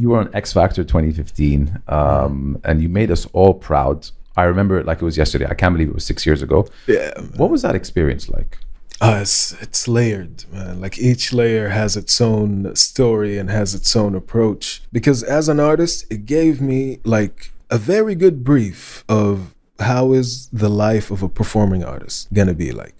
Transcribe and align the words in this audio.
you 0.00 0.10
were 0.10 0.18
on 0.18 0.34
X 0.34 0.52
Factor 0.52 0.82
2015, 0.82 1.82
um, 1.88 2.60
and 2.64 2.82
you 2.82 2.88
made 2.88 3.10
us 3.10 3.26
all 3.32 3.54
proud. 3.54 4.08
I 4.36 4.44
remember 4.44 4.78
it 4.78 4.86
like 4.86 5.02
it 5.02 5.04
was 5.04 5.16
yesterday. 5.16 5.46
I 5.46 5.54
can't 5.54 5.74
believe 5.74 5.88
it 5.88 5.94
was 5.94 6.06
six 6.06 6.24
years 6.24 6.40
ago. 6.40 6.66
Yeah. 6.86 7.12
What 7.36 7.50
was 7.50 7.62
that 7.62 7.74
experience 7.74 8.28
like? 8.28 8.58
Uh, 9.00 9.18
it's 9.22 9.52
it's 9.60 9.88
layered, 9.88 10.44
man. 10.52 10.80
Like 10.80 10.98
each 10.98 11.32
layer 11.32 11.68
has 11.68 11.96
its 11.96 12.20
own 12.20 12.74
story 12.74 13.38
and 13.38 13.50
has 13.50 13.74
its 13.74 13.94
own 13.94 14.14
approach. 14.14 14.82
Because 14.92 15.22
as 15.22 15.48
an 15.48 15.60
artist, 15.60 16.06
it 16.10 16.26
gave 16.26 16.60
me 16.60 17.00
like 17.04 17.52
a 17.70 17.78
very 17.78 18.14
good 18.14 18.42
brief 18.44 19.04
of 19.08 19.54
how 19.78 20.12
is 20.12 20.48
the 20.48 20.68
life 20.68 21.10
of 21.10 21.22
a 21.22 21.28
performing 21.28 21.84
artist 21.84 22.32
gonna 22.32 22.54
be 22.54 22.72
like. 22.72 22.94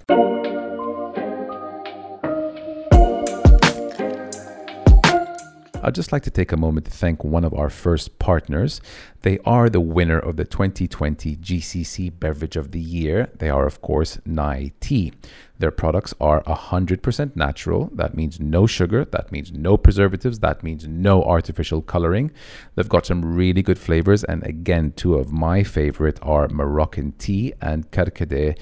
I'd 5.82 5.94
just 5.94 6.12
like 6.12 6.22
to 6.24 6.30
take 6.30 6.52
a 6.52 6.56
moment 6.56 6.86
to 6.86 6.92
thank 6.92 7.24
one 7.24 7.44
of 7.44 7.54
our 7.54 7.70
first 7.70 8.18
partners. 8.18 8.80
They 9.22 9.38
are 9.44 9.70
the 9.70 9.80
winner 9.80 10.18
of 10.18 10.36
the 10.36 10.44
2020 10.44 11.36
GCC 11.36 12.12
Beverage 12.18 12.56
of 12.56 12.72
the 12.72 12.80
Year. 12.80 13.30
They 13.38 13.48
are, 13.48 13.66
of 13.66 13.80
course, 13.80 14.18
Nai 14.26 14.72
Tea. 14.80 15.12
Their 15.58 15.70
products 15.70 16.14
are 16.20 16.42
100% 16.44 17.36
natural. 17.36 17.90
That 17.92 18.14
means 18.14 18.40
no 18.40 18.66
sugar. 18.66 19.04
That 19.04 19.30
means 19.30 19.52
no 19.52 19.76
preservatives. 19.76 20.38
That 20.38 20.62
means 20.62 20.86
no 20.86 21.22
artificial 21.22 21.82
coloring. 21.82 22.30
They've 22.74 22.88
got 22.88 23.04
some 23.06 23.34
really 23.34 23.62
good 23.62 23.78
flavors. 23.78 24.24
And 24.24 24.42
again, 24.46 24.92
two 24.96 25.16
of 25.16 25.32
my 25.32 25.62
favorite 25.62 26.18
are 26.22 26.48
Moroccan 26.48 27.12
tea 27.12 27.52
and 27.60 27.90
Karkade. 27.90 28.58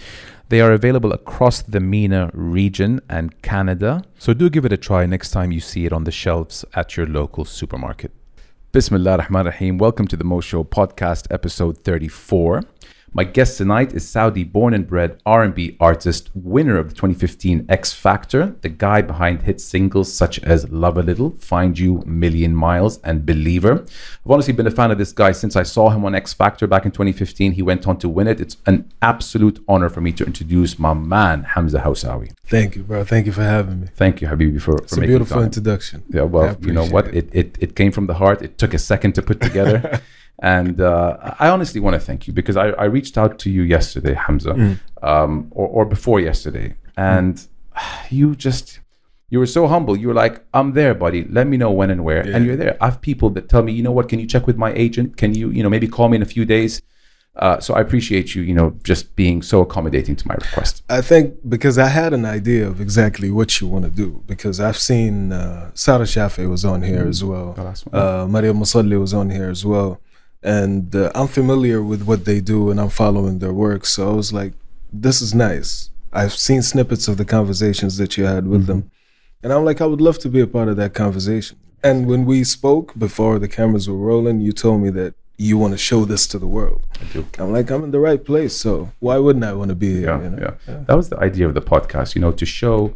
They 0.50 0.62
are 0.62 0.72
available 0.72 1.12
across 1.12 1.60
the 1.60 1.78
MENA 1.78 2.30
region 2.32 3.02
and 3.10 3.42
Canada. 3.42 4.02
So 4.18 4.32
do 4.32 4.48
give 4.48 4.64
it 4.64 4.72
a 4.72 4.78
try 4.78 5.04
next 5.04 5.30
time 5.30 5.52
you 5.52 5.60
see 5.60 5.84
it 5.84 5.92
on 5.92 6.04
the 6.04 6.10
shelves 6.10 6.64
at 6.72 6.96
your 6.96 7.06
local 7.06 7.44
supermarket. 7.44 8.12
Bismillah 8.72 9.10
ar-Rahman 9.10 9.46
ar-Rahim. 9.46 9.76
Welcome 9.76 10.08
to 10.08 10.16
the 10.16 10.24
Mo 10.24 10.40
Show 10.40 10.64
podcast, 10.64 11.26
episode 11.30 11.76
34. 11.76 12.62
My 13.14 13.24
guest 13.24 13.56
tonight 13.58 13.94
is 13.94 14.06
Saudi 14.06 14.44
born 14.44 14.74
and 14.74 14.86
bred 14.86 15.20
R&B 15.24 15.76
artist, 15.80 16.30
winner 16.34 16.76
of 16.78 16.90
the 16.90 16.94
2015 16.94 17.64
X 17.68 17.92
Factor, 17.92 18.54
the 18.60 18.68
guy 18.68 19.00
behind 19.02 19.42
hit 19.42 19.60
singles 19.60 20.12
such 20.12 20.38
as 20.40 20.68
Love 20.70 20.98
a 20.98 21.02
Little, 21.02 21.30
Find 21.30 21.76
You, 21.76 22.02
Million 22.06 22.54
Miles, 22.54 23.00
and 23.02 23.24
Believer. 23.26 23.80
I've 24.24 24.30
honestly 24.30 24.52
been 24.52 24.66
a 24.66 24.70
fan 24.70 24.90
of 24.90 24.98
this 24.98 25.12
guy 25.12 25.32
since 25.32 25.56
I 25.56 25.62
saw 25.62 25.88
him 25.90 26.04
on 26.04 26.14
X 26.14 26.32
Factor 26.32 26.66
back 26.66 26.84
in 26.84 26.92
2015. 26.92 27.52
He 27.52 27.62
went 27.62 27.88
on 27.88 27.98
to 27.98 28.08
win 28.08 28.28
it. 28.28 28.40
It's 28.40 28.58
an 28.66 28.88
absolute 29.02 29.64
honor 29.66 29.88
for 29.88 30.00
me 30.02 30.12
to 30.12 30.24
introduce 30.24 30.78
my 30.78 30.92
man, 30.94 31.42
Hamza 31.44 31.80
Hawsawi. 31.80 32.32
Thank 32.44 32.76
you, 32.76 32.82
bro. 32.84 33.04
Thank 33.04 33.26
you 33.26 33.32
for 33.32 33.42
having 33.42 33.80
me. 33.80 33.86
Thank 33.96 34.20
you, 34.20 34.28
Habibi, 34.28 34.60
for, 34.60 34.76
It's 34.82 34.92
a 34.92 35.00
making 35.00 35.10
beautiful 35.12 35.36
time. 35.38 35.44
introduction. 35.46 36.04
Yeah, 36.10 36.22
well, 36.22 36.56
you 36.60 36.72
know 36.72 36.86
what? 36.86 37.06
appreciate 37.08 37.34
It, 37.34 37.56
it 37.56 37.58
it 37.70 37.76
came 37.76 37.90
from 37.90 38.06
the 38.06 38.14
heart. 38.14 38.42
It 38.42 38.58
took 38.58 38.74
a 38.74 38.78
second 38.78 39.14
to 39.14 39.22
put 39.22 39.40
together. 39.40 40.00
And 40.40 40.80
uh, 40.80 41.34
I 41.38 41.48
honestly 41.48 41.80
want 41.80 41.94
to 41.94 42.00
thank 42.00 42.26
you 42.26 42.32
because 42.32 42.56
I, 42.56 42.68
I 42.70 42.84
reached 42.84 43.18
out 43.18 43.38
to 43.40 43.50
you 43.50 43.62
yesterday, 43.62 44.14
Hamza, 44.14 44.54
Mm. 44.54 44.78
um, 45.02 45.48
or, 45.50 45.66
or 45.68 45.84
before 45.84 46.20
yesterday. 46.20 46.74
And 46.96 47.34
you 48.10 48.34
just, 48.34 48.80
you 49.30 49.38
were 49.38 49.46
so 49.46 49.66
humble. 49.66 49.96
You 49.96 50.08
were 50.08 50.14
like, 50.14 50.44
I'm 50.54 50.72
there, 50.72 50.94
buddy. 50.94 51.24
Let 51.24 51.46
me 51.46 51.56
know 51.56 51.70
when 51.70 51.90
and 51.90 52.04
where. 52.04 52.26
Yeah. 52.26 52.36
And 52.36 52.46
you're 52.46 52.56
there. 52.56 52.76
I 52.80 52.86
have 52.86 53.00
people 53.00 53.30
that 53.30 53.48
tell 53.48 53.62
me, 53.62 53.72
you 53.72 53.82
know 53.82 53.92
what? 53.92 54.08
Can 54.08 54.18
you 54.20 54.26
check 54.26 54.46
with 54.46 54.56
my 54.56 54.72
agent? 54.74 55.16
Can 55.16 55.34
you, 55.34 55.50
you 55.50 55.62
know, 55.62 55.68
maybe 55.70 55.88
call 55.88 56.08
me 56.08 56.16
in 56.16 56.22
a 56.22 56.26
few 56.36 56.44
days? 56.44 56.82
Uh, 57.36 57.60
so 57.60 57.74
I 57.74 57.80
appreciate 57.80 58.34
you, 58.34 58.42
you 58.42 58.52
know, 58.52 58.74
just 58.82 59.14
being 59.14 59.42
so 59.42 59.60
accommodating 59.60 60.16
to 60.16 60.26
my 60.26 60.34
request. 60.34 60.82
I 60.88 61.00
think 61.02 61.34
because 61.48 61.78
I 61.78 61.86
had 61.86 62.12
an 62.12 62.24
idea 62.24 62.66
of 62.66 62.80
exactly 62.80 63.30
what 63.30 63.60
you 63.60 63.68
want 63.68 63.84
to 63.84 63.90
do. 63.92 64.24
Because 64.26 64.58
I've 64.58 64.78
seen 64.78 65.30
uh, 65.32 65.70
Sarah 65.74 66.04
Shafi 66.04 66.48
was 66.50 66.64
on 66.64 66.82
here 66.82 67.06
as 67.06 67.22
well. 67.22 67.52
One. 67.52 68.02
Uh, 68.02 68.26
Maria 68.26 68.52
Musalli 68.52 68.98
was 68.98 69.14
on 69.14 69.30
here 69.30 69.50
as 69.50 69.64
well. 69.64 70.00
And 70.42 70.94
uh, 70.94 71.10
I'm 71.14 71.26
familiar 71.26 71.82
with 71.82 72.02
what 72.02 72.24
they 72.24 72.40
do 72.40 72.70
and 72.70 72.80
I'm 72.80 72.90
following 72.90 73.40
their 73.40 73.52
work. 73.52 73.84
So 73.86 74.10
I 74.10 74.12
was 74.12 74.32
like, 74.32 74.52
this 74.92 75.20
is 75.20 75.34
nice. 75.34 75.90
I've 76.12 76.32
seen 76.32 76.62
snippets 76.62 77.08
of 77.08 77.16
the 77.16 77.24
conversations 77.24 77.96
that 77.98 78.16
you 78.16 78.24
had 78.24 78.46
with 78.46 78.66
them. 78.66 78.90
And 79.42 79.52
I'm 79.52 79.64
like, 79.64 79.80
I 79.80 79.86
would 79.86 80.00
love 80.00 80.18
to 80.20 80.28
be 80.28 80.40
a 80.40 80.46
part 80.46 80.68
of 80.68 80.76
that 80.76 80.94
conversation. 80.94 81.58
And 81.82 82.06
when 82.06 82.24
we 82.24 82.44
spoke 82.44 82.98
before 82.98 83.38
the 83.38 83.48
cameras 83.48 83.88
were 83.88 83.96
rolling, 83.96 84.40
you 84.40 84.52
told 84.52 84.82
me 84.82 84.90
that 84.90 85.14
you 85.36 85.56
want 85.56 85.72
to 85.72 85.78
show 85.78 86.04
this 86.04 86.26
to 86.28 86.38
the 86.38 86.46
world. 86.46 86.82
I 87.00 87.04
do. 87.12 87.26
I'm 87.38 87.52
like, 87.52 87.70
I'm 87.70 87.84
in 87.84 87.92
the 87.92 88.00
right 88.00 88.22
place. 88.24 88.56
So 88.56 88.90
why 88.98 89.18
wouldn't 89.18 89.44
I 89.44 89.52
want 89.52 89.68
to 89.68 89.76
be 89.76 90.00
here? 90.00 90.08
yeah, 90.08 90.22
you 90.22 90.30
know? 90.30 90.56
yeah. 90.66 90.84
That 90.86 90.96
was 90.96 91.08
the 91.08 91.18
idea 91.18 91.46
of 91.46 91.54
the 91.54 91.62
podcast, 91.62 92.14
you 92.16 92.20
know, 92.20 92.32
to 92.32 92.44
show 92.44 92.94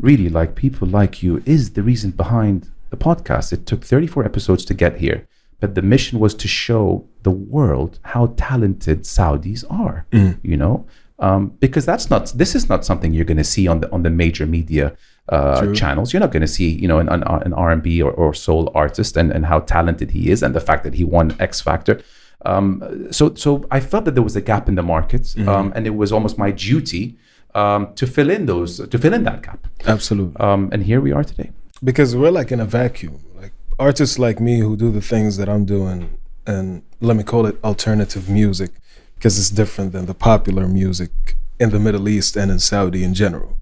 really 0.00 0.28
like 0.28 0.54
people 0.54 0.88
like 0.88 1.22
you 1.22 1.42
is 1.44 1.72
the 1.72 1.82
reason 1.82 2.12
behind 2.12 2.70
the 2.90 2.96
podcast. 2.96 3.52
It 3.52 3.66
took 3.66 3.84
34 3.84 4.24
episodes 4.24 4.64
to 4.66 4.74
get 4.74 4.96
here, 4.96 5.26
but 5.60 5.74
the 5.74 5.82
mission 5.82 6.18
was 6.20 6.34
to 6.34 6.48
show 6.48 7.04
the 7.22 7.30
world 7.30 7.98
how 8.02 8.32
talented 8.36 9.02
Saudis 9.02 9.64
are, 9.70 10.06
you 10.42 10.56
know, 10.56 10.86
um, 11.18 11.48
because 11.58 11.84
that's 11.84 12.10
not, 12.10 12.32
this 12.36 12.54
is 12.54 12.68
not 12.68 12.84
something 12.84 13.12
you're 13.12 13.24
going 13.24 13.38
to 13.38 13.44
see 13.56 13.66
on 13.66 13.80
the, 13.80 13.90
on 13.90 14.02
the 14.04 14.10
major 14.10 14.46
media 14.46 14.96
uh, 15.30 15.72
channels. 15.74 16.12
You're 16.12 16.20
not 16.20 16.30
going 16.32 16.42
to 16.42 16.48
see, 16.58 16.68
you 16.70 16.86
know, 16.88 16.98
an, 17.00 17.08
an, 17.08 17.22
an 17.24 17.52
R&B 17.52 18.00
or, 18.02 18.12
or 18.12 18.32
soul 18.34 18.70
artist 18.74 19.16
and, 19.16 19.32
and 19.32 19.44
how 19.46 19.58
talented 19.60 20.12
he 20.12 20.30
is 20.30 20.42
and 20.44 20.54
the 20.54 20.60
fact 20.60 20.84
that 20.84 20.94
he 20.94 21.04
won 21.04 21.34
X 21.40 21.60
Factor. 21.60 22.00
Um, 22.46 23.08
so, 23.10 23.34
so 23.34 23.66
I 23.70 23.80
felt 23.80 24.04
that 24.04 24.14
there 24.14 24.22
was 24.22 24.36
a 24.36 24.40
gap 24.40 24.68
in 24.68 24.76
the 24.76 24.82
market, 24.82 25.34
um, 25.48 25.72
and 25.74 25.86
it 25.88 25.94
was 25.96 26.12
almost 26.12 26.38
my 26.38 26.52
duty 26.52 27.16
um, 27.56 27.92
to 27.96 28.06
fill 28.06 28.30
in 28.30 28.46
those, 28.46 28.78
to 28.88 28.96
fill 28.98 29.12
in 29.12 29.24
that 29.24 29.42
gap. 29.42 29.66
Absolutely. 29.86 30.36
Um, 30.38 30.68
and 30.72 30.84
here 30.84 31.00
we 31.00 31.10
are 31.12 31.24
today. 31.24 31.50
because 31.82 32.14
we're 32.16 32.30
like 32.30 32.52
in 32.52 32.60
a 32.60 32.64
vacuum. 32.64 33.18
Like 33.34 33.52
artists 33.78 34.18
like 34.18 34.40
me 34.40 34.58
who 34.58 34.76
do 34.76 34.90
the 34.90 35.00
things 35.00 35.36
that 35.36 35.48
I'm 35.48 35.64
doing, 35.64 36.18
and 36.46 36.82
let 37.00 37.16
me 37.16 37.22
call 37.22 37.46
it 37.46 37.62
alternative 37.62 38.28
music, 38.28 38.70
because 39.14 39.38
it's 39.38 39.50
different 39.50 39.92
than 39.92 40.06
the 40.06 40.14
popular 40.14 40.66
music 40.66 41.36
in 41.60 41.70
the 41.70 41.78
Middle 41.78 42.08
East 42.08 42.36
and 42.36 42.50
in 42.50 42.58
Saudi 42.58 43.04
in 43.04 43.14
general. 43.14 43.58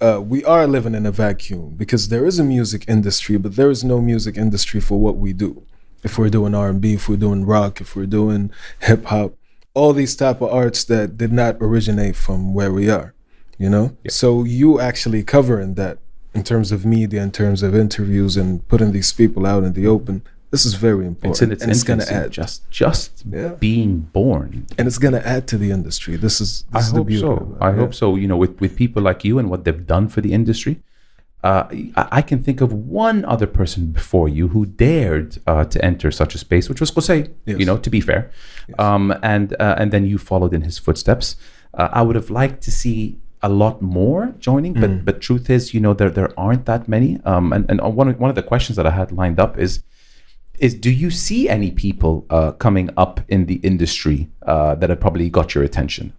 Uh, 0.00 0.20
we 0.20 0.44
are 0.44 0.66
living 0.66 0.94
in 0.94 1.06
a 1.06 1.10
vacuum 1.10 1.74
because 1.76 2.08
there 2.08 2.24
is 2.24 2.38
a 2.38 2.44
music 2.44 2.84
industry, 2.86 3.36
but 3.36 3.56
there 3.56 3.70
is 3.70 3.82
no 3.82 4.00
music 4.00 4.36
industry 4.36 4.80
for 4.80 5.00
what 5.00 5.16
we 5.16 5.32
do. 5.32 5.64
If 6.04 6.16
we're 6.16 6.28
doing 6.28 6.54
R&B, 6.54 6.94
if 6.94 7.08
we're 7.08 7.16
doing 7.16 7.44
rock, 7.44 7.80
if 7.80 7.96
we're 7.96 8.06
doing 8.06 8.52
hip 8.80 9.06
hop, 9.06 9.34
all 9.74 9.92
these 9.92 10.14
type 10.14 10.40
of 10.40 10.52
arts 10.52 10.84
that 10.84 11.16
did 11.16 11.32
not 11.32 11.56
originate 11.60 12.14
from 12.14 12.54
where 12.54 12.72
we 12.72 12.88
are, 12.88 13.14
you 13.58 13.68
know. 13.68 13.96
So 14.08 14.44
you 14.44 14.80
actually 14.80 15.24
covering 15.24 15.74
that 15.74 15.98
in 16.38 16.44
terms 16.52 16.68
of 16.76 16.78
media, 16.98 17.20
in 17.28 17.32
terms 17.42 17.60
of 17.66 17.70
interviews, 17.84 18.32
and 18.40 18.50
putting 18.72 18.90
these 18.98 19.12
people 19.20 19.42
out 19.52 19.62
in 19.68 19.72
the 19.78 19.86
open. 19.96 20.16
This 20.54 20.64
is 20.70 20.74
very 20.88 21.04
important, 21.12 21.32
It's 21.32 21.42
in 21.44 21.50
its 21.54 21.62
and 21.62 21.70
it's 21.72 21.84
gonna 21.90 22.08
add, 22.20 22.28
just 22.40 22.56
just 22.82 23.10
Yeah. 23.36 23.52
being 23.68 23.92
born. 24.18 24.48
and 24.78 24.84
it's 24.88 25.00
gonna 25.04 25.22
add 25.34 25.42
to 25.52 25.56
the 25.62 25.70
industry. 25.78 26.14
This 26.26 26.36
is 26.44 26.50
this 26.72 26.76
I 26.78 26.78
is 26.86 26.90
the 26.92 26.98
hope 27.00 27.08
beauty. 27.12 27.26
so. 27.28 27.56
I 27.60 27.68
yeah. 27.70 27.76
hope 27.82 27.94
so. 28.02 28.06
You 28.22 28.28
know, 28.30 28.38
with 28.44 28.54
with 28.62 28.72
people 28.84 29.02
like 29.10 29.20
you 29.28 29.34
and 29.40 29.46
what 29.52 29.60
they've 29.64 29.86
done 29.96 30.06
for 30.14 30.20
the 30.26 30.32
industry. 30.40 30.74
Uh, 31.48 31.64
I, 32.02 32.04
I 32.18 32.22
can 32.30 32.38
think 32.46 32.58
of 32.66 32.70
one 32.72 33.18
other 33.34 33.48
person 33.60 33.80
before 34.00 34.28
you 34.38 34.44
who 34.54 34.62
dared 34.86 35.30
uh, 35.50 35.64
to 35.72 35.78
enter 35.90 36.08
such 36.22 36.32
a 36.34 36.38
space, 36.46 36.64
which 36.70 36.80
was 36.82 36.90
Qusay. 36.96 37.20
Yes. 37.46 37.58
You 37.60 37.66
know, 37.68 37.76
to 37.86 37.90
be 37.96 38.00
fair, 38.10 38.22
um, 38.86 39.04
and 39.34 39.48
uh, 39.64 39.74
and 39.80 39.88
then 39.94 40.02
you 40.10 40.18
followed 40.30 40.52
in 40.58 40.62
his 40.68 40.76
footsteps. 40.86 41.26
Uh, 41.80 41.88
I 41.98 42.00
would 42.06 42.16
have 42.20 42.30
liked 42.42 42.60
to 42.66 42.72
see 42.82 42.98
a 43.42 43.48
lot 43.48 43.80
more 43.80 44.34
joining, 44.38 44.72
but 44.72 44.90
Mm. 44.90 45.04
but 45.04 45.20
truth 45.20 45.48
is, 45.50 45.72
you 45.74 45.80
know, 45.80 45.94
there 45.94 46.10
there 46.10 46.30
aren't 46.36 46.64
that 46.66 46.88
many. 46.88 47.20
Um, 47.24 47.52
and 47.52 47.64
and 47.70 47.80
one 47.96 48.08
of, 48.08 48.18
one 48.18 48.30
of 48.30 48.36
the 48.36 48.42
questions 48.42 48.76
that 48.76 48.86
I 48.86 48.90
had 48.90 49.12
lined 49.12 49.38
up 49.40 49.58
is 49.58 49.82
is 50.58 50.74
do 50.74 50.90
you 50.90 51.10
see 51.10 51.48
any 51.48 51.70
people 51.70 52.26
uh, 52.30 52.50
coming 52.52 52.90
up 52.96 53.20
in 53.28 53.46
the 53.46 53.56
industry 53.62 54.28
uh, 54.42 54.74
that 54.74 54.90
have 54.90 54.98
probably 55.00 55.30
got 55.30 55.54
your 55.54 55.62
attention? 55.62 56.12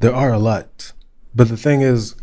There 0.00 0.14
are 0.14 0.32
a 0.32 0.38
lot. 0.38 0.92
But 1.32 1.48
the 1.48 1.56
thing 1.56 1.80
is, 1.82 2.16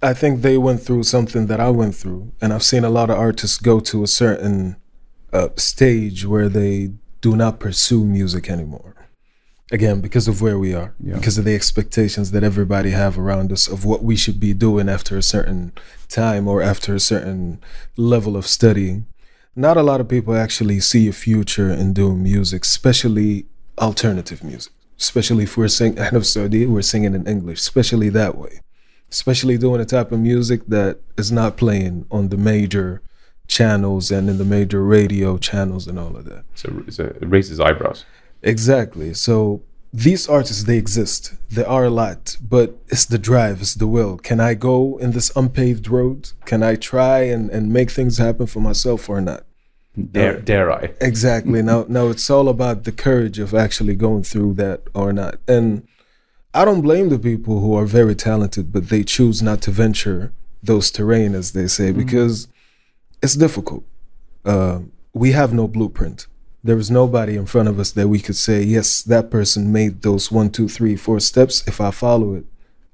I 0.00 0.14
think 0.14 0.40
they 0.40 0.56
went 0.56 0.80
through 0.82 1.02
something 1.02 1.46
that 1.48 1.60
I 1.60 1.70
went 1.70 1.94
through. 1.94 2.32
And 2.40 2.52
I've 2.54 2.62
seen 2.62 2.84
a 2.84 2.90
lot 2.90 3.10
of 3.10 3.18
artists 3.18 3.58
go 3.58 3.80
to 3.80 4.02
a 4.02 4.06
certain 4.06 4.76
uh, 5.32 5.48
stage 5.56 6.24
where 6.24 6.48
they 6.48 6.92
do 7.20 7.36
not 7.36 7.58
pursue 7.60 8.04
music 8.04 8.48
anymore. 8.48 8.94
Again, 9.70 10.00
because 10.00 10.28
of 10.28 10.40
where 10.40 10.58
we 10.58 10.72
are, 10.74 10.94
Yeah. 11.02 11.14
because 11.16 11.36
of 11.36 11.44
the 11.44 11.54
expectations 11.54 12.30
that 12.30 12.42
everybody 12.42 12.90
have 12.90 13.18
around 13.18 13.52
us 13.52 13.68
of 13.68 13.84
what 13.84 14.02
we 14.02 14.16
should 14.16 14.40
be 14.40 14.54
doing 14.54 14.88
after 14.88 15.16
a 15.18 15.22
certain 15.22 15.72
time 16.08 16.48
or 16.48 16.62
after 16.62 16.94
a 16.94 17.00
certain 17.00 17.60
level 17.96 18.36
of 18.36 18.46
studying. 18.46 19.04
Not 19.54 19.76
a 19.76 19.82
lot 19.82 20.00
of 20.00 20.08
people 20.08 20.34
actually 20.34 20.80
see 20.80 21.06
a 21.08 21.12
future 21.12 21.70
in 21.70 21.92
doing 21.92 22.22
music, 22.22 22.64
especially 22.64 23.46
alternative 23.78 24.42
music. 24.42 24.72
Especially 24.98 25.44
if 25.44 25.56
we're 25.56 25.68
singing, 25.68 26.00
I 26.00 26.10
know 26.10 26.22
Saudi, 26.22 26.66
we're 26.66 26.82
singing 26.82 27.14
in 27.14 27.26
English, 27.26 27.60
especially 27.60 28.08
that 28.10 28.36
way. 28.38 28.60
Especially 29.10 29.58
doing 29.58 29.80
a 29.80 29.84
type 29.84 30.12
of 30.12 30.18
music 30.20 30.62
that 30.68 30.98
is 31.16 31.30
not 31.30 31.56
playing 31.56 32.06
on 32.10 32.28
the 32.30 32.36
major 32.36 33.00
channels 33.46 34.10
and 34.10 34.28
in 34.28 34.38
the 34.38 34.44
major 34.44 34.82
radio 34.84 35.38
channels 35.38 35.86
and 35.86 35.98
all 35.98 36.16
of 36.16 36.24
that. 36.26 36.44
So 36.54 36.68
a, 36.98 37.04
it 37.04 37.28
raises 37.28 37.60
eyebrows. 37.60 38.04
Exactly. 38.42 39.14
So 39.14 39.62
these 39.92 40.28
artists, 40.28 40.64
they 40.64 40.76
exist. 40.76 41.34
There 41.50 41.68
are 41.68 41.84
a 41.84 41.90
lot, 41.90 42.36
but 42.40 42.76
it's 42.88 43.06
the 43.06 43.18
drive, 43.18 43.60
it's 43.60 43.74
the 43.74 43.86
will. 43.86 44.18
Can 44.18 44.40
I 44.40 44.54
go 44.54 44.98
in 44.98 45.12
this 45.12 45.32
unpaved 45.34 45.88
road? 45.88 46.32
Can 46.44 46.62
I 46.62 46.76
try 46.76 47.20
and, 47.20 47.50
and 47.50 47.72
make 47.72 47.90
things 47.90 48.18
happen 48.18 48.46
for 48.46 48.60
myself 48.60 49.08
or 49.08 49.20
not? 49.20 49.44
Dare, 50.12 50.40
dare 50.40 50.70
I? 50.70 50.92
Exactly. 51.00 51.62
now, 51.62 51.84
now 51.88 52.08
it's 52.08 52.30
all 52.30 52.48
about 52.48 52.84
the 52.84 52.92
courage 52.92 53.38
of 53.38 53.54
actually 53.54 53.96
going 53.96 54.22
through 54.22 54.54
that 54.54 54.82
or 54.94 55.12
not. 55.12 55.36
And 55.48 55.88
I 56.54 56.64
don't 56.64 56.82
blame 56.82 57.08
the 57.08 57.18
people 57.18 57.60
who 57.60 57.74
are 57.74 57.86
very 57.86 58.14
talented, 58.14 58.72
but 58.72 58.90
they 58.90 59.02
choose 59.02 59.42
not 59.42 59.60
to 59.62 59.70
venture 59.70 60.32
those 60.62 60.90
terrain, 60.90 61.34
as 61.34 61.52
they 61.52 61.66
say, 61.66 61.92
because 61.92 62.48
it's 63.22 63.34
difficult. 63.34 63.84
Uh, 64.44 64.80
we 65.12 65.32
have 65.32 65.52
no 65.52 65.66
blueprint. 65.66 66.26
There 66.64 66.78
is 66.78 66.90
nobody 66.90 67.36
in 67.36 67.46
front 67.46 67.68
of 67.68 67.78
us 67.78 67.92
that 67.92 68.08
we 68.08 68.20
could 68.20 68.36
say, 68.36 68.62
yes, 68.62 69.02
that 69.02 69.30
person 69.30 69.72
made 69.72 70.02
those 70.02 70.32
one, 70.32 70.50
two, 70.50 70.68
three, 70.68 70.96
four 70.96 71.20
steps. 71.20 71.66
If 71.66 71.80
I 71.80 71.90
follow 71.90 72.34
it, 72.34 72.44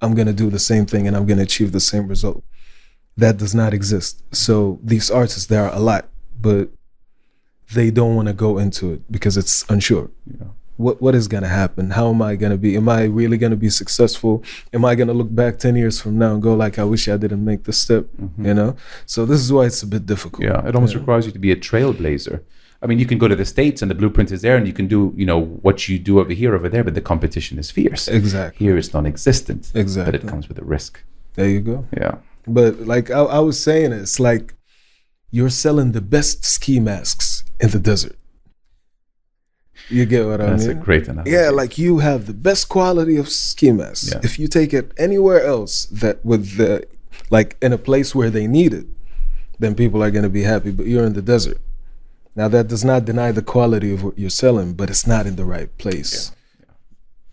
I'm 0.02 0.14
going 0.14 0.26
to 0.26 0.34
do 0.34 0.50
the 0.50 0.58
same 0.58 0.84
thing 0.86 1.06
and 1.06 1.16
I'm 1.16 1.26
going 1.26 1.38
to 1.38 1.44
achieve 1.44 1.72
the 1.72 1.80
same 1.80 2.06
result. 2.06 2.44
That 3.16 3.38
does 3.38 3.54
not 3.54 3.72
exist. 3.72 4.22
So 4.34 4.78
these 4.82 5.10
artists, 5.10 5.46
there 5.46 5.64
are 5.64 5.74
a 5.74 5.78
lot, 5.80 6.08
but 6.38 6.68
they 7.72 7.90
don't 7.90 8.14
want 8.16 8.28
to 8.28 8.34
go 8.34 8.58
into 8.58 8.92
it 8.92 9.10
because 9.10 9.36
it's 9.36 9.64
unsure. 9.70 10.10
Yeah. 10.26 10.48
What 10.76 11.00
what 11.00 11.14
is 11.14 11.28
gonna 11.28 11.46
happen? 11.46 11.90
How 11.90 12.10
am 12.10 12.20
I 12.20 12.34
gonna 12.34 12.56
be? 12.56 12.76
Am 12.76 12.88
I 12.88 13.04
really 13.04 13.38
gonna 13.38 13.54
be 13.54 13.70
successful? 13.70 14.42
Am 14.72 14.84
I 14.84 14.96
gonna 14.96 15.12
look 15.12 15.32
back 15.32 15.60
ten 15.60 15.76
years 15.76 16.00
from 16.00 16.18
now 16.18 16.32
and 16.34 16.42
go 16.42 16.54
like, 16.54 16.80
I 16.80 16.84
wish 16.84 17.08
I 17.08 17.16
didn't 17.16 17.44
make 17.44 17.62
the 17.62 17.72
step? 17.72 18.06
Mm-hmm. 18.20 18.46
You 18.46 18.54
know. 18.54 18.76
So 19.06 19.24
this 19.24 19.40
is 19.40 19.52
why 19.52 19.66
it's 19.66 19.84
a 19.84 19.86
bit 19.86 20.04
difficult. 20.04 20.42
Yeah, 20.42 20.66
it 20.66 20.74
almost 20.74 20.96
requires 20.96 21.26
you 21.26 21.32
to 21.32 21.38
be 21.38 21.52
a 21.52 21.56
trailblazer. 21.56 22.42
I 22.84 22.86
mean, 22.86 22.98
you 22.98 23.06
can 23.06 23.16
go 23.16 23.28
to 23.28 23.34
the 23.34 23.46
states 23.46 23.80
and 23.80 23.90
the 23.90 23.94
blueprint 23.94 24.30
is 24.30 24.42
there, 24.42 24.56
and 24.58 24.66
you 24.66 24.74
can 24.74 24.86
do, 24.86 25.14
you 25.16 25.24
know, 25.24 25.40
what 25.40 25.88
you 25.88 25.98
do 25.98 26.20
over 26.20 26.34
here, 26.34 26.54
over 26.54 26.68
there, 26.68 26.84
but 26.84 26.94
the 26.94 27.00
competition 27.00 27.58
is 27.58 27.70
fierce. 27.70 28.08
Exactly. 28.08 28.66
Here, 28.66 28.76
it's 28.76 28.92
non-existent. 28.92 29.72
Exactly. 29.74 30.12
But 30.12 30.22
it 30.22 30.28
comes 30.28 30.48
with 30.48 30.58
a 30.58 30.64
risk. 30.64 31.02
There 31.32 31.48
you 31.48 31.60
go. 31.60 31.86
Yeah. 31.96 32.16
But 32.46 32.80
like 32.80 33.10
I, 33.10 33.20
I 33.20 33.38
was 33.38 33.62
saying, 33.62 33.92
it's 33.92 34.20
like 34.20 34.54
you're 35.30 35.48
selling 35.48 35.92
the 35.92 36.02
best 36.02 36.44
ski 36.44 36.78
masks 36.78 37.42
in 37.58 37.70
the 37.70 37.78
desert. 37.78 38.18
You 39.88 40.04
get 40.04 40.26
what 40.26 40.40
I 40.42 40.50
That's 40.50 40.66
mean? 40.66 40.78
a 40.78 40.80
great 40.80 41.08
analogy. 41.08 41.30
Yeah, 41.30 41.48
like 41.50 41.78
you 41.78 41.98
have 41.98 42.26
the 42.26 42.34
best 42.34 42.68
quality 42.68 43.16
of 43.16 43.30
ski 43.30 43.72
masks. 43.72 44.12
Yeah. 44.12 44.20
If 44.22 44.38
you 44.38 44.46
take 44.46 44.74
it 44.74 44.92
anywhere 44.98 45.42
else 45.42 45.86
that 45.86 46.24
with 46.24 46.58
the 46.58 46.86
like 47.30 47.56
in 47.62 47.72
a 47.72 47.78
place 47.78 48.14
where 48.14 48.30
they 48.30 48.46
need 48.46 48.74
it, 48.74 48.86
then 49.58 49.74
people 49.74 50.02
are 50.02 50.10
gonna 50.10 50.28
be 50.28 50.42
happy. 50.42 50.70
But 50.70 50.86
you're 50.86 51.06
in 51.06 51.14
the 51.14 51.22
desert. 51.22 51.58
Now 52.36 52.48
that 52.48 52.68
does 52.68 52.84
not 52.84 53.04
deny 53.04 53.30
the 53.32 53.42
quality 53.42 53.92
of 53.94 54.02
what 54.02 54.18
you're 54.18 54.30
selling, 54.30 54.74
but 54.74 54.90
it's 54.90 55.06
not 55.06 55.26
in 55.26 55.36
the 55.36 55.44
right 55.44 55.76
place. 55.78 56.32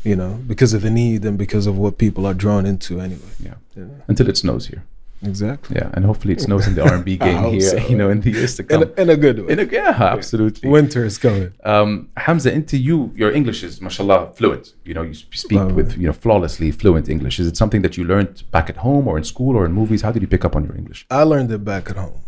You 0.04 0.16
know, 0.16 0.40
because 0.48 0.74
of 0.74 0.82
the 0.82 0.90
need 0.90 1.24
and 1.26 1.38
because 1.38 1.68
of 1.68 1.78
what 1.78 1.98
people 2.00 2.26
are 2.26 2.34
drawn 2.34 2.66
into 2.66 3.00
anyway. 3.00 3.34
Yeah. 3.40 3.56
Yeah. 3.76 3.86
Until 4.08 4.30
it 4.30 4.38
snows 4.38 4.68
here. 4.68 4.84
Exactly. 5.24 5.76
Yeah, 5.76 5.92
and 5.94 6.04
hopefully 6.04 6.34
it 6.34 6.42
snows 6.42 6.66
in 6.66 6.74
the 6.74 6.84
R&B 6.84 7.18
game 7.26 7.44
here, 7.52 7.62
so. 7.62 7.78
you 7.88 7.96
know, 7.96 8.10
in 8.10 8.22
the 8.22 8.32
years 8.32 8.56
to 8.56 8.64
In 8.64 8.68
come. 8.68 8.84
a, 8.98 9.02
in 9.02 9.10
a 9.12 9.16
good 9.16 9.46
way. 9.46 9.54
In 9.54 9.60
a, 9.60 9.66
yeah, 9.66 9.96
absolutely. 10.00 10.68
Winter 10.68 11.06
is 11.06 11.20
coming. 11.20 11.54
Um, 11.64 12.10
Hamza, 12.18 12.52
into 12.52 12.76
you, 12.78 13.14
your 13.16 13.32
English 13.32 13.62
is, 13.64 13.80
mashallah, 13.82 14.32
fluent. 14.34 14.74
You 14.84 14.96
know, 14.96 15.04
you 15.04 15.14
speak 15.14 15.62
with, 15.76 15.96
you 15.98 16.08
know, 16.08 16.14
flawlessly 16.14 16.72
fluent 16.72 17.08
English. 17.08 17.40
Is 17.40 17.46
it 17.46 17.56
something 17.56 17.84
that 17.84 17.98
you 17.98 18.04
learned 18.04 18.44
back 18.50 18.68
at 18.72 18.78
home 18.78 19.08
or 19.08 19.18
in 19.20 19.24
school 19.24 19.56
or 19.56 19.64
in 19.66 19.74
movies? 19.74 20.02
How 20.02 20.12
did 20.12 20.24
you 20.24 20.28
pick 20.28 20.44
up 20.44 20.56
on 20.56 20.64
your 20.66 20.76
English? 20.76 21.06
I 21.12 21.22
learned 21.22 21.52
it 21.52 21.64
back 21.64 21.92
at 21.92 21.98
home. 21.98 22.22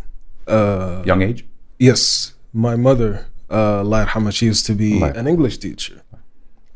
Uh, 0.47 1.01
Young 1.03 1.23
age? 1.23 1.45
Yes, 1.79 2.32
my 2.53 2.75
mother, 2.75 3.25
uh, 3.49 3.79
Allah 3.79 4.05
yarhamha, 4.05 4.31
she 4.31 4.45
used 4.45 4.65
to 4.67 4.73
be 4.73 5.01
an 5.01 5.27
English 5.27 5.57
teacher. 5.57 6.01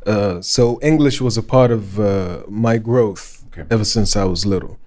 Uh, 0.06 0.41
so 0.41 0.79
English 0.81 1.21
was 1.21 1.38
a 1.38 1.44
part 1.44 1.69
of 1.71 2.00
uh, 2.00 2.44
my 2.47 2.77
growth 2.77 3.44
Okay. 3.51 3.65
ever 3.71 3.85
since 3.85 4.15
I 4.15 4.25
was 4.25 4.45
little. 4.45 4.77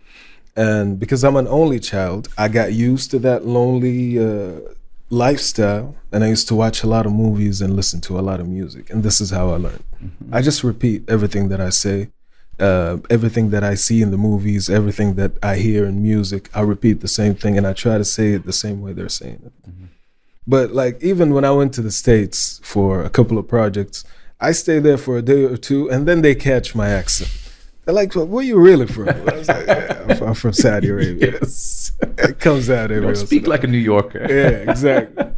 And 0.57 0.99
because 0.99 1.25
I'm 1.25 1.37
an 1.37 1.49
only 1.49 1.79
child, 1.81 2.29
I 2.39 2.49
got 2.49 2.73
used 2.73 3.11
to 3.13 3.19
that 3.21 3.45
lonely 3.47 4.19
uh, 4.19 4.61
lifestyle. 5.09 5.95
And 6.13 6.25
I 6.25 6.29
used 6.29 6.49
to 6.49 6.55
watch 6.55 6.83
a 6.83 6.87
lot 6.87 7.05
of 7.07 7.13
movies 7.13 7.61
and 7.61 7.75
listen 7.77 8.01
to 8.03 8.19
a 8.19 8.23
lot 8.23 8.41
of 8.41 8.49
music. 8.49 8.91
And 8.91 9.03
this 9.03 9.21
is 9.21 9.31
how 9.31 9.51
I 9.51 9.57
learned. 9.57 9.85
I 10.33 10.41
just 10.43 10.63
repeat 10.65 11.09
everything 11.09 11.49
that 11.49 11.61
I 11.61 11.71
say, 11.71 12.09
uh, 12.59 12.99
everything 13.11 13.51
that 13.51 13.65
I 13.65 13.75
see 13.75 14.03
in 14.03 14.11
the 14.11 14.17
movies, 14.19 14.69
everything 14.71 15.15
that 15.15 15.33
I 15.43 15.57
hear 15.57 15.85
in 15.87 16.03
music. 16.03 16.49
I 16.55 16.61
repeat 16.63 17.01
the 17.01 17.09
same 17.09 17.35
thing 17.35 17.57
and 17.59 17.67
I 17.67 17.73
try 17.73 17.99
to 17.99 18.05
say 18.05 18.33
it 18.33 18.45
the 18.47 18.53
same 18.53 18.81
way 18.81 18.93
they're 18.93 19.09
saying 19.09 19.41
it. 19.47 19.53
But 20.51 20.73
like 20.73 21.01
even 21.11 21.33
when 21.33 21.45
I 21.45 21.53
went 21.53 21.73
to 21.75 21.83
the 21.83 21.93
States 21.93 22.61
for 22.65 23.05
a 23.05 23.11
couple 23.11 23.39
of 23.39 23.47
projects, 23.47 24.05
I 24.41 24.51
stay 24.53 24.79
there 24.81 24.99
for 24.99 25.17
a 25.17 25.23
day 25.23 25.45
or 25.45 25.57
two 25.57 25.89
and 25.93 26.09
then 26.09 26.23
they 26.23 26.35
catch 26.35 26.75
my 26.75 26.89
accent. 26.89 27.31
They're 27.85 27.95
like, 27.95 28.15
well, 28.17 28.27
where 28.27 28.43
are 28.43 28.47
you 28.53 28.59
really 28.59 28.87
from? 28.87 29.09
I 29.09 29.37
was 29.39 29.49
like, 29.49 29.67
yeah, 29.67 30.05
I'm 30.27 30.35
from- 30.35 30.53
Saudi 30.53 30.89
Arabia. 30.89 31.39
Yes. 31.41 31.93
It 32.19 32.41
comes 32.41 32.69
out 32.69 32.91
every 32.91 33.07
don't 33.07 33.17
speak 33.17 33.47
like 33.47 33.63
a 33.65 33.67
New 33.69 33.85
Yorker. 33.93 34.27
Yeah, 34.29 34.71
exactly. 34.71 35.25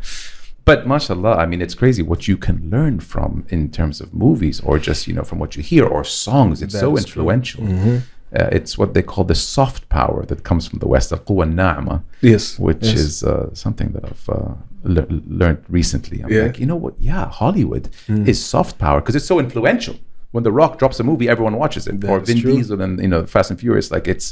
But 0.64 0.86
mashallah, 0.86 1.34
I 1.42 1.46
mean, 1.46 1.60
it's 1.60 1.74
crazy 1.74 2.02
what 2.02 2.28
you 2.28 2.36
can 2.36 2.70
learn 2.70 3.00
from 3.00 3.44
in 3.48 3.70
terms 3.78 4.00
of 4.00 4.14
movies 4.14 4.60
or 4.60 4.78
just, 4.78 5.08
you 5.08 5.14
know, 5.14 5.24
from 5.24 5.40
what 5.40 5.56
you 5.56 5.62
hear 5.62 5.84
or 5.84 6.04
songs. 6.04 6.62
It's 6.62 6.78
so 6.78 6.96
influential. 6.96 7.64
Mm-hmm. 7.64 7.96
Uh, 8.34 8.48
it's 8.50 8.78
what 8.78 8.94
they 8.94 9.02
call 9.02 9.24
the 9.24 9.34
soft 9.34 9.88
power 9.88 10.24
that 10.30 10.42
comes 10.42 10.66
from 10.66 10.78
the 10.78 10.88
West, 10.88 11.12
al-quwa 11.12 11.44
na'ma, 11.60 12.02
Yes. 12.22 12.58
which 12.58 12.82
yes. 12.84 12.94
is 13.06 13.22
uh, 13.24 13.52
something 13.54 13.88
that 13.92 14.04
I've 14.10 14.28
uh, 14.28 14.54
le- 14.84 15.06
learned 15.40 15.62
recently. 15.68 16.22
I'm 16.22 16.30
Yeah. 16.32 16.44
like, 16.44 16.58
you 16.58 16.66
know 16.66 16.76
what? 16.84 16.94
Yeah, 16.98 17.28
Hollywood 17.28 17.84
Mm. 18.08 18.26
is 18.32 18.38
soft 18.54 18.78
power 18.78 19.00
because 19.00 19.16
it's 19.16 19.26
so 19.26 19.38
influential. 19.38 19.96
When 20.30 20.44
The 20.44 20.52
Rock 20.60 20.78
drops 20.78 20.98
a 20.98 21.04
movie, 21.04 21.28
everyone 21.28 21.56
watches 21.56 21.86
it. 21.86 22.02
or 22.10 22.20
Vin 22.20 22.40
true. 22.40 22.54
Diesel 22.56 22.80
and 22.80 22.98
you 23.04 23.08
know 23.12 23.26
Fast 23.26 23.50
and 23.50 23.60
Furious, 23.60 23.90
like 23.96 24.08
it's 24.14 24.26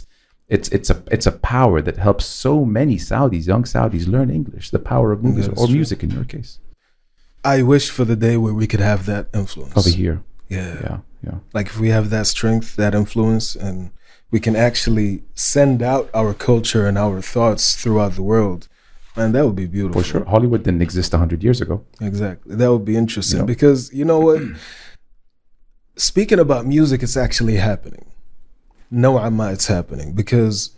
it's 0.49 0.69
it's 0.77 0.89
a 0.95 0.97
it's 1.15 1.27
a 1.27 1.33
power 1.33 1.79
that 1.83 1.97
helps 1.99 2.25
so 2.25 2.65
many 2.65 2.97
Saudis, 2.97 3.47
young 3.47 3.65
Saudis, 3.65 4.07
learn 4.09 4.31
English. 4.31 4.67
The 4.71 4.79
power 4.93 5.09
of 5.13 5.23
movies 5.23 5.47
That 5.47 5.59
or 5.59 5.67
true. 5.67 5.75
music 5.79 6.03
in 6.03 6.11
your 6.11 6.25
case. 6.35 6.59
I 7.45 7.63
wish 7.63 7.87
for 7.91 8.05
the 8.07 8.17
day 8.17 8.37
where 8.39 8.55
we 8.55 8.67
could 8.67 8.81
have 8.81 9.05
that 9.13 9.25
influence. 9.35 9.77
Over 9.77 9.91
here, 10.03 10.23
Yeah. 10.51 10.75
yeah, 10.83 10.99
yeah. 11.25 11.39
Like 11.55 11.69
if 11.69 11.79
we 11.79 11.89
have 11.89 12.11
that 12.11 12.27
strength, 12.27 12.77
that 12.77 12.95
influence, 12.95 13.55
and 13.55 13.91
we 14.31 14.41
can 14.41 14.57
actually 14.57 15.23
send 15.35 15.83
out 15.83 16.11
our 16.13 16.35
culture 16.35 16.87
and 16.87 16.99
our 16.99 17.23
thoughts 17.23 17.77
throughout 17.81 18.13
the 18.13 18.23
world, 18.23 18.69
man, 19.17 19.33
that 19.33 19.47
would 19.47 19.57
be 19.57 19.67
beautiful. 19.67 20.03
For 20.03 20.09
sure. 20.09 20.25
Hollywood 20.25 20.63
didn't 20.65 20.83
exist 20.83 21.13
100 21.13 21.43
years 21.43 21.61
ago. 21.61 21.85
Exactly. 22.01 22.57
That 22.57 22.71
would 22.71 22.85
be 22.85 22.97
interesting 22.97 23.47
because 23.47 23.93
you 23.93 24.05
know 24.05 24.19
what? 24.19 24.43
Speaking 25.97 26.39
about 26.39 26.67
music, 26.67 27.03
it's 27.03 27.17
actually 27.17 27.57
happening. 27.57 28.07
No, 28.91 29.19
I'm 29.19 29.39
it's 29.41 29.69
happening 29.69 30.15
because 30.15 30.71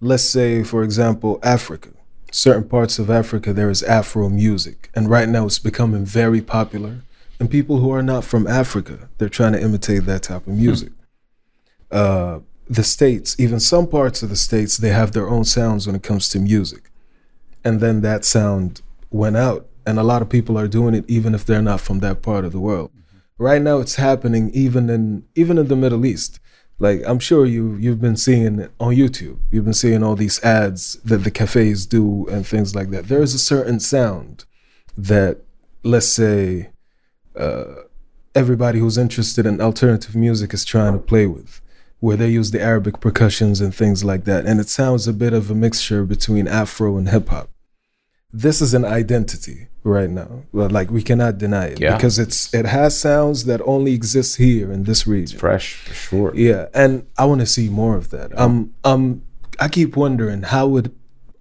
let's 0.00 0.24
say, 0.24 0.62
for 0.62 0.82
example, 0.82 1.38
Africa. 1.42 1.90
Certain 2.32 2.68
parts 2.68 2.98
of 2.98 3.10
Africa, 3.10 3.52
there 3.52 3.70
is 3.70 3.84
Afro 3.84 4.28
music, 4.28 4.90
and 4.92 5.08
right 5.08 5.28
now 5.28 5.46
it's 5.46 5.60
becoming 5.60 6.04
very 6.04 6.40
popular. 6.40 7.02
And 7.40 7.50
people 7.50 7.78
who 7.78 7.90
are 7.90 8.02
not 8.02 8.24
from 8.24 8.46
Africa, 8.46 9.08
they're 9.18 9.28
trying 9.28 9.52
to 9.54 9.62
imitate 9.62 10.04
that 10.04 10.22
type 10.22 10.46
of 10.46 10.54
music. 10.54 10.92
Uh, 11.90 12.40
the 12.68 12.84
states, 12.84 13.36
even 13.38 13.60
some 13.60 13.86
parts 13.86 14.22
of 14.22 14.30
the 14.30 14.36
states, 14.36 14.76
they 14.76 14.90
have 14.90 15.12
their 15.12 15.28
own 15.28 15.44
sounds 15.44 15.86
when 15.86 15.96
it 15.96 16.02
comes 16.02 16.28
to 16.30 16.38
music. 16.38 16.90
And 17.64 17.80
then 17.80 18.00
that 18.02 18.24
sound 18.24 18.82
went 19.10 19.36
out 19.36 19.66
and 19.86 19.98
a 19.98 20.02
lot 20.02 20.22
of 20.22 20.28
people 20.28 20.58
are 20.58 20.68
doing 20.68 20.94
it 20.94 21.04
even 21.08 21.34
if 21.34 21.44
they're 21.44 21.62
not 21.62 21.80
from 21.80 22.00
that 22.00 22.22
part 22.22 22.44
of 22.44 22.52
the 22.52 22.60
world. 22.60 22.90
Right 23.38 23.62
now 23.62 23.78
it's 23.78 23.96
happening 23.96 24.50
even 24.54 24.88
in 24.90 25.24
even 25.34 25.58
in 25.58 25.68
the 25.68 25.76
middle 25.76 26.06
east. 26.06 26.40
Like 26.78 27.02
i'm 27.06 27.18
sure 27.18 27.46
you 27.46 27.76
you've 27.76 28.00
been 28.00 28.16
seeing 28.16 28.58
it 28.58 28.72
on 28.80 28.94
youtube. 28.94 29.38
You've 29.50 29.64
been 29.64 29.74
seeing 29.74 30.02
all 30.02 30.16
these 30.16 30.42
ads 30.42 30.94
that 31.04 31.18
the 31.18 31.30
cafes 31.30 31.86
do 31.86 32.26
and 32.28 32.46
things 32.46 32.74
like 32.74 32.90
that. 32.90 33.08
There 33.08 33.22
is 33.22 33.34
a 33.34 33.38
certain 33.38 33.80
sound 33.80 34.44
that 34.96 35.38
let's 35.82 36.08
say 36.08 36.70
uh, 37.38 37.64
everybody 38.34 38.78
who's 38.78 38.98
interested 38.98 39.46
in 39.46 39.60
alternative 39.60 40.14
music 40.16 40.52
is 40.54 40.64
trying 40.64 40.92
to 40.92 40.98
play 40.98 41.26
with 41.26 41.60
where 42.00 42.16
they 42.16 42.28
use 42.28 42.50
the 42.50 42.60
arabic 42.60 43.00
percussions 43.00 43.60
and 43.60 43.74
things 43.74 44.04
like 44.04 44.24
that 44.24 44.44
and 44.46 44.60
it 44.60 44.68
sounds 44.68 45.06
a 45.08 45.12
bit 45.12 45.32
of 45.32 45.50
a 45.50 45.54
mixture 45.54 46.04
between 46.04 46.46
afro 46.48 46.96
and 46.98 47.08
hip 47.08 47.28
hop 47.28 47.48
this 48.36 48.60
is 48.60 48.74
an 48.74 48.84
identity 48.84 49.68
right 49.84 50.10
now. 50.10 50.42
Well, 50.52 50.68
like 50.68 50.90
we 50.90 51.02
cannot 51.04 51.38
deny 51.38 51.66
it 51.66 51.80
Yeah. 51.80 51.94
because 51.96 52.18
it's 52.18 52.52
it 52.52 52.66
has 52.66 52.98
sounds 52.98 53.44
that 53.44 53.60
only 53.64 53.92
exist 53.92 54.38
here 54.38 54.72
in 54.72 54.82
this 54.84 55.06
region. 55.06 55.38
Fresh, 55.38 55.74
for 55.74 55.94
sure. 55.94 56.32
Yeah, 56.34 56.66
and 56.74 57.06
I 57.16 57.26
want 57.26 57.42
to 57.42 57.46
see 57.46 57.68
more 57.68 57.96
of 57.96 58.10
that. 58.10 58.36
Um, 58.36 58.74
um, 58.82 59.22
I 59.60 59.68
keep 59.68 59.96
wondering 59.96 60.42
how 60.42 60.66
would 60.66 60.92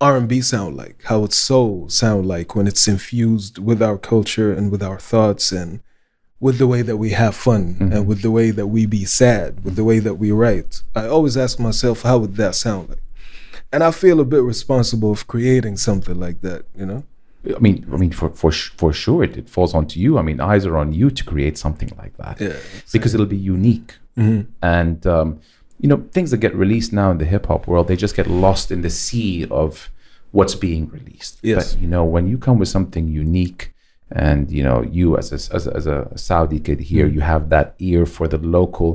R 0.07 0.17
and 0.17 0.27
B 0.27 0.41
sound 0.41 0.75
like? 0.83 0.97
How 1.09 1.17
would 1.21 1.33
soul 1.49 1.73
sound 1.89 2.23
like 2.35 2.49
when 2.55 2.67
it's 2.71 2.87
infused 2.95 3.55
with 3.69 3.81
our 3.87 3.97
culture 3.97 4.49
and 4.57 4.65
with 4.71 4.83
our 4.89 4.99
thoughts 5.11 5.45
and 5.61 5.79
with 6.45 6.57
the 6.57 6.67
way 6.73 6.81
that 6.89 6.97
we 6.97 7.09
have 7.11 7.35
fun 7.47 7.63
and 7.93 8.01
with 8.09 8.21
the 8.21 8.31
way 8.37 8.47
that 8.59 8.67
we 8.75 8.81
be 8.85 9.05
sad, 9.05 9.63
with 9.65 9.75
the 9.77 9.83
way 9.91 9.99
that 9.99 10.15
we 10.23 10.29
write? 10.41 10.71
I 11.01 11.07
always 11.15 11.35
ask 11.37 11.53
myself, 11.69 11.97
how 12.01 12.17
would 12.19 12.35
that 12.35 12.55
sound 12.55 12.89
like? 12.89 13.03
And 13.71 13.81
I 13.83 13.91
feel 13.91 14.19
a 14.19 14.25
bit 14.25 14.43
responsible 14.43 15.11
of 15.11 15.25
creating 15.33 15.77
something 15.77 16.19
like 16.25 16.41
that. 16.41 16.61
You 16.79 16.85
know? 16.89 17.01
I 17.57 17.59
mean, 17.59 17.77
I 17.93 17.97
mean, 18.03 18.11
for 18.19 18.29
for 18.41 18.51
for 18.81 18.91
sure, 19.03 19.21
it, 19.27 19.33
it 19.41 19.47
falls 19.55 19.73
onto 19.79 19.97
you. 20.05 20.11
I 20.19 20.21
mean, 20.27 20.39
eyes 20.51 20.65
are 20.69 20.77
on 20.83 20.89
you 20.99 21.07
to 21.11 21.23
create 21.31 21.57
something 21.65 21.91
like 22.01 22.15
that 22.17 22.35
Yeah. 22.47 22.57
because 22.95 23.11
it'll 23.13 23.33
be 23.39 23.45
unique. 23.57 23.91
And 24.61 24.99
um, 25.15 25.39
you 25.81 25.89
know, 25.89 25.99
things 26.15 26.29
that 26.31 26.37
get 26.45 26.53
released 26.55 26.91
now 27.01 27.09
in 27.13 27.17
the 27.17 27.25
hip 27.33 27.45
hop 27.47 27.67
world, 27.67 27.87
they 27.87 27.95
just 28.05 28.15
get 28.15 28.27
lost 28.27 28.71
in 28.71 28.81
the 28.87 28.89
sea 28.89 29.45
of 29.63 29.89
what's 30.37 30.55
being 30.67 30.83
released. 30.97 31.33
Yes. 31.41 31.55
But 31.73 31.81
you 31.81 31.87
know, 31.93 32.03
when 32.15 32.25
you 32.31 32.37
come 32.45 32.57
with 32.61 32.69
something 32.77 33.05
unique, 33.25 33.61
and 34.11 34.39
you 34.57 34.63
know, 34.67 34.77
you 34.97 35.17
as 35.21 35.27
a, 35.31 35.39
as 35.57 35.65
a, 35.67 35.71
as 35.79 35.85
a 35.87 35.99
Saudi 36.27 36.59
kid 36.67 36.79
here, 36.91 37.07
Mm. 37.07 37.13
you 37.15 37.21
have 37.33 37.43
that 37.55 37.67
ear 37.89 38.05
for 38.15 38.25
the 38.33 38.37
local 38.57 38.89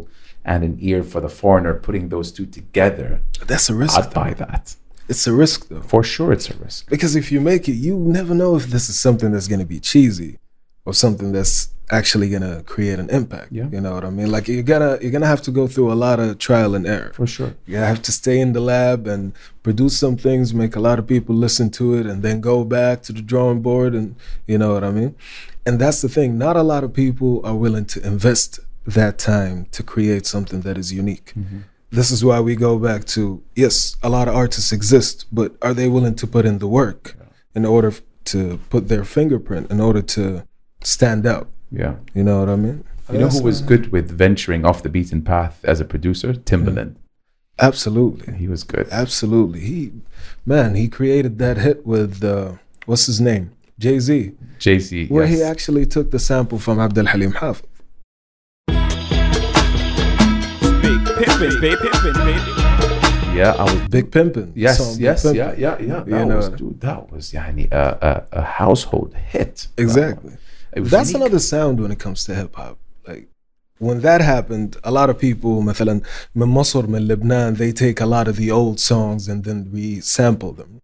and 0.50 0.62
an 0.68 0.76
ear 0.90 1.00
for 1.12 1.20
the 1.26 1.32
foreigner. 1.40 1.74
Putting 1.86 2.04
those 2.14 2.28
two 2.36 2.46
together, 2.58 3.08
That's 3.50 3.68
a 3.70 3.74
risk. 3.84 3.98
I'd 3.98 4.12
buy 4.22 4.30
that 4.44 4.64
It's 5.12 5.26
a 5.26 5.32
risk 5.44 5.58
though. 5.68 5.80
for 5.92 6.02
sure. 6.14 6.30
It's 6.36 6.48
a 6.54 6.56
risk. 6.66 6.80
Because 6.94 7.12
if 7.22 7.26
you 7.32 7.40
make 7.52 7.64
it, 7.72 7.76
you 7.86 7.94
never 8.20 8.34
know 8.42 8.52
if 8.60 8.64
this 8.74 8.84
is 8.90 8.96
something 9.06 9.28
that's 9.32 9.48
going 9.52 9.60
to 9.66 9.70
be 9.76 9.80
cheesy 9.80 10.32
or 10.86 10.92
something 11.04 11.28
that's 11.36 11.56
actually 11.90 12.30
to 12.30 12.62
create 12.66 12.98
an 12.98 13.10
impact. 13.10 13.52
Yeah. 13.52 13.68
You 13.70 13.80
know 13.80 13.94
what 13.94 14.04
I 14.04 14.10
mean? 14.10 14.30
Like 14.30 14.48
you're 14.48 14.62
gonna 14.62 14.98
you're 15.00 15.10
gonna 15.10 15.26
have 15.26 15.42
to 15.42 15.50
go 15.50 15.66
through 15.66 15.92
a 15.92 15.94
lot 15.94 16.20
of 16.20 16.38
trial 16.38 16.74
and 16.74 16.86
error. 16.86 17.12
For 17.12 17.26
sure. 17.26 17.54
You 17.66 17.76
have 17.76 18.02
to 18.02 18.12
stay 18.12 18.40
in 18.40 18.52
the 18.52 18.60
lab 18.60 19.06
and 19.06 19.32
produce 19.62 19.98
some 19.98 20.16
things, 20.16 20.52
make 20.52 20.76
a 20.76 20.80
lot 20.80 20.98
of 20.98 21.06
people 21.06 21.34
listen 21.34 21.70
to 21.70 21.94
it, 21.94 22.06
and 22.06 22.22
then 22.22 22.40
go 22.40 22.64
back 22.64 23.02
to 23.02 23.12
the 23.12 23.22
drawing 23.22 23.62
board. 23.62 23.94
And 23.94 24.16
you 24.46 24.58
know 24.58 24.74
what 24.74 24.84
I 24.84 24.90
mean? 24.90 25.14
And 25.66 25.78
that's 25.78 26.00
the 26.02 26.08
thing. 26.08 26.38
Not 26.38 26.56
a 26.56 26.62
lot 26.62 26.84
of 26.84 26.92
people 26.92 27.44
are 27.44 27.54
willing 27.54 27.84
to 27.86 28.06
invest 28.06 28.60
that 28.86 29.18
time 29.18 29.66
to 29.72 29.82
create 29.82 30.26
something 30.26 30.62
that 30.62 30.78
is 30.78 30.92
unique. 30.92 31.32
Mm-hmm. 31.38 31.60
This 31.90 32.10
is 32.10 32.24
why 32.24 32.40
we 32.40 32.54
go 32.54 32.78
back 32.78 33.04
to 33.06 33.42
yes, 33.54 33.96
a 34.02 34.08
lot 34.08 34.28
of 34.28 34.34
artists 34.34 34.72
exist, 34.72 35.26
but 35.32 35.56
are 35.62 35.74
they 35.74 35.88
willing 35.88 36.16
to 36.16 36.26
put 36.26 36.44
in 36.44 36.58
the 36.58 36.68
work 36.68 37.16
in 37.54 37.64
order 37.64 37.92
to 38.26 38.60
put 38.68 38.88
their 38.88 39.04
fingerprint 39.04 39.70
in 39.70 39.80
order 39.80 40.02
to 40.02 40.46
stand 40.82 41.26
out? 41.26 41.48
Yeah. 41.70 41.96
You 42.14 42.24
know 42.24 42.40
what 42.40 42.48
I 42.48 42.56
mean? 42.56 42.84
You 43.12 43.18
know 43.18 43.28
who 43.28 43.42
was 43.42 43.62
good 43.62 43.90
with 43.90 44.10
venturing 44.10 44.64
off 44.66 44.82
the 44.82 44.88
beaten 44.88 45.22
path 45.22 45.60
as 45.64 45.80
a 45.80 45.84
producer? 45.84 46.34
Timbaland. 46.34 46.96
Absolutely. 47.58 48.34
He 48.34 48.46
was 48.48 48.64
good. 48.64 48.86
Absolutely. 48.90 49.60
He, 49.60 49.92
man, 50.46 50.74
he 50.74 50.88
created 50.88 51.38
that 51.38 51.56
hit 51.58 51.86
with 51.86 52.22
uh, 52.22 52.52
what's 52.86 53.06
his 53.06 53.20
name, 53.20 53.50
Jay 53.78 53.98
Z, 53.98 54.32
Jay 54.58 54.78
Z. 54.78 55.06
where 55.08 55.26
he 55.26 55.42
actually 55.42 55.86
took 55.86 56.10
the 56.10 56.18
sample 56.18 56.58
from 56.58 56.78
Abdel 56.78 57.06
Halim 57.06 57.32
Hafiz. 57.32 57.62
Big 60.82 61.00
pimpin', 61.04 61.60
big 61.60 61.78
pimpin', 61.78 62.14
baby. 62.24 62.54
Yeah, 63.36 63.54
I 63.58 63.62
was. 63.64 63.88
Big 63.88 64.10
Pimpin'. 64.10 64.52
Yes, 64.54 64.78
song 64.78 64.96
yes, 64.98 65.24
Pimpin'. 65.24 65.34
yeah, 65.36 65.54
yeah, 65.56 65.78
yeah. 65.78 65.98
You 66.04 66.10
That 66.10 66.26
know. 66.26 66.36
was, 66.36 66.48
dude, 66.50 66.80
that 66.80 67.10
was 67.12 67.32
yani, 67.32 67.70
a, 67.72 68.26
a, 68.32 68.38
a 68.40 68.42
household 68.42 69.14
hit. 69.14 69.68
That 69.76 69.82
Exactly. 69.82 70.32
one. 70.77 70.77
It 70.77 70.81
was 70.81 70.91
That's 70.91 71.11
unique. 71.11 71.21
another 71.27 71.39
sound 71.39 71.79
when 71.81 71.91
it 71.91 71.99
comes 71.99 72.23
to 72.25 72.35
hip 72.35 72.55
hop. 72.55 72.77
Like 73.07 73.27
when 73.79 74.01
that 74.01 74.21
happened, 74.21 74.77
a 74.83 74.91
lot 74.91 75.09
of 75.09 75.17
people, 75.19 75.61
مثلا 75.61 76.01
من 76.35 76.47
مصر 76.47 76.87
من 76.87 77.07
Lebanon, 77.07 77.55
they 77.55 77.71
take 77.71 77.99
a 78.01 78.05
lot 78.05 78.27
of 78.27 78.35
the 78.37 78.49
old 78.51 78.79
songs 78.79 79.27
and 79.27 79.43
then 79.43 79.69
we 79.73 79.99
sample 79.99 80.53
them. 80.53 80.81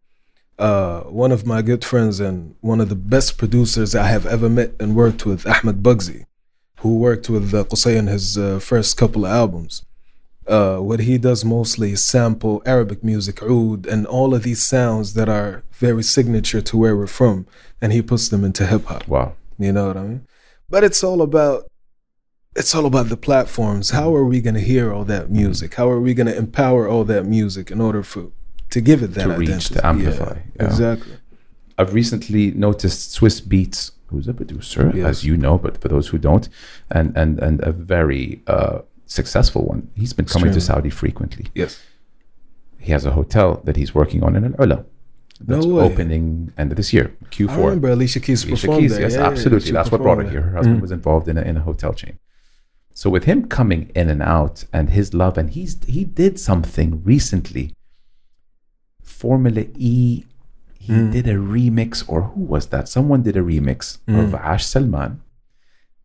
Uh, 0.57 1.01
one 1.03 1.31
of 1.31 1.45
my 1.45 1.61
good 1.61 1.85
friends 1.85 2.19
and 2.19 2.55
one 2.59 2.81
of 2.81 2.89
the 2.89 2.95
best 2.95 3.37
producers 3.37 3.95
I 3.95 4.07
have 4.07 4.25
ever 4.25 4.49
met 4.49 4.73
and 4.79 4.93
worked 4.93 5.25
with, 5.25 5.47
Ahmed 5.47 5.81
Bugsy, 5.81 6.25
who 6.81 6.97
worked 6.97 7.29
with 7.29 7.53
uh, 7.53 7.63
Qusay 7.63 7.95
in 7.95 8.07
his 8.07 8.37
uh, 8.37 8.59
first 8.59 8.97
couple 8.97 9.25
of 9.25 9.31
albums. 9.31 9.83
Uh, 10.45 10.77
what 10.79 10.99
he 11.01 11.17
does 11.17 11.45
mostly 11.45 11.91
is 11.93 12.03
sample 12.03 12.61
Arabic 12.65 13.03
music, 13.03 13.41
oud, 13.43 13.85
and 13.85 14.05
all 14.07 14.33
of 14.33 14.43
these 14.43 14.61
sounds 14.61 15.13
that 15.13 15.29
are 15.29 15.63
very 15.71 16.03
signature 16.03 16.59
to 16.59 16.75
where 16.75 16.97
we're 16.97 17.07
from, 17.07 17.45
and 17.81 17.93
he 17.93 18.01
puts 18.01 18.27
them 18.27 18.43
into 18.43 18.65
hip 18.67 18.83
hop. 18.85 19.07
Wow. 19.07 19.35
You 19.58 19.72
know 19.72 19.86
what 19.88 19.96
I 19.96 20.02
mean? 20.02 20.26
But 20.68 20.84
it's 20.84 21.02
all 21.04 21.22
about 21.22 21.64
it's 22.56 22.74
all 22.74 22.86
about 22.86 23.08
the 23.08 23.16
platforms. 23.16 23.90
How 23.90 24.14
are 24.14 24.24
we 24.24 24.40
going 24.40 24.54
to 24.54 24.60
hear 24.60 24.92
all 24.92 25.04
that 25.04 25.30
music? 25.30 25.74
How 25.74 25.88
are 25.90 26.00
we 26.00 26.14
going 26.14 26.28
to 26.28 26.36
empower 26.36 26.88
all 26.88 27.04
that 27.04 27.24
music 27.26 27.70
in 27.70 27.80
order 27.80 28.02
for 28.02 28.30
to 28.70 28.80
give 28.80 29.02
it 29.02 29.08
that 29.14 29.24
To 29.24 29.34
reach, 29.36 29.48
identity? 29.50 29.74
to 29.74 29.86
amplify, 29.86 30.38
yeah. 30.56 30.66
Exactly. 30.66 31.14
I've 31.78 31.92
recently 31.94 32.52
noticed 32.52 33.18
Swizz 33.20 33.42
Beatz, 33.42 33.90
who's 34.06 34.28
a 34.28 34.34
producer, 34.34 34.92
Yes. 34.94 35.06
as 35.06 35.24
you 35.24 35.36
know, 35.36 35.58
but 35.58 35.80
for 35.80 35.88
those 35.88 36.08
who 36.08 36.18
don't, 36.18 36.48
and 36.90 37.16
and 37.16 37.38
and 37.40 37.60
a 37.64 37.72
very 37.72 38.40
uh, 38.46 38.78
successful 39.06 39.62
one. 39.64 39.90
He's 39.96 40.12
been 40.12 40.26
coming 40.26 40.52
to 40.52 40.60
Saudi 40.60 40.90
frequently. 40.90 41.46
Yes. 41.54 41.80
He 42.78 42.92
has 42.92 43.04
a 43.04 43.10
hotel 43.12 43.60
that 43.64 43.76
he's 43.76 43.94
working 43.94 44.22
on 44.22 44.36
in 44.36 44.44
Al 44.44 44.54
Ula. 44.66 44.84
That's 45.40 45.66
way. 45.66 45.82
opening 45.82 46.52
end 46.56 46.70
of 46.70 46.76
this 46.76 46.92
year, 46.92 47.16
Q4. 47.30 47.50
I 47.50 47.56
remember 47.56 47.88
Alicia 47.90 48.20
Keys 48.20 48.44
Alicia 48.44 48.66
performed 48.66 48.80
Keys, 48.82 48.92
there. 48.92 49.00
yes, 49.02 49.14
Yeah, 49.14 49.26
absolutely. 49.26 49.72
That's 49.72 49.90
what 49.90 50.00
brought 50.02 50.18
her 50.18 50.30
here. 50.30 50.42
Her 50.42 50.56
husband 50.56 50.78
Mm. 50.78 50.82
was 50.82 50.92
involved 50.92 51.28
in 51.28 51.36
a, 51.36 51.42
in 51.42 51.56
a 51.56 51.60
hotel 51.60 51.92
chain. 51.92 52.18
So 52.94 53.10
with 53.10 53.24
him 53.24 53.46
coming 53.48 53.90
in 53.96 54.08
and 54.08 54.22
out 54.22 54.64
and 54.72 54.90
his 54.90 55.12
love, 55.12 55.36
and 55.36 55.50
he's 55.50 55.76
he 55.86 56.04
did 56.04 56.38
something 56.38 57.02
recently. 57.04 57.74
Formula 59.02 59.64
E, 59.76 60.24
he 60.78 60.92
Mm. 60.92 61.12
did 61.12 61.26
a 61.26 61.34
remix, 61.34 62.04
or 62.06 62.22
who 62.22 62.40
was 62.42 62.66
that? 62.66 62.88
Someone 62.88 63.22
did 63.22 63.36
a 63.36 63.40
remix 63.40 63.98
Mm. 64.06 64.18
of 64.24 64.34
Ash 64.34 64.64
Salman. 64.66 65.20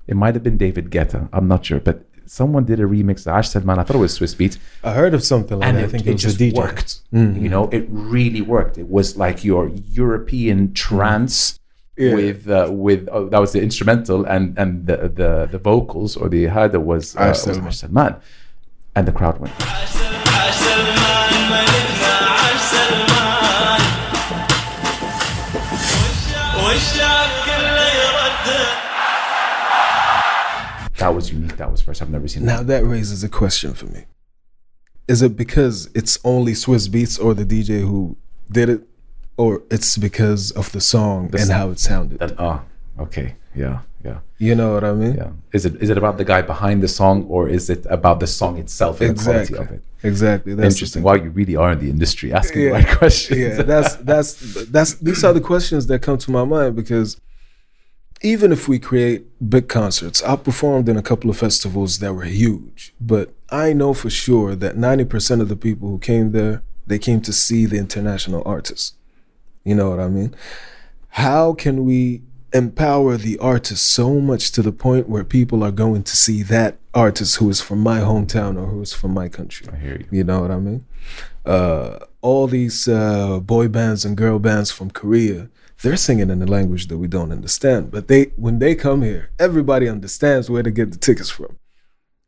It 0.08 0.16
might 0.16 0.34
have 0.34 0.44
been 0.44 0.58
David 0.58 0.90
Guetta. 0.90 1.30
I'm 1.32 1.48
not 1.48 1.66
sure, 1.66 1.80
but 1.80 2.06
someone 2.30 2.64
did 2.66 2.80
a 2.80 2.84
remix 2.84 3.22
of 3.22 3.30
Ash 3.38 3.50
Salman. 3.50 3.80
I 3.80 3.84
thought 3.84 3.96
it 3.96 4.00
was 4.00 4.18
Swizz 4.18 4.36
Beatz 4.36 4.58
I 4.84 4.94
heard 4.94 5.14
of 5.14 5.24
something 5.24 5.58
like 5.60 5.68
and 5.68 5.78
that. 5.78 5.84
it, 5.84 5.88
I 5.88 5.90
think 5.90 6.04
it 6.06 6.10
it 6.10 6.14
was 6.14 6.22
just 6.22 6.36
a 6.40 6.44
DJ. 6.44 6.56
worked. 6.58 6.92
Mhm. 7.14 7.42
You 7.42 7.50
know, 7.50 7.64
it 7.78 7.86
really 7.90 8.42
worked. 8.42 8.78
It 8.78 8.88
was 8.88 9.18
like 9.18 9.44
your 9.44 9.64
European 10.02 10.74
trance 10.74 11.60
Yeah. 11.98 12.14
with 12.16 12.42
uh, 12.50 12.68
with 12.72 13.02
oh, 13.12 13.28
that 13.32 13.40
was 13.46 13.52
the 13.56 13.62
instrumental 13.62 14.20
and 14.34 14.58
and 14.62 14.86
the 14.90 14.98
the, 15.20 15.32
the 15.54 15.58
vocals 15.70 16.12
or 16.20 16.30
the 16.30 16.46
hada 16.56 16.80
was 16.92 17.16
uh, 17.16 17.20
Ash 17.20 17.30
was 17.30 17.42
Salman. 17.44 17.68
Ash 17.68 17.78
Salman, 17.82 18.16
and 18.96 19.04
the 19.08 19.12
crowd 19.20 19.36
went. 19.42 19.54
That 31.00 31.14
was 31.16 31.32
unique. 31.32 31.58
That 31.58 31.72
was 31.72 31.82
first. 31.82 32.02
I've 32.02 32.10
never 32.10 32.28
seen 32.28 32.44
it. 32.44 32.46
Now 32.46 32.58
that. 32.58 32.68
that 32.82 32.86
raises 32.86 33.24
a 33.24 33.30
question 33.30 33.74
for 33.74 33.86
me. 33.88 34.06
Is 35.08 35.22
it 35.22 35.36
because 35.36 35.90
it's 35.96 36.20
only 36.24 36.54
Swizz 36.54 36.88
Beatz 36.90 37.22
or 37.24 37.34
the 37.34 37.46
DJ 37.46 37.82
who 37.82 38.16
did 38.52 38.70
it, 38.70 38.82
or 39.38 39.64
it's 39.72 39.98
because 39.98 40.52
of 40.52 40.72
the 40.72 40.82
song 40.82 41.30
The 41.30 41.38
and 41.40 41.50
s- 41.50 41.56
how 41.58 41.70
it 41.72 41.80
sounded? 41.80 42.20
That 42.20 42.34
ah 42.40 42.62
okay 43.00 43.36
yeah 43.56 43.80
yeah 44.06 44.20
You 44.38 44.54
know 44.56 44.74
what 44.76 44.84
I 44.84 44.94
mean? 44.94 45.16
yeah. 45.16 45.32
Is 45.54 45.66
it 45.66 45.74
is 45.84 45.90
it 45.90 45.98
about 45.98 46.18
the 46.18 46.26
guy 46.26 46.42
behind 46.44 46.84
the 46.84 46.88
song 46.88 47.26
or 47.28 47.50
is 47.50 47.70
it 47.70 47.86
about 47.90 48.20
the 48.20 48.28
song 48.28 48.58
itself 48.58 49.02
and 49.02 49.10
the 49.10 49.12
Exactly. 49.14 49.56
quality 49.56 49.74
of 49.74 49.78
it? 49.78 49.84
Exactly. 50.12 50.54
That's 50.54 50.76
Interesting. 50.76 51.02
Wow, 51.04 51.16
you 51.16 51.30
really 51.32 51.56
are 51.56 51.72
in 51.76 51.80
the 51.80 51.90
industry 51.90 52.32
asking 52.34 52.62
Yeah. 52.62 52.68
the 52.70 52.74
right 52.80 52.88
questions. 53.02 53.40
yeah, 53.40 53.62
that's 53.74 53.96
that's 54.12 54.30
that's 54.76 54.92
these 55.08 55.24
are 55.26 55.34
the 55.40 55.42
questions 55.52 55.88
that 55.88 56.00
come 56.08 56.18
to 56.26 56.30
my 56.38 56.44
mind 56.56 56.76
because 56.76 57.10
even 58.22 58.52
if 58.52 58.68
we 58.68 58.80
create 58.80 59.26
big 59.50 59.70
concerts, 59.70 60.22
I 60.24 60.36
performed 60.36 60.90
in 60.90 60.98
a 60.98 61.02
couple 61.02 61.30
of 61.30 61.38
festivals 61.38 62.00
that 62.00 62.14
were 62.14 62.26
huge, 62.26 62.94
but 63.00 63.34
I 63.50 63.74
know 63.74 63.94
for 63.94 64.10
sure 64.10 64.56
that 64.56 64.76
90% 64.76 65.42
of 65.42 65.50
the 65.50 65.56
people 65.56 65.90
who 65.90 66.00
came 66.00 66.32
there, 66.32 66.62
they 66.86 67.00
came 67.00 67.22
to 67.22 67.34
see 67.34 67.66
the 67.66 67.78
international 67.78 68.44
artists. 68.46 68.94
You 69.64 69.76
know 69.76 69.90
what 69.90 70.00
I 70.00 70.10
mean? 70.10 70.36
How 71.10 71.54
can 71.54 71.86
we 71.86 72.22
empower 72.52 73.16
the 73.16 73.38
artist 73.38 73.86
so 73.88 74.20
much 74.20 74.52
to 74.52 74.62
the 74.62 74.72
point 74.72 75.08
where 75.08 75.24
people 75.24 75.64
are 75.64 75.72
going 75.72 76.04
to 76.04 76.16
see 76.16 76.44
that 76.44 76.78
artist 76.94 77.38
who 77.38 77.50
is 77.50 77.62
from 77.62 77.80
my 77.80 78.00
hometown 78.00 78.58
or 78.58 78.66
who 78.68 78.82
is 78.82 78.94
from 78.94 79.14
my 79.14 79.30
country? 79.30 79.68
I 79.72 79.78
hear 79.78 79.98
you. 79.98 80.08
You 80.12 80.24
know 80.24 80.42
what 80.42 80.52
I 80.52 80.60
mean? 80.60 80.86
Uh, 81.46 82.00
all 82.22 82.48
these 82.48 82.88
uh, 82.88 83.40
boy 83.40 83.68
bands 83.68 84.04
and 84.04 84.18
girl 84.18 84.40
bands 84.40 84.72
from 84.72 84.92
Korea, 84.92 85.50
they're 85.82 85.98
singing 85.98 86.30
in 86.30 86.42
a 86.42 86.46
language 86.46 86.88
that 86.88 86.98
we 86.98 87.08
don't 87.08 87.32
understand. 87.32 87.92
But 87.92 88.08
they, 88.08 88.26
when 88.36 88.60
they 88.60 88.76
come 88.76 89.02
here, 89.02 89.30
everybody 89.40 89.88
understands 89.88 90.50
where 90.50 90.64
to 90.64 90.72
get 90.72 90.92
the 90.92 90.98
tickets 90.98 91.30
from, 91.30 91.58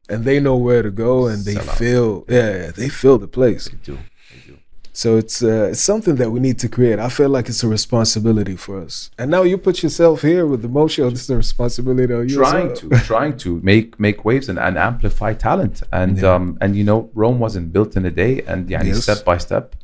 and 0.09 0.23
they 0.25 0.39
know 0.39 0.55
where 0.57 0.81
to 0.81 0.91
go, 0.91 1.27
and 1.27 1.43
they 1.45 1.55
Sell 1.55 1.75
feel, 1.75 2.25
yeah, 2.29 2.71
they 2.71 2.89
feel 2.89 3.17
the 3.17 3.27
place. 3.27 3.65
They 3.69 3.77
do. 3.83 3.97
They 4.33 4.41
do. 4.51 4.57
So 4.93 5.15
it's 5.15 5.41
uh, 5.41 5.69
it's 5.71 5.79
something 5.81 6.15
that 6.17 6.31
we 6.31 6.39
need 6.41 6.59
to 6.59 6.67
create. 6.67 6.99
I 6.99 7.07
feel 7.07 7.29
like 7.29 7.47
it's 7.47 7.63
a 7.63 7.67
responsibility 7.69 8.57
for 8.57 8.81
us. 8.81 9.09
And 9.17 9.31
now 9.31 9.43
you 9.43 9.57
put 9.57 9.81
yourself 9.83 10.21
here 10.21 10.45
with 10.45 10.61
the 10.61 10.67
motion. 10.67 11.09
This 11.09 11.21
is 11.23 11.29
a 11.29 11.37
responsibility 11.37 12.13
on 12.13 12.27
you. 12.27 12.35
trying 12.35 12.75
to 12.75 12.89
trying 13.11 13.37
to 13.37 13.61
make 13.63 13.97
make 14.01 14.25
waves 14.25 14.49
and, 14.49 14.59
and 14.59 14.77
amplify 14.77 15.31
talent 15.33 15.81
and 15.93 16.17
Yeah. 16.17 16.33
um 16.33 16.57
and 16.59 16.75
you 16.75 16.83
know 16.83 17.09
Rome 17.13 17.39
wasn't 17.39 17.71
built 17.71 17.95
in 17.95 18.03
a 18.05 18.11
day 18.11 18.33
and 18.51 18.69
yeah 18.69 18.83
Yes. 18.83 19.03
step 19.03 19.23
by 19.23 19.37
step 19.37 19.75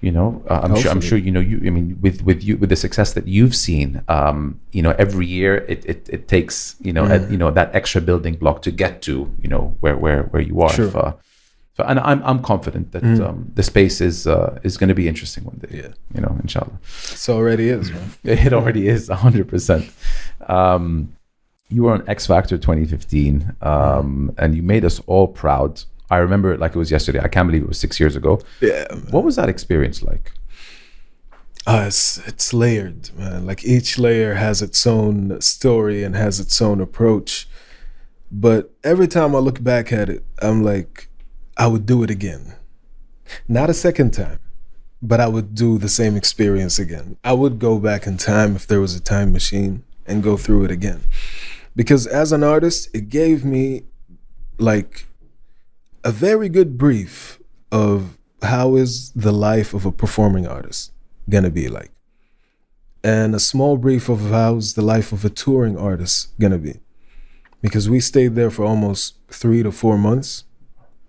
you 0.00 0.12
know 0.12 0.28
uh, 0.48 0.60
I'm 0.64 0.74
sure 0.76 0.90
I'm 0.90 1.00
sure 1.00 1.18
you 1.18 1.32
know 1.32 1.40
you 1.40 1.56
I 1.66 1.70
mean 1.70 1.98
with 2.00 2.22
with 2.28 2.40
you 2.44 2.56
with 2.60 2.70
the 2.70 2.76
success 2.76 3.12
that 3.14 3.26
you've 3.26 3.56
seen 3.56 4.02
um 4.08 4.60
you 4.72 4.82
know 4.82 4.94
every 4.98 5.26
year 5.26 5.52
it 5.72 5.80
it, 5.92 6.08
it 6.16 6.22
takes 6.28 6.76
you 6.86 6.92
know 6.92 7.04
Mm. 7.04 7.14
a- 7.28 7.30
you 7.32 7.38
know 7.42 7.50
that 7.58 7.68
extra 7.74 8.00
building 8.00 8.34
block 8.42 8.62
to 8.62 8.70
get 8.70 9.02
to 9.02 9.14
you 9.42 9.48
know 9.48 9.74
where 9.80 9.96
where 9.96 10.22
where 10.32 10.42
you 10.50 10.56
are 10.62 10.70
Sure. 10.72 10.88
If, 10.88 10.96
uh, 10.96 11.12
so 11.76 11.84
and 11.90 11.98
I'm 12.00 12.20
I'm 12.30 12.40
confident 12.42 12.90
that 12.92 13.04
um, 13.26 13.50
the 13.58 13.62
space 13.62 14.00
is 14.00 14.26
uh, 14.26 14.58
is 14.62 14.76
going 14.78 14.88
to 14.88 14.94
be 15.02 15.06
interesting 15.12 15.42
one 15.44 15.58
day 15.64 15.72
Yeah. 15.82 15.92
you 16.14 16.20
know 16.24 16.32
inshallah 16.42 16.78
so 17.22 17.30
already 17.40 17.68
is, 17.68 17.90
man. 17.90 18.08
it 18.46 18.52
already 18.52 18.88
is 18.88 19.08
100%. 19.08 19.90
Um, 20.48 21.12
you 21.70 21.82
were 21.84 21.92
on 21.92 22.02
X 22.08 22.26
Factor 22.26 22.56
2015 22.56 23.56
um, 23.62 24.32
and 24.38 24.54
you 24.56 24.62
made 24.62 24.84
us 24.84 25.00
all 25.06 25.28
proud. 25.28 25.84
I 26.10 26.18
remember 26.18 26.52
it 26.52 26.60
like 26.60 26.74
it 26.74 26.78
was 26.78 26.90
yesterday. 26.90 27.20
I 27.20 27.28
can't 27.28 27.48
believe 27.48 27.62
it 27.62 27.68
was 27.68 27.78
six 27.78 28.00
years 28.00 28.16
ago. 28.16 28.40
Yeah. 28.60 28.86
man. 28.90 29.08
What 29.10 29.24
was 29.24 29.36
that 29.36 29.48
experience 29.48 30.02
like? 30.02 30.32
Uh, 31.66 31.84
it's 31.86 32.16
it's 32.26 32.54
layered, 32.54 33.10
man. 33.14 33.44
Like 33.44 33.62
each 33.64 33.98
layer 33.98 34.34
has 34.34 34.62
its 34.62 34.86
own 34.86 35.38
story 35.42 36.02
and 36.02 36.16
has 36.16 36.40
its 36.40 36.62
own 36.62 36.80
approach. 36.80 37.46
But 38.30 38.72
every 38.84 39.08
time 39.08 39.34
I 39.34 39.38
look 39.38 39.62
back 39.62 39.92
at 39.92 40.08
it, 40.08 40.24
I'm 40.40 40.62
like, 40.62 41.08
I 41.56 41.66
would 41.66 41.84
do 41.84 42.02
it 42.02 42.10
again. 42.10 42.54
Not 43.46 43.68
a 43.68 43.74
second 43.74 44.12
time, 44.12 44.38
but 45.02 45.20
I 45.20 45.28
would 45.28 45.54
do 45.54 45.76
the 45.76 45.88
same 45.88 46.16
experience 46.16 46.78
again. 46.78 47.18
I 47.22 47.34
would 47.34 47.58
go 47.58 47.78
back 47.78 48.06
in 48.06 48.16
time 48.16 48.56
if 48.56 48.66
there 48.66 48.80
was 48.80 48.94
a 48.94 49.00
time 49.00 49.32
machine 49.32 49.84
and 50.06 50.22
go 50.22 50.36
through 50.36 50.64
it 50.64 50.70
again. 50.70 51.02
Because 51.76 52.06
as 52.06 52.32
an 52.32 52.42
artist, 52.42 52.88
it 52.94 53.08
gave 53.08 53.44
me 53.44 53.82
like 54.58 55.07
a 56.04 56.12
very 56.12 56.48
good 56.48 56.78
brief 56.78 57.40
of 57.72 58.18
how 58.42 58.76
is 58.76 59.10
the 59.12 59.32
life 59.32 59.74
of 59.74 59.84
a 59.84 59.92
performing 59.92 60.46
artist 60.46 60.92
gonna 61.28 61.50
be 61.50 61.68
like? 61.68 61.90
And 63.02 63.34
a 63.34 63.40
small 63.40 63.76
brief 63.76 64.08
of 64.08 64.30
how's 64.30 64.74
the 64.74 64.82
life 64.82 65.12
of 65.12 65.24
a 65.24 65.30
touring 65.30 65.76
artist 65.76 66.38
gonna 66.38 66.58
be? 66.58 66.80
Because 67.60 67.88
we 67.88 68.00
stayed 68.00 68.34
there 68.34 68.50
for 68.50 68.64
almost 68.64 69.16
three 69.28 69.62
to 69.62 69.72
four 69.72 69.98
months 69.98 70.44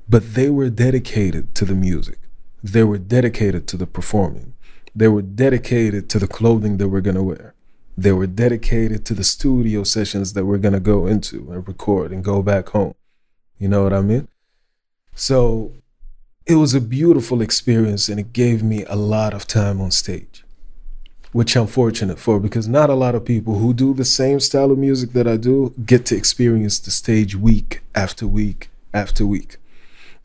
but 0.09 0.33
they 0.33 0.49
were 0.49 0.71
dedicated 0.71 1.53
to 1.53 1.65
the 1.65 1.75
music. 1.75 2.17
They 2.63 2.83
were 2.83 2.97
dedicated 2.97 3.67
to 3.67 3.77
the 3.77 3.85
performing. 3.85 4.55
They 4.95 5.07
were 5.07 5.21
dedicated 5.21 6.09
to 6.09 6.17
the 6.17 6.27
clothing 6.27 6.77
that 6.77 6.89
we're 6.89 7.01
gonna 7.01 7.21
wear. 7.21 7.53
They 7.95 8.11
were 8.11 8.25
dedicated 8.25 9.05
to 9.05 9.13
the 9.13 9.23
studio 9.23 9.83
sessions 9.83 10.33
that 10.33 10.45
we're 10.45 10.57
gonna 10.57 10.79
go 10.79 11.05
into 11.05 11.51
and 11.51 11.67
record 11.67 12.11
and 12.11 12.23
go 12.23 12.41
back 12.41 12.69
home. 12.69 12.95
You 13.59 13.67
know 13.67 13.83
what 13.83 13.93
i 13.93 14.01
mean 14.01 14.27
so 15.19 15.73
it 16.45 16.55
was 16.55 16.73
a 16.73 16.79
beautiful 16.79 17.41
experience 17.41 18.07
and 18.07 18.21
it 18.21 18.31
gave 18.31 18.63
me 18.63 18.85
a 18.85 18.95
lot 18.95 19.33
of 19.33 19.45
time 19.45 19.81
on 19.81 19.91
stage, 19.91 20.45
which 21.33 21.57
I'm 21.57 21.67
fortunate 21.67 22.17
for 22.17 22.39
because 22.39 22.69
not 22.69 22.89
a 22.89 22.93
lot 22.93 23.15
of 23.15 23.25
people 23.25 23.59
who 23.59 23.73
do 23.73 23.93
the 23.93 24.05
same 24.05 24.39
style 24.39 24.71
of 24.71 24.77
music 24.77 25.11
that 25.11 25.27
I 25.27 25.35
do 25.35 25.73
get 25.85 26.05
to 26.07 26.15
experience 26.15 26.79
the 26.79 26.89
stage 26.89 27.35
week 27.35 27.81
after 27.93 28.25
week 28.25 28.69
after 28.93 29.25
week. 29.25 29.57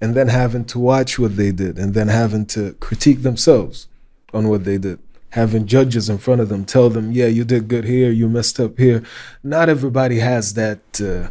And 0.00 0.14
then 0.14 0.28
having 0.28 0.64
to 0.66 0.78
watch 0.78 1.18
what 1.18 1.36
they 1.36 1.50
did 1.50 1.76
and 1.76 1.92
then 1.92 2.06
having 2.06 2.46
to 2.46 2.74
critique 2.74 3.22
themselves 3.22 3.88
on 4.32 4.48
what 4.48 4.64
they 4.64 4.78
did. 4.78 5.00
Having 5.30 5.66
judges 5.66 6.08
in 6.08 6.18
front 6.18 6.40
of 6.40 6.48
them 6.48 6.64
tell 6.64 6.88
them, 6.88 7.10
yeah, 7.10 7.26
you 7.26 7.44
did 7.44 7.66
good 7.66 7.84
here, 7.84 8.12
you 8.12 8.28
messed 8.28 8.60
up 8.60 8.78
here. 8.78 9.02
Not 9.42 9.68
everybody 9.68 10.20
has 10.20 10.54
that 10.54 11.00
uh, 11.00 11.30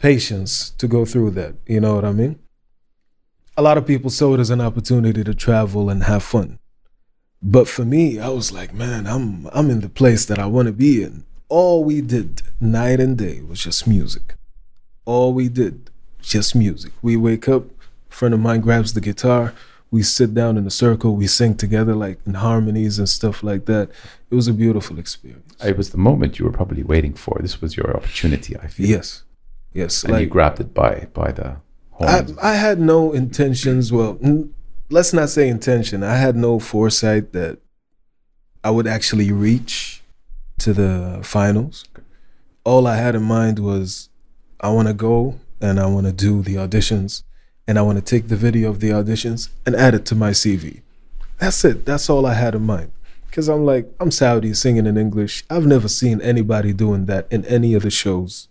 patience 0.00 0.70
to 0.70 0.88
go 0.88 1.04
through 1.04 1.30
that. 1.30 1.54
You 1.66 1.80
know 1.80 1.94
what 1.94 2.04
I 2.04 2.10
mean? 2.10 2.40
A 3.56 3.62
lot 3.62 3.78
of 3.78 3.86
people 3.86 4.10
saw 4.10 4.34
it 4.34 4.40
as 4.40 4.50
an 4.50 4.60
opportunity 4.60 5.22
to 5.24 5.34
travel 5.34 5.90
and 5.90 6.04
have 6.04 6.22
fun. 6.22 6.58
But 7.42 7.68
for 7.68 7.84
me, 7.84 8.18
I 8.18 8.28
was 8.28 8.52
like, 8.52 8.72
man, 8.72 9.06
I'm 9.06 9.48
I'm 9.52 9.70
in 9.70 9.80
the 9.80 9.88
place 9.88 10.24
that 10.26 10.38
I 10.38 10.46
want 10.46 10.66
to 10.66 10.72
be 10.72 11.02
in. 11.02 11.24
All 11.48 11.84
we 11.84 12.00
did 12.00 12.42
night 12.60 13.00
and 13.00 13.18
day 13.18 13.42
was 13.42 13.60
just 13.60 13.86
music. 13.86 14.34
All 15.04 15.34
we 15.34 15.48
did, 15.48 15.90
just 16.22 16.54
music. 16.54 16.92
We 17.02 17.16
wake 17.16 17.48
up, 17.48 17.64
a 18.10 18.14
friend 18.14 18.32
of 18.32 18.40
mine 18.40 18.62
grabs 18.62 18.94
the 18.94 19.02
guitar, 19.02 19.52
we 19.90 20.02
sit 20.02 20.34
down 20.34 20.56
in 20.56 20.66
a 20.66 20.70
circle, 20.70 21.14
we 21.14 21.26
sing 21.26 21.54
together 21.54 21.94
like 21.94 22.18
in 22.26 22.34
harmonies 22.34 22.98
and 22.98 23.08
stuff 23.08 23.42
like 23.42 23.66
that. 23.66 23.90
It 24.30 24.34
was 24.34 24.48
a 24.48 24.54
beautiful 24.54 24.98
experience. 24.98 25.54
It 25.62 25.76
was 25.76 25.90
the 25.90 25.98
moment 25.98 26.38
you 26.38 26.46
were 26.46 26.50
probably 26.50 26.82
waiting 26.82 27.14
for. 27.14 27.38
This 27.40 27.60
was 27.60 27.76
your 27.76 27.94
opportunity, 27.94 28.56
I 28.56 28.66
feel. 28.68 28.88
Yes. 28.88 29.22
Yes. 29.74 30.02
And 30.02 30.18
you 30.18 30.26
grabbed 30.26 30.60
it 30.60 30.72
by 30.72 31.08
by 31.12 31.30
the 31.30 31.58
I. 32.00 32.24
I 32.42 32.54
had 32.54 32.80
no 32.80 33.12
intentions. 33.12 33.92
Well, 33.92 34.18
let's 34.90 35.12
not 35.12 35.30
say 35.30 35.48
intention. 35.48 36.02
I 36.02 36.16
had 36.16 36.36
no 36.36 36.58
foresight 36.58 37.32
that 37.32 37.58
I 38.62 38.70
would 38.70 38.86
actually 38.86 39.32
reach 39.32 40.02
to 40.58 40.72
the 40.72 41.20
finals. 41.22 41.84
All 42.64 42.86
I 42.86 42.96
had 42.96 43.14
in 43.14 43.22
mind 43.22 43.58
was 43.58 44.08
I 44.60 44.70
want 44.70 44.88
to 44.88 44.94
go 44.94 45.38
and 45.60 45.78
I 45.78 45.86
want 45.86 46.06
to 46.06 46.12
do 46.12 46.42
the 46.42 46.54
auditions 46.54 47.22
and 47.66 47.78
I 47.78 47.82
want 47.82 47.98
to 47.98 48.04
take 48.04 48.28
the 48.28 48.36
video 48.36 48.70
of 48.70 48.80
the 48.80 48.90
auditions 48.90 49.50
and 49.66 49.76
add 49.76 49.94
it 49.94 50.06
to 50.06 50.14
my 50.14 50.30
CV. 50.30 50.80
That's 51.38 51.64
it. 51.64 51.84
That's 51.84 52.08
all 52.08 52.24
I 52.26 52.34
had 52.34 52.54
in 52.54 52.62
mind. 52.62 52.92
Because 53.26 53.48
I'm 53.48 53.66
like, 53.66 53.92
I'm 53.98 54.10
Saudi 54.10 54.54
singing 54.54 54.86
in 54.86 54.96
English. 54.96 55.44
I've 55.50 55.66
never 55.66 55.88
seen 55.88 56.20
anybody 56.20 56.72
doing 56.72 57.06
that 57.06 57.26
in 57.30 57.44
any 57.46 57.74
of 57.74 57.82
the 57.82 57.90
shows 57.90 58.48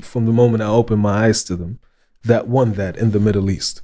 from 0.00 0.26
the 0.26 0.32
moment 0.32 0.62
I 0.62 0.66
opened 0.66 1.02
my 1.02 1.26
eyes 1.26 1.42
to 1.44 1.56
them 1.56 1.78
that 2.24 2.48
won 2.48 2.72
that 2.74 2.96
in 2.96 3.10
the 3.10 3.20
Middle 3.20 3.50
East. 3.50 3.82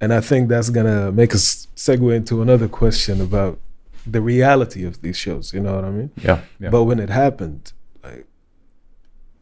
And 0.00 0.12
I 0.12 0.20
think 0.20 0.48
that's 0.48 0.70
gonna 0.70 1.10
make 1.10 1.34
us 1.34 1.66
segue 1.74 2.14
into 2.14 2.40
another 2.40 2.68
question 2.68 3.20
about 3.20 3.58
the 4.06 4.20
reality 4.20 4.84
of 4.84 5.02
these 5.02 5.16
shows. 5.16 5.52
You 5.52 5.60
know 5.60 5.74
what 5.74 5.84
I 5.84 5.90
mean? 5.90 6.10
yeah, 6.16 6.42
yeah. 6.60 6.70
But 6.70 6.84
when 6.84 7.00
it 7.00 7.10
happened, 7.10 7.72
like, 8.02 8.26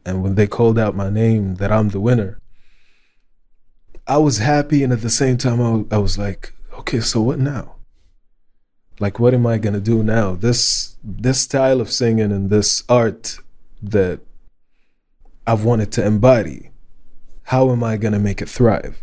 and 0.05 0.23
when 0.23 0.35
they 0.35 0.47
called 0.47 0.79
out 0.79 0.97
my 0.97 1.11
name 1.11 1.57
that 1.57 1.71
I'm 1.71 1.91
the 1.91 2.01
winner, 2.01 2.41
I 4.07 4.19
was 4.19 4.39
happy, 4.39 4.83
and 4.83 4.93
at 4.93 5.03
the 5.03 5.11
same 5.11 5.37
time, 5.37 5.61
I 5.61 5.97
I 5.97 5.99
was 5.99 6.17
like, 6.17 6.53
okay, 6.79 7.01
so 7.01 7.21
what 7.21 7.39
now? 7.39 7.75
Like, 8.99 9.19
what 9.19 9.35
am 9.35 9.47
I 9.47 9.59
gonna 9.59 9.81
do 9.81 10.03
now? 10.03 10.35
This 10.35 10.97
this 11.05 11.41
style 11.41 11.81
of 11.81 11.91
singing 11.91 12.33
and 12.33 12.49
this 12.49 12.83
art 12.89 13.39
that 13.83 14.21
I've 15.47 15.65
wanted 15.65 15.93
to 15.93 16.05
embody, 16.05 16.71
how 17.47 17.71
am 17.71 17.83
I 17.83 17.97
gonna 17.97 18.19
make 18.19 18.41
it 18.41 18.49
thrive? 18.49 19.03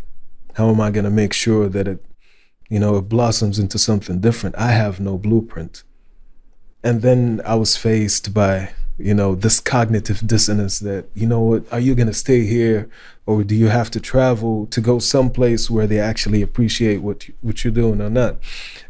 How 0.54 0.68
am 0.70 0.80
I 0.80 0.90
gonna 0.90 1.10
make 1.10 1.32
sure 1.32 1.68
that 1.68 1.88
it, 1.88 2.04
you 2.68 2.78
know, 2.78 2.96
it 2.96 3.08
blossoms 3.08 3.58
into 3.58 3.78
something 3.78 4.20
different? 4.20 4.56
I 4.56 4.72
have 4.72 5.00
no 5.00 5.18
blueprint 5.18 5.82
and 6.84 7.00
then 7.00 7.40
I 7.44 7.56
was 7.56 7.76
faced 7.76 8.32
by 8.32 8.70
you 8.96 9.14
know 9.14 9.34
this 9.34 9.58
cognitive 9.58 10.24
dissonance 10.24 10.78
that 10.78 11.06
you 11.14 11.26
know 11.26 11.40
what 11.40 11.72
are 11.72 11.80
you 11.80 11.96
going 11.96 12.06
to 12.06 12.14
stay 12.14 12.46
here 12.46 12.88
or 13.26 13.42
do 13.42 13.56
you 13.56 13.66
have 13.68 13.90
to 13.90 13.98
travel 13.98 14.66
to 14.66 14.80
go 14.80 15.00
someplace 15.00 15.68
where 15.68 15.88
they 15.88 15.98
actually 15.98 16.42
appreciate 16.42 16.98
what 16.98 17.26
you, 17.26 17.34
what 17.40 17.64
you're 17.64 17.72
doing 17.72 18.00
or 18.00 18.10
not 18.10 18.36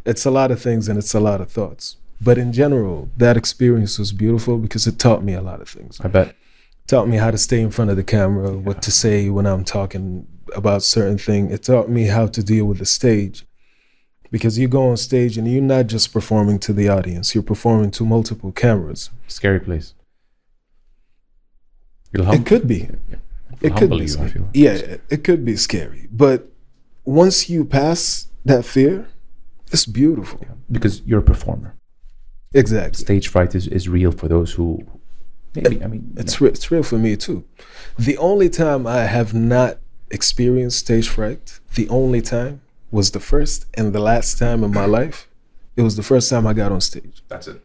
it's 0.04 0.26
a 0.26 0.30
lot 0.30 0.50
of 0.50 0.60
things 0.60 0.88
and 0.88 0.98
it's 0.98 1.14
a 1.14 1.20
lot 1.20 1.40
of 1.40 1.50
thoughts 1.50 1.96
but 2.20 2.36
in 2.36 2.52
general 2.52 3.08
that 3.16 3.36
experience 3.36 3.98
was 3.98 4.12
beautiful 4.12 4.58
because 4.58 4.86
it 4.86 4.98
taught 4.98 5.24
me 5.24 5.32
a 5.32 5.40
lot 5.40 5.62
of 5.62 5.68
things 5.68 5.98
I 6.02 6.08
bet. 6.08 6.34
Taught 6.86 7.08
me 7.08 7.16
how 7.16 7.30
to 7.30 7.38
stay 7.38 7.60
in 7.60 7.70
front 7.70 7.90
of 7.90 7.96
the 7.96 8.04
camera, 8.04 8.52
what 8.52 8.82
to 8.82 8.90
say 8.90 9.30
when 9.30 9.46
I'm 9.46 9.64
talking 9.64 10.26
about 10.54 10.82
certain 10.82 11.18
thing. 11.18 11.50
It 11.50 11.62
taught 11.62 11.88
me 11.88 12.04
how 12.04 12.26
to 12.26 12.42
deal 12.42 12.64
with 12.66 12.78
the 12.78 12.86
stage. 12.86 13.46
Because 14.30 14.58
you 14.58 14.66
go 14.66 14.88
on 14.90 14.96
stage 14.96 15.38
and 15.38 15.46
you're 15.50 15.62
not 15.62 15.86
just 15.86 16.12
performing 16.12 16.58
to 16.60 16.72
the 16.72 16.88
audience, 16.88 17.34
you're 17.34 17.42
performing 17.44 17.92
to 17.92 18.04
multiple 18.04 18.50
cameras. 18.50 19.10
Scary 19.28 19.60
place. 19.60 19.94
It'll 22.12 22.30
It 22.32 22.44
could 22.44 22.66
be. 22.66 22.88
It 23.60 23.76
could 23.76 23.90
be. 23.90 23.96
you, 23.96 24.02
I 24.02 24.06
scary. 24.06 24.30
feel. 24.30 24.48
Yeah, 24.52 24.96
it 25.08 25.24
could 25.24 25.44
be 25.44 25.56
scary. 25.56 26.08
But 26.10 26.48
once 27.04 27.48
you 27.48 27.64
pass 27.64 28.28
that 28.44 28.64
fear, 28.64 29.08
it's 29.72 29.86
beautiful. 29.86 30.44
because 30.70 31.00
you're 31.02 31.20
a 31.20 31.22
performer. 31.22 31.76
Exactly. 32.52 33.00
Stage 33.04 33.28
fright 33.28 33.54
is, 33.54 33.66
is 33.68 33.88
real 33.88 34.12
for 34.12 34.28
those 34.28 34.52
who 34.52 34.80
maybe 35.54 35.82
I 35.82 35.86
mean 35.86 36.12
It's 36.16 36.40
re- 36.40 36.50
it's 36.50 36.70
real 36.70 36.82
for 36.82 36.98
me 36.98 37.16
too. 37.16 37.44
The 37.98 38.16
only 38.18 38.48
time 38.48 38.86
I 38.86 39.02
have 39.02 39.34
not 39.34 39.78
experienced 40.10 40.78
stage 40.78 41.08
fright, 41.08 41.60
the 41.74 41.88
only 41.88 42.22
time 42.22 42.60
was 42.90 43.10
the 43.10 43.20
first 43.20 43.66
and 43.74 43.92
the 43.92 44.00
last 44.00 44.38
time 44.38 44.62
in 44.64 44.72
my 44.72 44.86
life. 44.86 45.28
It 45.76 45.82
was 45.82 45.96
the 45.96 46.02
first 46.02 46.30
time 46.30 46.46
I 46.46 46.52
got 46.52 46.70
on 46.70 46.80
stage. 46.80 47.22
that's 47.28 47.48
it. 47.48 47.60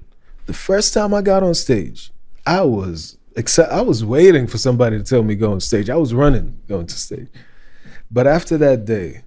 The 0.48 0.54
first 0.54 0.94
time 0.96 1.14
I 1.14 1.22
got 1.22 1.44
on 1.44 1.54
stage, 1.54 2.12
I 2.46 2.64
was 2.64 3.18
except 3.36 3.72
I 3.72 3.82
was 3.82 4.04
waiting 4.04 4.48
for 4.48 4.58
somebody 4.58 4.98
to 4.98 5.04
tell 5.04 5.22
me 5.24 5.36
go 5.36 5.52
on 5.52 5.60
stage. 5.60 5.90
I 5.90 5.96
was 5.96 6.14
running 6.14 6.60
going 6.68 6.88
to 6.88 6.96
stage. 6.98 7.28
But 8.12 8.26
after 8.26 8.58
that 8.58 8.86
day, 8.86 9.22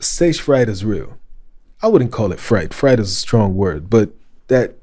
stage 0.00 0.40
fright 0.40 0.68
is 0.68 0.84
real. 0.84 1.18
I 1.82 1.86
wouldn't 1.88 2.10
call 2.10 2.32
it 2.32 2.40
fright. 2.40 2.74
Fright 2.74 2.98
is 2.98 3.12
a 3.12 3.14
strong 3.14 3.54
word, 3.54 3.88
but 3.88 4.10
that 4.48 4.74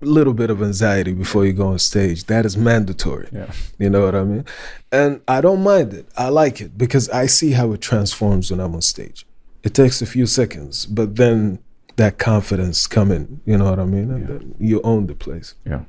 little 0.00 0.32
bit 0.32 0.50
of 0.50 0.62
anxiety 0.62 1.12
before 1.12 1.44
you 1.44 1.52
go 1.52 1.68
on 1.68 1.78
stage, 1.78 2.24
that 2.24 2.46
is 2.46 2.56
mandatory. 2.56 3.28
Yeah. 3.32 3.50
You 3.78 3.90
know 3.90 4.04
what 4.04 4.14
I 4.14 4.24
mean? 4.24 4.44
And 4.92 5.20
I 5.26 5.40
don't 5.40 5.62
mind 5.62 5.92
it. 5.92 6.08
I 6.16 6.28
like 6.28 6.60
it 6.60 6.78
because 6.78 7.08
I 7.10 7.26
see 7.26 7.52
how 7.52 7.72
it 7.72 7.80
transforms 7.80 8.50
when 8.50 8.60
I'm 8.60 8.74
on 8.74 8.82
stage. 8.82 9.26
It 9.62 9.74
takes 9.74 10.00
a 10.00 10.06
few 10.06 10.26
seconds, 10.26 10.86
but 10.86 11.16
then 11.16 11.58
that 11.96 12.18
confidence 12.18 12.86
come 12.86 13.10
in, 13.10 13.40
you 13.44 13.58
know 13.58 13.70
what 13.70 13.80
I 13.80 13.84
mean? 13.84 14.10
And 14.10 14.28
then 14.28 14.54
you 14.60 14.80
own 14.82 15.06
the 15.06 15.14
place. 15.14 15.54
Yeah. 15.66 15.82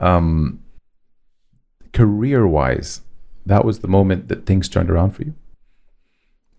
Um 0.00 0.62
career 1.92 2.46
wise, 2.46 3.00
that 3.46 3.64
was 3.64 3.80
the 3.80 3.88
moment 3.88 4.28
that 4.28 4.46
things 4.46 4.68
turned 4.68 4.90
around 4.90 5.12
for 5.12 5.22
you. 5.22 5.34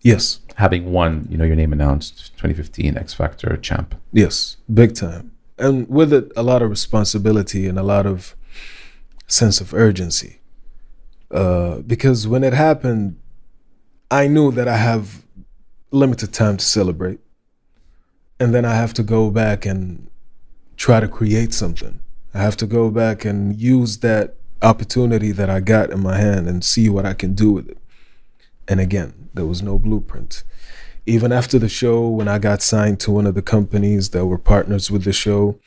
Yes. 0.00 0.40
Having 0.56 0.92
won, 0.92 1.26
you 1.30 1.36
know, 1.36 1.44
your 1.44 1.56
name 1.56 1.72
announced 1.72 2.32
2015 2.36 2.96
X 2.96 3.12
Factor 3.14 3.56
champ. 3.58 3.94
Yes. 4.12 4.56
Big 4.72 4.94
time. 4.94 5.32
And 5.60 5.88
with 5.88 6.12
it 6.12 6.32
a 6.36 6.42
lot 6.42 6.62
of 6.62 6.70
responsibility 6.70 7.66
and 7.66 7.78
a 7.78 7.82
lot 7.82 8.06
of 8.06 8.34
sense 9.26 9.60
of 9.60 9.72
urgency. 9.72 10.40
Uh, 11.30 11.78
because 11.80 12.26
when 12.26 12.42
it 12.42 12.52
happened, 12.52 13.20
I 14.10 14.26
knew 14.26 14.50
that 14.52 14.66
I 14.66 14.76
have 14.76 15.22
limited 15.92 16.32
time 16.32 16.56
to 16.56 16.64
celebrate. 16.64 17.20
And 18.40 18.54
then 18.54 18.64
I 18.64 18.74
have 18.74 18.94
to 18.94 19.02
go 19.02 19.30
back 19.30 19.66
and 19.66 20.08
try 20.76 20.98
to 20.98 21.06
create 21.06 21.52
something. 21.52 22.00
I 22.32 22.38
have 22.40 22.56
to 22.58 22.66
go 22.66 22.90
back 22.90 23.24
and 23.24 23.60
use 23.60 23.98
that 23.98 24.36
opportunity 24.62 25.30
that 25.32 25.50
I 25.50 25.60
got 25.60 25.90
in 25.90 26.00
my 26.00 26.16
hand 26.16 26.48
and 26.48 26.64
see 26.64 26.88
what 26.88 27.04
I 27.04 27.12
can 27.12 27.34
do 27.34 27.52
with 27.52 27.68
it. 27.68 27.78
And 28.66 28.80
again, 28.80 29.28
there 29.34 29.46
was 29.46 29.62
no 29.62 29.78
blueprint. 29.78 30.42
Even 31.10 31.32
after 31.32 31.58
the 31.58 31.68
show, 31.68 32.08
when 32.08 32.28
I 32.28 32.38
got 32.38 32.62
signed 32.62 33.00
to 33.00 33.10
one 33.10 33.26
of 33.26 33.34
the 33.34 33.42
companies 33.42 34.10
that 34.10 34.26
were 34.26 34.38
partners 34.38 34.92
with 34.92 35.02
the 35.02 35.12
show, 35.12 35.58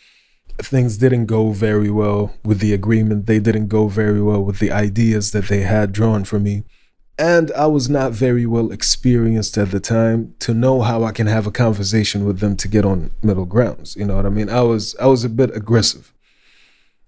things 0.58 0.96
didn't 0.96 1.26
go 1.26 1.52
very 1.52 1.90
well 1.90 2.34
with 2.46 2.60
the 2.60 2.74
agreement. 2.74 3.26
They 3.26 3.40
didn't 3.40 3.68
go 3.68 3.90
very 3.90 4.22
well 4.22 4.42
with 4.42 4.60
the 4.60 4.72
ideas 4.72 5.32
that 5.32 5.50
they 5.50 5.64
had 5.64 5.92
drawn 5.92 6.24
for 6.24 6.40
me. 6.40 6.64
And 7.20 7.52
I 7.58 7.66
was 7.66 7.90
not 7.90 8.14
very 8.14 8.46
well 8.46 8.72
experienced 8.72 9.58
at 9.58 9.72
the 9.72 9.82
time 9.82 10.34
to 10.40 10.54
know 10.54 10.82
how 10.82 11.04
I 11.04 11.12
can 11.12 11.28
have 11.28 11.46
a 11.46 11.52
conversation 11.52 12.24
with 12.24 12.40
them 12.40 12.56
to 12.56 12.70
get 12.70 12.86
on 12.86 13.12
middle 13.22 13.46
grounds. 13.46 13.98
You 13.98 14.06
know 14.06 14.16
what 14.16 14.26
I 14.26 14.30
mean? 14.30 14.50
I 14.50 14.62
was 14.62 14.96
I 14.96 15.08
was 15.08 15.26
a 15.26 15.30
bit 15.30 15.54
aggressive 15.54 16.14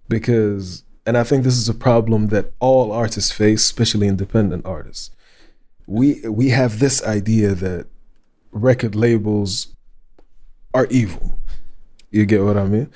because 0.09 0.83
and 1.05 1.17
I 1.17 1.23
think 1.23 1.45
this 1.45 1.57
is 1.57 1.69
a 1.69 1.73
problem 1.73 2.27
that 2.27 2.51
all 2.59 2.91
artists 2.91 3.31
face, 3.31 3.63
especially 3.63 4.09
independent 4.09 4.65
artists. 4.65 5.11
We 5.87 6.19
we 6.27 6.49
have 6.49 6.79
this 6.79 7.01
idea 7.01 7.55
that 7.55 7.87
record 8.55 8.95
labels 8.95 9.75
are 10.73 10.87
evil. 10.89 11.37
You 12.09 12.25
get 12.25 12.43
what 12.43 12.57
I 12.57 12.65
mean? 12.65 12.89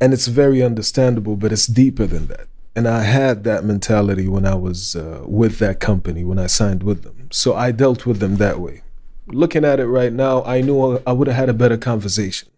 And 0.00 0.14
it's 0.14 0.28
very 0.28 0.62
understandable, 0.62 1.36
but 1.36 1.52
it's 1.52 1.66
deeper 1.66 2.06
than 2.06 2.28
that. 2.28 2.46
And 2.74 2.86
I 2.86 3.02
had 3.02 3.44
that 3.44 3.64
mentality 3.64 4.28
when 4.28 4.46
I 4.46 4.54
was 4.54 4.94
uh, 4.96 5.24
with 5.26 5.58
that 5.58 5.80
company, 5.80 6.24
when 6.24 6.38
I 6.38 6.46
signed 6.46 6.84
with 6.84 7.02
them. 7.02 7.28
So 7.32 7.54
I 7.54 7.72
dealt 7.72 8.06
with 8.06 8.20
them 8.20 8.36
that 8.36 8.60
way. 8.60 8.82
Looking 9.26 9.64
at 9.64 9.80
it 9.80 9.86
right 9.86 10.12
now, 10.12 10.42
I 10.44 10.60
knew 10.60 11.02
I 11.06 11.12
would 11.12 11.26
have 11.26 11.36
had 11.36 11.48
a 11.48 11.54
better 11.54 11.76
conversation. 11.76 12.48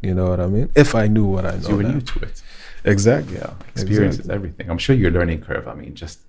You 0.00 0.14
know 0.14 0.30
what 0.30 0.40
I 0.40 0.46
mean? 0.46 0.70
If 0.76 0.94
I 0.94 1.08
knew 1.08 1.26
what 1.26 1.44
I 1.44 1.56
know. 1.56 1.68
you 1.68 1.76
were 1.76 1.82
now. 1.82 1.90
new 1.94 2.00
to 2.00 2.20
it. 2.20 2.42
Exactly. 2.84 3.36
Yeah, 3.36 3.54
experience 3.70 4.20
is 4.20 4.30
everything. 4.30 4.70
I'm 4.70 4.78
sure 4.78 4.94
your 4.94 5.10
learning 5.10 5.40
curve. 5.40 5.66
I 5.66 5.74
mean, 5.74 5.94
just 5.96 6.20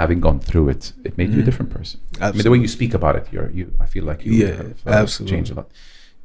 having 0.00 0.20
gone 0.20 0.40
through 0.48 0.66
it, 0.74 0.82
it 1.04 1.12
made 1.18 1.30
you 1.34 1.40
a 1.40 1.46
different 1.48 1.70
person. 1.76 2.00
I 2.20 2.32
mean, 2.32 2.42
the 2.46 2.50
way 2.54 2.58
you 2.58 2.68
speak 2.78 2.92
about 3.00 3.14
it, 3.20 3.24
you're 3.32 3.50
you. 3.58 3.66
I 3.84 3.86
feel 3.94 4.04
like 4.10 4.20
you 4.26 4.32
Yeah, 4.32 4.54
have 4.62 4.80
uh, 4.86 4.90
absolutely. 5.02 5.36
changed 5.36 5.50
a 5.52 5.54
lot. 5.60 5.68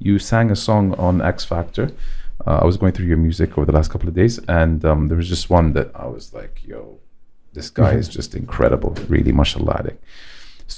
You 0.07 0.13
sang 0.31 0.47
a 0.51 0.55
song 0.67 0.85
on 1.07 1.21
X 1.21 1.38
Factor. 1.53 1.85
Uh, 2.47 2.57
I 2.63 2.65
was 2.69 2.77
going 2.81 2.93
through 2.95 3.07
your 3.13 3.21
music 3.27 3.49
over 3.57 3.65
the 3.65 3.75
last 3.79 3.89
couple 3.93 4.07
of 4.11 4.15
days, 4.21 4.35
and 4.61 4.83
um, 4.91 4.99
there 5.09 5.17
was 5.21 5.29
just 5.35 5.45
one 5.59 5.67
that 5.77 5.88
I 6.05 6.07
was 6.15 6.25
like, 6.39 6.53
"Yo, 6.71 6.79
this 7.57 7.69
guy 7.79 7.91
is 8.01 8.07
just 8.17 8.29
incredible, 8.35 8.91
really, 9.13 9.31
mashallah." 9.41 9.77
alayk." 9.81 9.97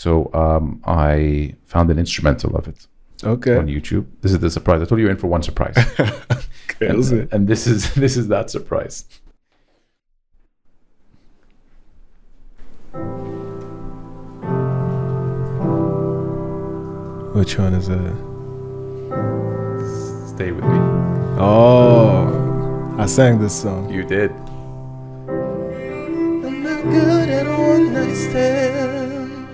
So 0.01 0.09
um, 0.43 0.65
I 0.85 1.55
found 1.73 1.89
an 1.93 1.97
instrumental 2.05 2.51
of 2.59 2.67
it 2.67 2.79
Okay. 3.23 3.55
on 3.61 3.65
YouTube. 3.75 4.05
This 4.21 4.31
is 4.35 4.39
the 4.45 4.49
surprise. 4.57 4.79
I 4.81 4.85
told 4.85 4.99
you 4.99 5.05
you're 5.05 5.15
in 5.17 5.21
for 5.25 5.27
one 5.37 5.43
surprise. 5.43 5.77
Okay, 6.79 6.89
and, 6.93 7.33
and 7.33 7.47
this 7.47 7.65
is 7.65 7.79
this 8.03 8.15
is 8.21 8.25
that 8.27 8.45
surprise. 8.57 8.95
Which 17.33 17.57
one 17.57 17.73
is 17.73 17.89
it? 17.89 18.13
Stay 20.29 20.51
with 20.51 20.63
me. 20.63 20.79
Oh, 21.39 22.95
I 22.97 23.05
sang 23.05 23.39
this 23.39 23.61
song. 23.61 23.89
You 23.89 24.03
did. 24.03 24.31
I'm 25.29 26.63
not 26.63 26.83
good 26.83 27.29
at 27.29 27.45
a 27.45 27.49
one 27.51 27.93
night 27.93 28.15
stand, 28.15 29.47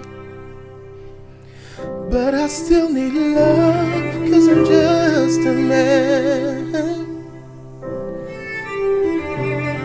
but 2.09 2.33
I 2.33 2.47
still 2.47 2.89
need 2.89 3.13
love 3.13 4.21
because 4.21 4.47
I'm 4.47 4.65
just 4.65 5.39
a 5.41 5.53
man. 5.53 6.71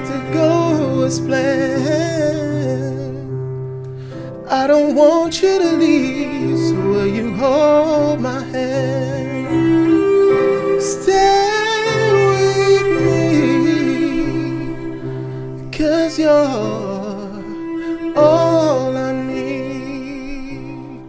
To 0.07 0.33
go 0.33 1.03
as 1.05 1.19
planned. 1.21 2.08
I 4.51 4.67
don't 4.67 4.95
want 4.95 5.43
you 5.43 5.59
to 5.59 5.73
leave, 5.73 6.59
so 6.59 6.75
will 6.75 7.07
you 7.07 7.35
hold 7.35 8.19
my 8.23 8.43
hand? 8.45 9.53
Stay 10.83 11.85
with 12.31 12.87
me. 12.99 13.31
Cause 15.71 16.19
you're 16.19 16.33
all 18.17 18.97
I 18.97 19.13
need. 19.13 21.03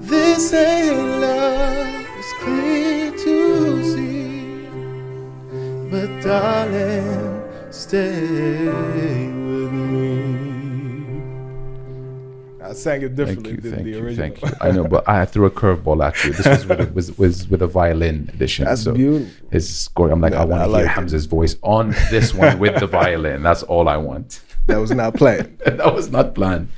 This 0.00 0.52
ain't 0.52 0.98
love, 1.22 2.06
it's 2.18 2.32
clear 2.42 3.12
to 3.12 3.82
see. 3.82 4.68
But 5.90 6.10
darling, 6.22 7.40
stay 7.70 9.01
sang 12.82 13.02
it 13.02 13.16
Thank 13.16 13.46
you, 13.46 13.56
than 13.56 13.72
thank 13.72 13.84
the 13.84 13.90
you, 13.90 13.98
original. 14.04 14.36
thank 14.36 14.42
you. 14.42 14.58
I 14.60 14.70
know, 14.70 14.84
but 14.84 15.08
I 15.08 15.24
threw 15.24 15.46
a 15.46 15.50
curveball 15.50 16.04
at 16.04 16.22
you. 16.24 16.32
This 16.32 16.46
was 16.46 16.66
with 16.66 16.80
a, 16.80 16.92
was, 16.92 17.18
was 17.18 17.48
with 17.48 17.62
a 17.62 17.66
violin 17.66 18.30
edition. 18.32 18.64
That's 18.64 18.82
so 18.84 18.92
beautiful. 18.92 19.48
His 19.50 19.74
score. 19.74 20.10
I'm 20.10 20.20
like, 20.20 20.34
I 20.34 20.44
want 20.44 20.62
to 20.62 20.68
like 20.68 20.82
hear 20.82 20.90
it. 20.90 20.94
Hamza's 20.94 21.26
voice 21.26 21.56
on 21.62 21.90
this 22.10 22.34
one 22.34 22.58
with 22.58 22.78
the 22.80 22.86
violin. 22.86 23.42
That's 23.42 23.62
all 23.62 23.88
I 23.88 23.96
want. 23.96 24.40
That 24.66 24.78
was 24.78 24.90
not 24.92 25.14
planned. 25.14 25.58
that 25.66 25.94
was 25.94 26.10
not 26.10 26.34
planned. 26.34 26.68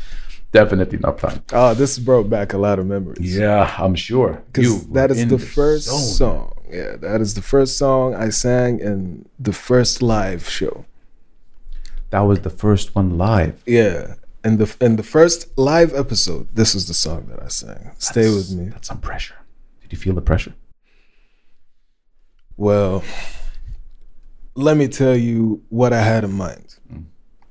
Definitely 0.52 0.98
not 0.98 1.18
planned. 1.18 1.42
Oh, 1.52 1.74
this 1.74 1.98
brought 1.98 2.30
back 2.30 2.52
a 2.52 2.58
lot 2.58 2.78
of 2.78 2.86
memories. 2.86 3.36
Yeah, 3.36 3.74
I'm 3.76 3.96
sure. 3.96 4.42
because 4.52 4.86
that 4.88 5.10
is 5.10 5.26
the 5.26 5.38
first 5.38 5.86
zone. 5.86 5.98
song. 5.98 6.52
Yeah, 6.70 6.96
that 6.96 7.20
is 7.20 7.34
the 7.34 7.42
first 7.42 7.76
song 7.76 8.14
I 8.14 8.28
sang 8.30 8.80
in 8.80 9.28
the 9.38 9.52
first 9.52 10.00
live 10.00 10.48
show. 10.48 10.84
That 12.10 12.20
was 12.20 12.40
the 12.40 12.50
first 12.50 12.94
one 12.94 13.18
live. 13.18 13.60
Yeah, 13.66 14.14
in 14.44 14.58
the 14.58 14.76
in 14.80 14.96
the 14.96 15.02
first 15.02 15.56
live 15.56 15.94
episode, 15.94 16.48
this 16.54 16.74
is 16.74 16.86
the 16.86 16.94
song 16.94 17.26
that 17.28 17.42
I 17.42 17.48
sang. 17.48 17.92
Stay 17.98 18.22
That's- 18.22 18.34
with 18.36 18.58
me. 18.58 18.68
That's 18.68 18.88
some 18.88 19.00
pressure. 19.00 19.36
Did 19.80 19.92
you 19.92 19.98
feel 19.98 20.14
the 20.14 20.20
pressure? 20.20 20.54
Well, 22.56 23.02
let 24.54 24.76
me 24.76 24.86
tell 24.88 25.16
you 25.16 25.62
what 25.68 25.92
I 25.92 26.02
had 26.02 26.24
in 26.24 26.32
mind. 26.32 26.76
Mm. 26.92 27.04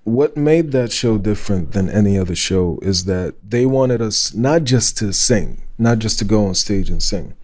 What 0.05 0.37
made 0.37 0.71
that 0.71 0.91
show 0.91 1.17
different 1.17 1.71
than 1.73 1.89
any 1.89 2.17
other 2.17 2.35
show 2.35 2.79
is 2.81 3.05
that 3.05 3.35
they 3.43 3.65
wanted 3.65 4.01
us 4.01 4.33
not 4.33 4.63
just 4.63 4.97
to 4.99 5.11
sing, 5.13 5.63
not 5.77 5.99
just 5.99 6.19
to 6.19 6.25
go 6.25 6.45
on 6.45 6.55
stage 6.55 6.89
and 6.89 7.03
sing. 7.03 7.35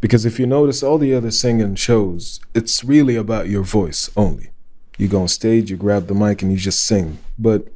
Because 0.00 0.26
if 0.26 0.38
you 0.38 0.46
notice 0.46 0.82
all 0.82 0.98
the 0.98 1.14
other 1.14 1.30
singing 1.30 1.76
shows, 1.76 2.40
it's 2.54 2.84
really 2.84 3.16
about 3.16 3.48
your 3.48 3.62
voice 3.62 4.10
only. 4.16 4.50
You 4.98 5.08
go 5.08 5.22
on 5.22 5.28
stage, 5.28 5.70
you 5.70 5.76
grab 5.76 6.06
the 6.06 6.14
mic 6.14 6.42
and 6.42 6.52
you 6.52 6.58
just 6.58 6.84
sing. 6.84 7.18
But 7.38 7.68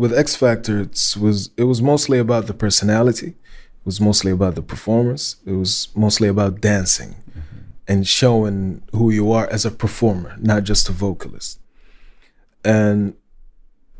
with 0.00 0.14
X 0.14 0.34
Factor, 0.34 0.80
it 0.80 1.14
was 1.20 1.50
it 1.58 1.64
was 1.64 1.82
mostly 1.82 2.18
about 2.18 2.46
the 2.46 2.54
personality. 2.54 3.28
It 3.80 3.84
was 3.84 4.00
mostly 4.00 4.32
about 4.32 4.54
the 4.54 4.62
performance. 4.62 5.36
It 5.44 5.52
was 5.52 5.88
mostly 5.94 6.26
about 6.26 6.62
dancing 6.62 7.16
mm-hmm. 7.30 7.58
and 7.86 8.08
showing 8.08 8.82
who 8.92 9.10
you 9.10 9.30
are 9.30 9.46
as 9.48 9.66
a 9.66 9.70
performer, 9.70 10.36
not 10.38 10.64
just 10.64 10.88
a 10.88 10.92
vocalist. 10.92 11.60
And 12.64 13.12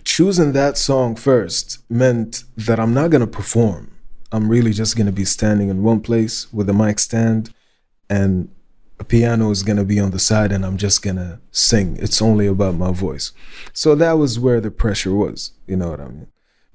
choosing 0.02 0.52
that 0.52 0.78
song 0.78 1.16
first 1.16 1.84
meant 1.90 2.44
that 2.56 2.80
I'm 2.80 2.94
not 2.94 3.10
going 3.10 3.26
to 3.28 3.38
perform. 3.40 3.90
I'm 4.32 4.48
really 4.48 4.72
just 4.72 4.96
going 4.96 5.10
to 5.12 5.20
be 5.22 5.26
standing 5.26 5.68
in 5.68 5.82
one 5.82 6.00
place 6.00 6.50
with 6.50 6.70
a 6.70 6.72
mic 6.72 6.98
stand 6.98 7.52
and 8.08 8.48
a 9.00 9.04
piano 9.04 9.50
is 9.50 9.62
going 9.62 9.78
to 9.78 9.84
be 9.84 9.98
on 9.98 10.10
the 10.10 10.18
side 10.18 10.52
and 10.52 10.64
I'm 10.64 10.76
just 10.76 11.02
going 11.02 11.16
to 11.16 11.40
sing. 11.50 11.96
It's 12.00 12.20
only 12.20 12.46
about 12.46 12.74
my 12.76 12.92
voice. 12.92 13.32
So 13.72 13.94
that 13.94 14.12
was 14.12 14.38
where 14.38 14.60
the 14.60 14.70
pressure 14.70 15.14
was, 15.14 15.52
you 15.66 15.76
know 15.76 15.90
what 15.90 16.00
I 16.00 16.08
mean? 16.08 16.26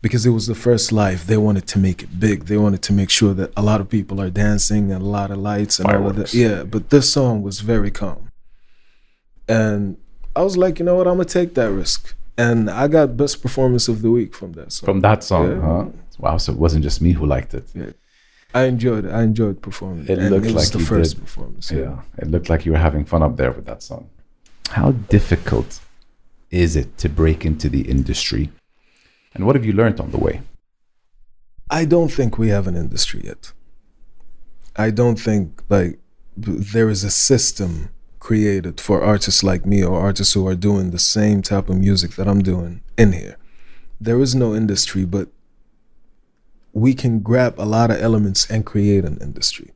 Because 0.02 0.26
it 0.26 0.32
was 0.32 0.48
the 0.48 0.56
first 0.56 0.92
live, 0.92 1.28
they 1.28 1.38
wanted 1.38 1.68
to 1.68 1.80
make 1.80 2.02
it 2.04 2.20
big. 2.20 2.46
They 2.46 2.58
wanted 2.58 2.82
to 2.84 2.94
make 2.94 3.10
sure 3.10 3.34
that 3.36 3.52
a 3.56 3.62
lot 3.62 3.80
of 3.80 3.90
people 3.90 4.20
are 4.20 4.30
dancing 4.32 4.92
and 4.92 5.02
a 5.02 5.06
lot 5.06 5.30
of 5.32 5.38
lights 5.38 5.80
and 5.80 5.90
all 5.92 6.08
of 6.10 6.16
that. 6.18 6.34
Yeah, 6.34 6.64
but 6.64 6.90
this 6.90 7.12
song 7.14 7.42
was 7.44 7.62
very 7.62 7.92
calm. 7.92 8.30
And 9.48 9.98
I 10.36 10.42
was 10.42 10.58
like, 10.58 10.80
you 10.80 10.86
know 10.86 10.96
what, 10.96 11.08
I'm 11.08 11.16
gonna 11.16 11.26
take 11.26 11.54
that 11.56 11.72
risk. 11.72 12.16
And 12.38 12.70
I 12.70 12.88
got 12.88 13.16
best 13.16 13.42
performance 13.42 13.88
of 13.88 14.02
the 14.02 14.12
week 14.12 14.36
from 14.36 14.54
that 14.54 14.72
song. 14.74 14.86
From 14.86 15.02
that 15.02 15.24
song, 15.24 15.50
Yeah. 15.52 15.62
huh? 15.62 15.86
Wow, 16.20 16.38
so 16.38 16.52
it 16.54 16.60
wasn't 16.60 16.84
just 16.84 17.02
me 17.02 17.12
who 17.14 17.26
liked 17.26 17.54
it. 17.54 17.66
I 18.54 18.64
enjoyed. 18.66 19.06
I 19.06 19.24
enjoyed 19.24 19.62
performing. 19.62 20.06
It 20.08 20.18
and 20.18 20.30
looked 20.30 20.46
it 20.46 20.54
was 20.54 20.72
like 20.72 20.72
the 20.72 20.86
first 20.86 21.16
did. 21.16 21.22
performance. 21.22 21.72
Yeah, 21.72 22.02
it 22.18 22.30
looked 22.30 22.50
like 22.50 22.66
you 22.66 22.72
were 22.72 22.78
having 22.78 23.06
fun 23.06 23.22
up 23.22 23.36
there 23.36 23.52
with 23.52 23.66
that 23.66 23.84
song. 23.84 24.10
How 24.70 24.92
difficult 24.92 25.82
is 26.52 26.76
it 26.76 26.98
to 27.00 27.10
break 27.10 27.46
into 27.46 27.70
the 27.70 27.82
industry? 27.82 28.50
And 29.34 29.46
what 29.46 29.56
have 29.56 29.66
you 29.66 29.74
learned 29.74 30.00
on 30.00 30.12
the 30.12 30.18
way? 30.18 30.42
I 31.70 31.86
don't 31.86 32.10
think 32.10 32.38
we 32.38 32.50
have 32.50 32.68
an 32.68 32.76
industry 32.76 33.22
yet. 33.26 33.52
I 34.76 34.92
don't 34.92 35.20
think 35.20 35.64
like 35.70 36.00
there 36.38 36.90
is 36.90 37.04
a 37.04 37.12
system 37.12 37.90
created 38.20 38.82
for 38.82 39.04
artists 39.04 39.44
like 39.44 39.66
me 39.66 39.84
or 39.84 40.00
artists 40.00 40.34
who 40.34 40.48
are 40.48 40.56
doing 40.56 40.92
the 40.92 41.00
same 41.00 41.42
type 41.42 41.70
of 41.70 41.78
music 41.78 42.12
that 42.16 42.28
I'm 42.28 42.42
doing 42.42 42.82
in 42.98 43.14
here. 43.14 43.38
There 44.00 44.20
is 44.20 44.36
no 44.36 44.56
industry, 44.56 45.06
but 45.06 45.30
we 46.76 46.94
can 46.94 47.22
grab 47.22 47.56
a 47.58 47.66
lot 47.66 47.90
of 47.90 48.00
elements 48.02 48.48
and 48.52 48.66
create 48.66 49.06
an 49.06 49.18
industry. 49.22 49.72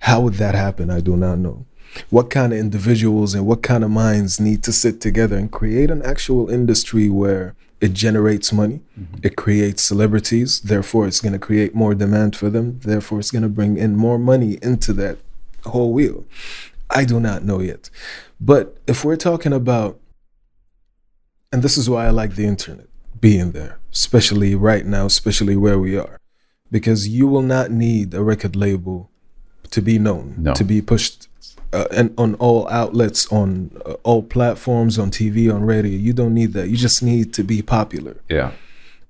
How 0.00 0.20
would 0.20 0.34
that 0.34 0.54
happen? 0.54 0.90
I 0.90 1.00
do 1.00 1.16
not 1.16 1.38
know. 1.38 1.64
what 2.10 2.30
kind 2.30 2.52
of 2.52 2.58
individuals 2.58 3.34
and 3.34 3.46
what 3.46 3.62
kind 3.62 3.84
of 3.84 3.90
minds 3.90 4.38
need 4.38 4.62
to 4.64 4.72
sit 4.72 5.00
together 5.00 5.36
and 5.36 5.50
create 5.50 5.90
an 5.90 6.02
actual 6.02 6.50
industry 6.50 7.08
where 7.08 7.54
it 7.80 7.92
generates 7.92 8.52
money, 8.52 8.80
mm-hmm. 8.98 9.16
it 9.22 9.36
creates 9.36 9.82
celebrities, 9.82 10.60
therefore 10.60 11.06
it's 11.06 11.20
going 11.20 11.32
to 11.32 11.38
create 11.38 11.74
more 11.74 11.94
demand 11.94 12.34
for 12.34 12.50
them, 12.50 12.80
therefore 12.80 13.18
it's 13.18 13.30
going 13.30 13.42
to 13.42 13.48
bring 13.48 13.76
in 13.76 13.96
more 13.96 14.18
money 14.18 14.58
into 14.62 14.92
that 14.94 15.18
whole 15.64 15.92
wheel. 15.92 16.24
I 16.88 17.04
do 17.04 17.20
not 17.20 17.44
know 17.44 17.60
yet. 17.60 17.90
But 18.40 18.76
if 18.86 19.04
we're 19.04 19.16
talking 19.16 19.52
about 19.52 19.98
and 21.52 21.62
this 21.62 21.78
is 21.78 21.88
why 21.88 22.06
I 22.06 22.10
like 22.10 22.34
the 22.34 22.46
internet 22.46 22.86
being 23.20 23.52
there, 23.52 23.78
especially 24.00 24.54
right 24.54 24.84
now, 24.96 25.04
especially 25.06 25.56
where 25.56 25.78
we 25.86 25.92
are, 26.04 26.16
because 26.70 27.00
you 27.08 27.26
will 27.32 27.46
not 27.56 27.70
need 27.70 28.12
a 28.14 28.22
record 28.32 28.54
label 28.54 29.10
to 29.74 29.80
be 29.80 29.98
known, 30.06 30.24
No. 30.38 30.52
to 30.54 30.64
be 30.64 30.78
pushed 30.82 31.28
uh, 31.72 31.86
and 31.98 32.08
on 32.16 32.30
all 32.44 32.62
outlets, 32.80 33.20
on 33.40 33.48
uh, 33.84 33.94
all 34.08 34.22
platforms, 34.22 34.98
on 34.98 35.10
TV, 35.10 35.36
on 35.56 35.60
radio. 35.64 35.96
You 36.06 36.12
don't 36.12 36.34
need 36.40 36.52
that. 36.56 36.68
You 36.72 36.76
just 36.88 37.02
need 37.02 37.26
to 37.38 37.42
be 37.42 37.58
popular. 37.62 38.14
Yeah. 38.28 38.50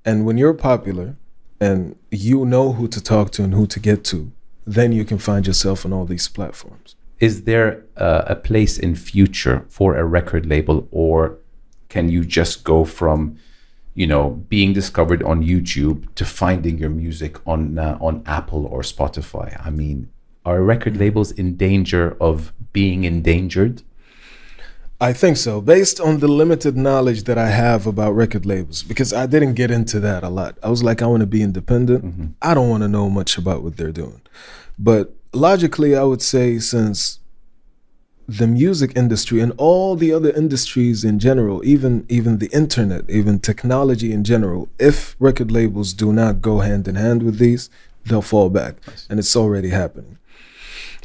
And 0.04 0.24
when 0.26 0.36
you're 0.38 0.54
popular 0.72 1.08
and 1.60 1.78
you 2.10 2.44
know 2.46 2.66
who 2.76 2.86
to 2.88 3.00
talk 3.02 3.26
to 3.32 3.42
and 3.44 3.52
who 3.54 3.66
to 3.74 3.78
get 3.80 4.04
to, 4.12 4.18
then 4.78 4.92
you 4.92 5.04
can 5.04 5.18
find 5.18 5.46
yourself 5.46 5.84
on 5.84 5.92
all 5.92 6.06
these 6.06 6.28
platforms. 6.28 6.88
Is 7.20 7.34
there 7.50 7.70
uh, 7.96 8.22
a 8.26 8.36
place 8.36 8.74
in 8.78 8.94
future 8.94 9.58
for 9.68 9.96
a 9.96 10.04
record 10.18 10.44
label, 10.46 10.88
or 10.90 11.18
can 11.88 12.08
you 12.14 12.24
just 12.24 12.64
go 12.64 12.84
from, 12.84 13.36
you 13.96 14.06
know, 14.06 14.30
being 14.48 14.72
discovered 14.72 15.22
on 15.24 15.42
YouTube 15.42 16.14
to 16.14 16.24
finding 16.24 16.78
your 16.78 16.90
music 16.90 17.44
on 17.46 17.78
uh, 17.78 17.98
on 18.00 18.22
Apple 18.26 18.66
or 18.66 18.82
Spotify? 18.82 19.48
I 19.66 19.70
mean, 19.70 20.08
are 20.44 20.62
record 20.62 20.96
labels 20.96 21.32
in 21.32 21.56
danger 21.56 22.16
of 22.20 22.52
being 22.72 23.02
endangered? 23.04 23.82
I 24.98 25.12
think 25.12 25.36
so, 25.36 25.60
based 25.60 26.00
on 26.00 26.20
the 26.20 26.28
limited 26.28 26.74
knowledge 26.76 27.24
that 27.24 27.36
I 27.36 27.48
have 27.48 27.86
about 27.86 28.12
record 28.12 28.46
labels, 28.46 28.82
because 28.82 29.12
I 29.12 29.26
didn't 29.26 29.54
get 29.54 29.70
into 29.70 30.00
that 30.00 30.22
a 30.22 30.30
lot. 30.30 30.56
I 30.62 30.70
was 30.70 30.82
like, 30.82 31.02
I 31.02 31.06
want 31.06 31.20
to 31.20 31.26
be 31.26 31.42
independent. 31.42 32.34
I 32.40 32.54
don't 32.54 32.70
want 32.70 32.82
to 32.82 32.88
know 32.88 33.10
much 33.10 33.36
about 33.36 33.62
what 33.62 33.76
they're 33.76 33.92
doing. 33.92 34.22
But 34.78 35.12
logically, 35.34 35.94
I 35.96 36.04
would 36.04 36.22
say 36.22 36.58
since 36.58 37.18
the 38.28 38.46
music 38.46 38.92
industry 38.96 39.40
and 39.40 39.52
all 39.56 39.94
the 39.94 40.12
other 40.12 40.30
industries 40.30 41.04
in 41.04 41.18
general, 41.18 41.64
even 41.64 42.04
even 42.08 42.38
the 42.38 42.48
internet, 42.48 43.08
even 43.08 43.38
technology 43.38 44.12
in 44.12 44.24
general, 44.24 44.68
if 44.78 45.16
record 45.18 45.50
labels 45.50 45.92
do 45.92 46.12
not 46.12 46.40
go 46.40 46.60
hand 46.60 46.88
in 46.88 46.96
hand 46.96 47.22
with 47.22 47.38
these, 47.38 47.70
they'll 48.04 48.22
fall 48.22 48.50
back, 48.50 48.76
and 49.08 49.18
it's 49.18 49.36
already 49.36 49.70
happening. 49.70 50.18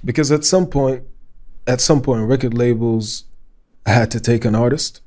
Because 0.03 0.31
at 0.31 0.43
some 0.43 0.67
point, 0.67 1.03
at 1.67 1.79
some 1.79 2.01
point, 2.01 2.27
record 2.27 2.55
labels 2.55 3.25
had 3.85 4.09
to 4.11 4.19
take 4.19 4.45
an 4.45 4.55
artist, 4.55 5.01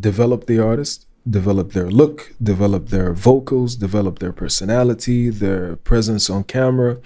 develop 0.00 0.46
the 0.46 0.58
artist, 0.58 1.06
develop 1.28 1.72
their 1.72 1.90
look, 1.90 2.32
develop 2.42 2.88
their 2.88 3.12
vocals, 3.12 3.76
develop 3.76 4.18
their 4.18 4.32
personality, 4.32 5.28
their 5.28 5.76
presence 5.76 6.30
on 6.30 6.44
camera. 6.44 6.98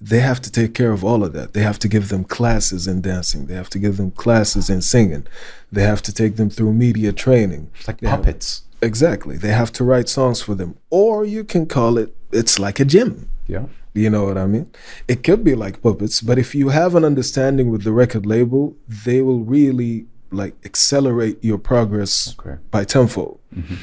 They 0.00 0.20
have 0.20 0.40
to 0.42 0.50
take 0.50 0.72
care 0.74 0.92
of 0.92 1.04
all 1.04 1.22
of 1.22 1.32
that. 1.34 1.52
They 1.52 1.60
have 1.62 1.78
to 1.80 1.88
give 1.88 2.08
them 2.08 2.24
classes 2.24 2.86
in 2.86 3.02
dancing. 3.02 3.46
They 3.46 3.54
have 3.54 3.68
to 3.70 3.78
give 3.78 3.96
them 3.98 4.10
classes 4.12 4.70
in 4.70 4.80
singing. 4.80 5.26
They 5.70 5.82
have 5.82 6.00
to 6.02 6.12
take 6.12 6.36
them 6.36 6.48
through 6.48 6.72
media 6.72 7.12
training. 7.12 7.70
It's 7.78 7.86
like 7.88 8.00
They 8.00 8.08
have- 8.08 8.20
puppets. 8.20 8.62
Exactly. 8.82 9.36
They 9.36 9.52
have 9.52 9.72
to 9.72 9.84
write 9.84 10.08
songs 10.08 10.40
for 10.40 10.54
them. 10.54 10.74
Or 10.88 11.24
you 11.26 11.44
can 11.44 11.66
call 11.66 11.98
it, 11.98 12.14
it's 12.32 12.58
like 12.58 12.80
a 12.80 12.84
gym. 12.86 13.28
Yeah. 13.46 13.66
You 13.92 14.08
know 14.08 14.24
what 14.24 14.38
I 14.38 14.46
mean? 14.46 14.70
It 15.06 15.22
could 15.22 15.44
be 15.44 15.54
like 15.54 15.82
puppets, 15.82 16.22
but 16.22 16.38
if 16.38 16.54
you 16.54 16.70
have 16.70 16.94
an 16.94 17.04
understanding 17.04 17.70
with 17.70 17.82
the 17.84 17.92
record 17.92 18.24
label, 18.24 18.74
they 18.88 19.20
will 19.20 19.40
really 19.40 20.06
like 20.30 20.54
accelerate 20.64 21.44
your 21.44 21.58
progress 21.58 22.34
Okay. 22.38 22.56
by 22.70 22.84
tenfold. 22.84 23.38
Mm-hmm. 23.54 23.74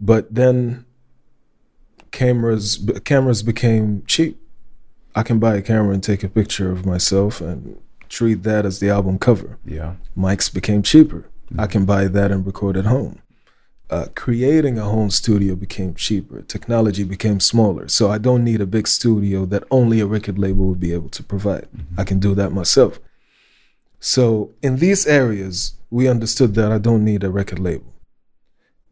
But 0.00 0.34
then 0.34 0.86
cameras 2.10 2.78
cameras 3.04 3.42
became 3.42 4.02
cheap. 4.06 4.40
I 5.16 5.22
can 5.22 5.38
buy 5.38 5.56
a 5.56 5.62
camera 5.62 5.94
and 5.94 6.04
take 6.04 6.22
a 6.22 6.28
picture 6.28 6.70
of 6.70 6.84
myself 6.84 7.40
and 7.40 7.80
treat 8.10 8.42
that 8.42 8.66
as 8.66 8.80
the 8.80 8.90
album 8.90 9.18
cover. 9.18 9.58
Yeah. 9.64 9.94
Mics 10.16 10.52
became 10.52 10.82
cheaper. 10.82 11.24
I 11.58 11.66
can 11.66 11.86
buy 11.86 12.06
that 12.06 12.30
and 12.30 12.44
record 12.44 12.76
at 12.76 12.84
home. 12.84 13.22
Uh, 13.88 14.06
creating 14.14 14.78
a 14.78 14.84
home 14.84 15.10
studio 15.10 15.54
became 15.54 15.94
cheaper. 15.94 16.42
Technology 16.42 17.02
became 17.02 17.40
smaller. 17.40 17.88
So 17.88 18.10
I 18.10 18.18
don't 18.18 18.44
need 18.44 18.60
a 18.60 18.66
big 18.66 18.86
studio 18.86 19.46
that 19.46 19.64
only 19.70 20.00
a 20.00 20.06
record 20.06 20.38
label 20.38 20.66
would 20.66 20.80
be 20.80 20.92
able 20.92 21.08
to 21.10 21.22
provide. 21.22 21.68
I 21.96 22.04
can 22.04 22.18
do 22.18 22.34
that 22.34 22.52
myself. 22.52 23.00
So 23.98 24.50
in 24.60 24.76
these 24.76 25.06
areas, 25.06 25.76
we 25.88 26.08
understood 26.08 26.54
that 26.56 26.72
I 26.72 26.78
don't 26.78 27.04
need 27.04 27.24
a 27.24 27.30
record 27.30 27.58
label. 27.58 27.94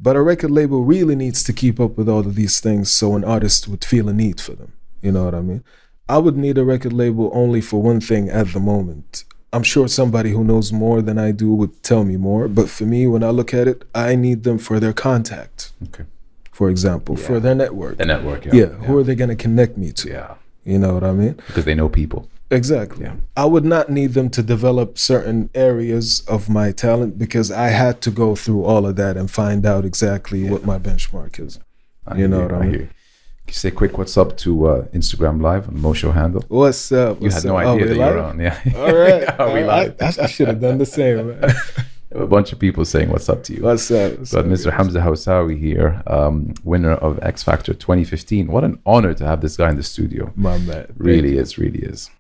But 0.01 0.17
a 0.17 0.23
record 0.23 0.51
label 0.51 0.85
really 0.85 1.17
needs 1.17 1.43
to 1.43 1.53
keep 1.53 1.79
up 1.79 1.99
with 1.99 2.09
all 2.09 2.21
of 2.21 2.35
these 2.35 2.61
things 2.61 2.91
so 2.91 3.15
an 3.15 3.25
artist 3.25 3.69
would 3.69 3.85
feel 3.85 4.09
a 4.09 4.13
need 4.13 4.41
for 4.41 4.53
them. 4.53 4.73
You 5.03 5.13
know 5.13 5.25
what 5.25 5.35
I 5.35 5.43
mean? 5.43 5.63
I 6.09 6.19
would 6.19 6.37
need 6.37 6.59
a 6.59 6.65
record 6.65 6.93
label 6.93 7.31
only 7.33 7.61
for 7.61 7.83
one 7.83 8.01
thing 8.01 8.29
at 8.29 8.49
the 8.53 8.61
moment. 8.61 9.25
I'm 9.53 9.63
sure 9.63 9.87
somebody 9.89 10.31
who 10.31 10.43
knows 10.45 10.73
more 10.73 11.01
than 11.01 11.17
I 11.19 11.31
do 11.31 11.55
would 11.55 11.83
tell 11.83 12.05
me 12.05 12.17
more, 12.17 12.49
but 12.49 12.69
for 12.69 12.85
me, 12.85 13.07
when 13.07 13.23
I 13.23 13.31
look 13.31 13.55
at 13.55 13.69
it, 13.69 13.85
I 13.95 14.17
need 14.17 14.43
them 14.43 14.59
for 14.59 14.81
their 14.81 14.93
contact, 14.93 15.71
Okay. 15.85 16.05
for 16.51 16.69
example, 16.69 17.17
for 17.17 17.39
their 17.41 17.55
network. 17.55 17.99
The 17.99 18.05
network. 18.05 18.45
yeah, 18.47 18.67
who 18.67 18.99
are 18.99 19.05
they 19.05 19.15
going 19.15 19.31
to 19.31 19.37
connect 19.37 19.79
me 19.79 19.93
to? 19.93 20.09
Yeah. 20.09 20.35
You 20.65 20.79
know 20.79 20.95
what 20.95 21.05
I 21.05 21.13
mean? 21.13 21.35
Because 21.47 21.65
they 21.67 21.75
know 21.75 21.89
people. 21.89 22.29
Exactly. 22.51 23.05
Yeah. 23.05 23.15
I 23.37 23.45
would 23.47 23.65
not 23.65 23.91
need 23.91 24.15
them 24.15 24.29
to 24.31 24.43
develop 24.43 24.99
certain 24.99 25.51
areas 25.55 26.21
of 26.27 26.49
my 26.49 26.73
talent 26.73 27.19
because 27.19 27.51
I 27.51 27.69
had 27.69 28.01
to 28.03 28.11
go 28.11 28.35
through 28.35 28.65
all 28.65 28.87
of 28.87 28.97
that 28.97 29.17
and 29.17 29.31
find 29.31 29.65
out 29.65 29.85
exactly 29.85 30.49
what 30.51 30.65
my 30.65 30.79
benchmark 30.79 31.39
is. 31.41 31.59
I 32.07 32.19
You 32.19 32.29
know 32.29 32.43
what 32.43 32.53
I 32.53 32.67
mean? 32.67 32.91
Hear 33.47 33.51
Can 33.53 33.55
you 33.55 33.59
say 33.59 33.71
quick 33.71 33.99
what's 33.99 34.17
up 34.17 34.37
to 34.39 34.67
uh, 34.67 34.83
Instagram 34.95 35.41
Live 35.43 35.69
on 35.69 35.75
the 35.75 35.81
Mo 35.81 35.93
Show 35.93 36.11
handle? 36.13 36.45
What's 36.49 36.91
up? 36.93 37.19
You 37.21 37.25
What's 37.25 37.35
had 37.37 37.45
no 37.45 37.57
up? 37.59 37.67
Idea 37.67 37.87
that 37.89 37.95
you 37.95 38.01
were 38.01 38.19
on. 38.19 38.41
Yeah. 38.41 38.59
All 38.77 38.95
right. 38.95 39.29
Are 39.41 39.53
we 39.53 39.61
I- 39.61 39.67
live? 39.67 39.97
I, 40.01 40.23
I 40.23 40.27
should 40.27 40.49
have 40.49 40.61
done 40.61 40.79
the 40.79 40.87
same. 40.87 41.39
a 42.13 42.27
bunch 42.27 42.53
of 42.53 42.59
people 42.59 42.85
saying 42.87 43.11
what's 43.11 43.29
up 43.29 43.43
to 43.45 43.55
you. 43.55 43.63
What's 43.63 43.91
up? 43.91 44.19
What's 44.19 44.33
Got 44.33 44.47
up, 44.47 44.47
Mr. 44.47 44.65
guys? 44.71 44.75
Hamza 44.75 45.01
Hawsawi 45.01 45.59
here, 45.59 46.03
um, 46.07 46.55
winner 46.65 46.93
of 46.93 47.19
X 47.23 47.43
Factor 47.43 47.75
2015. 47.75 48.47
What 48.47 48.65
an 48.65 48.79
honor 48.87 49.13
to 49.15 49.27
have 49.27 49.41
this 49.43 49.57
guy 49.59 49.69
in 49.69 49.77
the 49.77 49.83
studio. 49.83 50.33
My 50.37 50.57
bad. 50.59 50.93
Really 50.97 51.37
is, 51.37 51.59
really 51.59 51.81
is. 51.81 52.11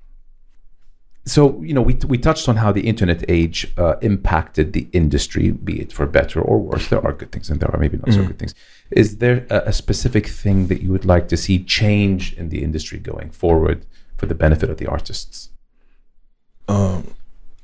So, 1.26 1.58
you 1.62 1.72
know, 1.72 1.80
we, 1.80 1.94
we 2.06 2.18
touched 2.18 2.50
on 2.50 2.56
how 2.56 2.70
the 2.70 2.82
internet 2.86 3.24
age 3.30 3.72
uh, 3.78 3.96
impacted 4.02 4.74
the 4.74 4.86
industry, 4.92 5.52
be 5.52 5.80
it 5.80 5.90
for 5.90 6.04
better 6.04 6.38
or 6.38 6.58
worse. 6.58 6.88
There 6.88 7.02
are 7.02 7.14
good 7.14 7.32
things 7.32 7.48
and 7.48 7.60
there 7.60 7.70
are 7.74 7.78
maybe 7.78 7.96
not 7.96 8.12
so 8.12 8.26
good 8.26 8.38
things. 8.38 8.54
Is 8.90 9.18
there 9.18 9.46
a, 9.50 9.58
a 9.66 9.72
specific 9.72 10.26
thing 10.26 10.66
that 10.68 10.82
you 10.82 10.90
would 10.92 11.04
like 11.04 11.28
to 11.28 11.36
see 11.36 11.62
change 11.62 12.34
in 12.34 12.48
the 12.48 12.62
industry 12.62 12.98
going 12.98 13.30
forward 13.30 13.86
for 14.16 14.26
the 14.26 14.34
benefit 14.34 14.70
of 14.70 14.78
the 14.78 14.86
artists? 14.86 15.50
Um, 16.68 17.14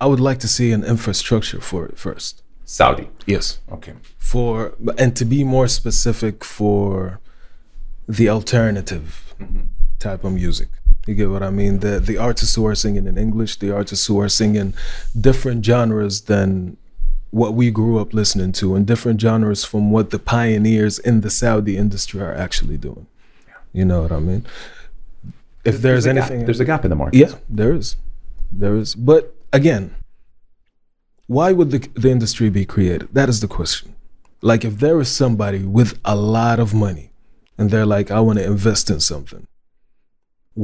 I 0.00 0.06
would 0.06 0.20
like 0.20 0.38
to 0.40 0.48
see 0.48 0.72
an 0.72 0.84
infrastructure 0.84 1.60
for 1.60 1.86
it 1.86 1.98
first. 1.98 2.42
Saudi. 2.64 3.08
Yes. 3.26 3.58
Okay. 3.70 3.94
For 4.18 4.74
and 4.96 5.16
to 5.16 5.24
be 5.24 5.42
more 5.42 5.66
specific 5.66 6.44
for 6.44 7.20
the 8.08 8.28
alternative 8.28 9.34
type 9.98 10.22
of 10.24 10.32
music. 10.32 10.68
You 11.06 11.14
get 11.14 11.30
what 11.30 11.42
I 11.42 11.50
mean? 11.50 11.80
The 11.80 11.98
the 11.98 12.18
artists 12.18 12.54
who 12.54 12.66
are 12.66 12.76
singing 12.76 13.06
in 13.06 13.18
English, 13.18 13.56
the 13.56 13.74
artists 13.74 14.06
who 14.06 14.20
are 14.20 14.28
singing 14.28 14.74
different 15.18 15.64
genres 15.64 16.22
than 16.22 16.76
what 17.30 17.54
we 17.54 17.70
grew 17.70 17.98
up 17.98 18.12
listening 18.12 18.52
to, 18.52 18.74
and 18.74 18.86
different 18.86 19.20
genres 19.20 19.64
from 19.64 19.90
what 19.90 20.10
the 20.10 20.18
pioneers 20.18 20.98
in 20.98 21.20
the 21.20 21.30
Saudi 21.30 21.76
industry 21.76 22.20
are 22.20 22.34
actually 22.34 22.76
doing. 22.76 23.06
You 23.72 23.84
know 23.84 24.02
what 24.02 24.12
I 24.12 24.18
mean? 24.18 24.44
If 25.64 25.80
there's, 25.80 26.06
gap. 26.06 26.16
anything, 26.16 26.44
there's 26.44 26.60
a 26.60 26.64
gap 26.64 26.84
in 26.84 26.90
the 26.90 26.96
market. 26.96 27.18
yeah, 27.18 27.34
there 27.48 27.74
is. 27.74 27.96
There 28.50 28.76
is. 28.76 28.94
But 28.94 29.34
again, 29.52 29.94
why 31.26 31.52
would 31.52 31.70
the, 31.70 31.78
the 31.94 32.10
industry 32.10 32.50
be 32.50 32.64
created? 32.64 33.08
That 33.12 33.28
is 33.28 33.40
the 33.40 33.46
question. 33.46 33.94
Like, 34.42 34.64
if 34.64 34.78
there 34.78 35.00
is 35.00 35.08
somebody 35.08 35.62
with 35.62 35.98
a 36.04 36.16
lot 36.16 36.58
of 36.58 36.74
money 36.74 37.10
and 37.58 37.70
they're 37.70 37.86
like, 37.86 38.10
I 38.10 38.20
want 38.20 38.38
to 38.38 38.44
invest 38.44 38.90
in 38.90 39.00
something, 39.00 39.46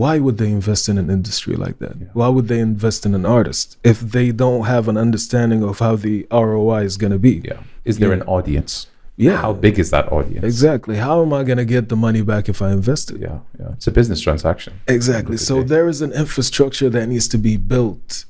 why 0.03 0.19
would 0.25 0.37
they 0.37 0.51
invest 0.61 0.91
in 0.91 0.97
an 0.99 1.09
industry 1.17 1.57
like 1.65 1.79
that? 1.79 1.95
Yeah. 1.99 2.09
Why 2.13 2.29
would 2.35 2.49
they 2.49 2.61
invest 2.61 3.07
in 3.07 3.15
an 3.15 3.25
artist 3.39 3.79
if 3.93 3.99
they 4.17 4.29
don't 4.43 4.65
have 4.75 4.89
an 4.93 4.99
understanding 5.07 5.63
of 5.71 5.79
how 5.79 5.97
the 5.97 6.27
ROI 6.31 6.81
is 6.91 6.97
going 7.03 7.15
to 7.19 7.23
be? 7.31 7.37
Yeah. 7.51 7.61
Is 7.91 7.97
there 7.99 8.11
Yeah. 8.13 8.21
an 8.21 8.25
audience? 8.37 8.73
Yeah. 9.17 9.39
How 9.45 9.53
big 9.67 9.79
is 9.85 9.89
that 9.95 10.13
audience? 10.13 10.45
Exactly. 10.45 10.97
How 11.07 11.17
am 11.25 11.33
I 11.33 11.43
going 11.49 11.63
to 11.67 11.71
get 11.77 11.89
the 11.89 11.97
money 11.97 12.21
back 12.33 12.45
if 12.55 12.59
I 12.61 12.71
invest 12.73 13.05
it? 13.13 13.19
Yeah. 13.27 13.39
Yeah. 13.61 13.73
It's 13.77 13.87
a 13.87 13.95
business 14.01 14.21
transaction. 14.21 14.73
Exactly. 14.87 15.39
So 15.39 15.55
day. 15.63 15.69
there 15.75 15.89
is 15.89 15.99
an 16.07 16.13
infrastructure 16.13 16.91
that 16.97 17.07
needs 17.13 17.27
to 17.35 17.39
be 17.39 17.57
built 17.57 18.27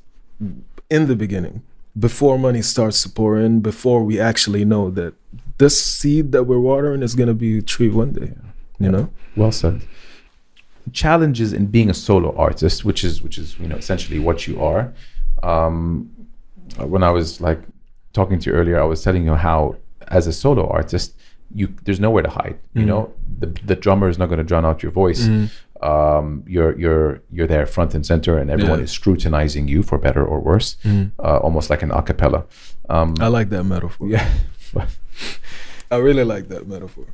in 0.95 1.01
the 1.11 1.17
beginning 1.17 1.63
before 2.07 2.35
money 2.49 2.61
starts 2.61 2.97
to 3.03 3.09
pour 3.09 3.33
in, 3.45 3.59
before 3.71 4.01
we 4.09 4.15
actually 4.31 4.63
know 4.63 4.89
that 4.99 5.13
this 5.57 5.75
seed 5.97 6.31
that 6.31 6.43
we're 6.49 6.65
watering 6.71 7.01
is 7.07 7.13
going 7.19 7.31
to 7.35 7.39
be 7.47 7.57
a 7.57 7.61
tree 7.73 7.89
one 8.03 8.11
day. 8.13 8.31
You 8.79 8.91
know? 8.95 9.09
Well 9.35 9.51
said. 9.51 9.81
Challenges 10.93 11.53
in 11.53 11.67
being 11.67 11.89
a 11.89 11.93
solo 11.93 12.35
artist, 12.37 12.85
which 12.85 13.03
is 13.03 13.21
which 13.21 13.37
is 13.37 13.57
you 13.59 13.67
know 13.67 13.75
essentially 13.77 14.19
what 14.19 14.47
you 14.47 14.61
are. 14.63 14.93
Um, 15.43 16.09
uh, 16.79 16.87
when 16.87 17.03
I 17.03 17.11
was 17.11 17.41
like 17.41 17.61
talking 18.13 18.39
to 18.39 18.49
you 18.49 18.55
earlier, 18.55 18.79
I 18.79 18.85
was 18.85 19.03
telling 19.03 19.23
you 19.25 19.35
how 19.35 19.75
as 20.07 20.27
a 20.27 20.33
solo 20.33 20.67
artist, 20.67 21.15
you 21.53 21.67
there's 21.83 21.99
nowhere 21.99 22.23
to 22.23 22.29
hide. 22.29 22.57
You 22.73 22.85
know, 22.85 23.13
the 23.39 23.47
the 23.65 23.75
drummer 23.75 24.09
is 24.09 24.17
not 24.17 24.27
going 24.27 24.39
to 24.39 24.43
drown 24.43 24.65
out 24.65 24.81
your 24.83 24.91
voice. 24.91 25.27
Um, 25.81 26.43
you're 26.47 26.77
you're 26.79 27.21
you're 27.31 27.47
there 27.47 27.65
front 27.67 27.93
and 27.93 28.05
center, 28.05 28.37
and 28.37 28.49
everyone 28.49 28.79
Yeah. 28.79 28.83
is 28.85 28.91
scrutinizing 28.91 29.67
you 29.67 29.83
for 29.83 29.97
better 29.97 30.25
or 30.25 30.39
worse, 30.39 30.77
uh, 30.85 31.37
almost 31.37 31.69
like 31.69 31.83
an 31.83 31.91
a 31.91 32.01
cappella. 32.01 32.45
Um, 32.89 33.13
I 33.19 33.27
like 33.27 33.49
that 33.49 33.63
metaphor. 33.65 34.07
yeah. 34.09 34.27
I 35.91 35.97
really 35.97 36.23
like 36.23 36.47
that 36.49 36.67
metaphor. 36.67 37.05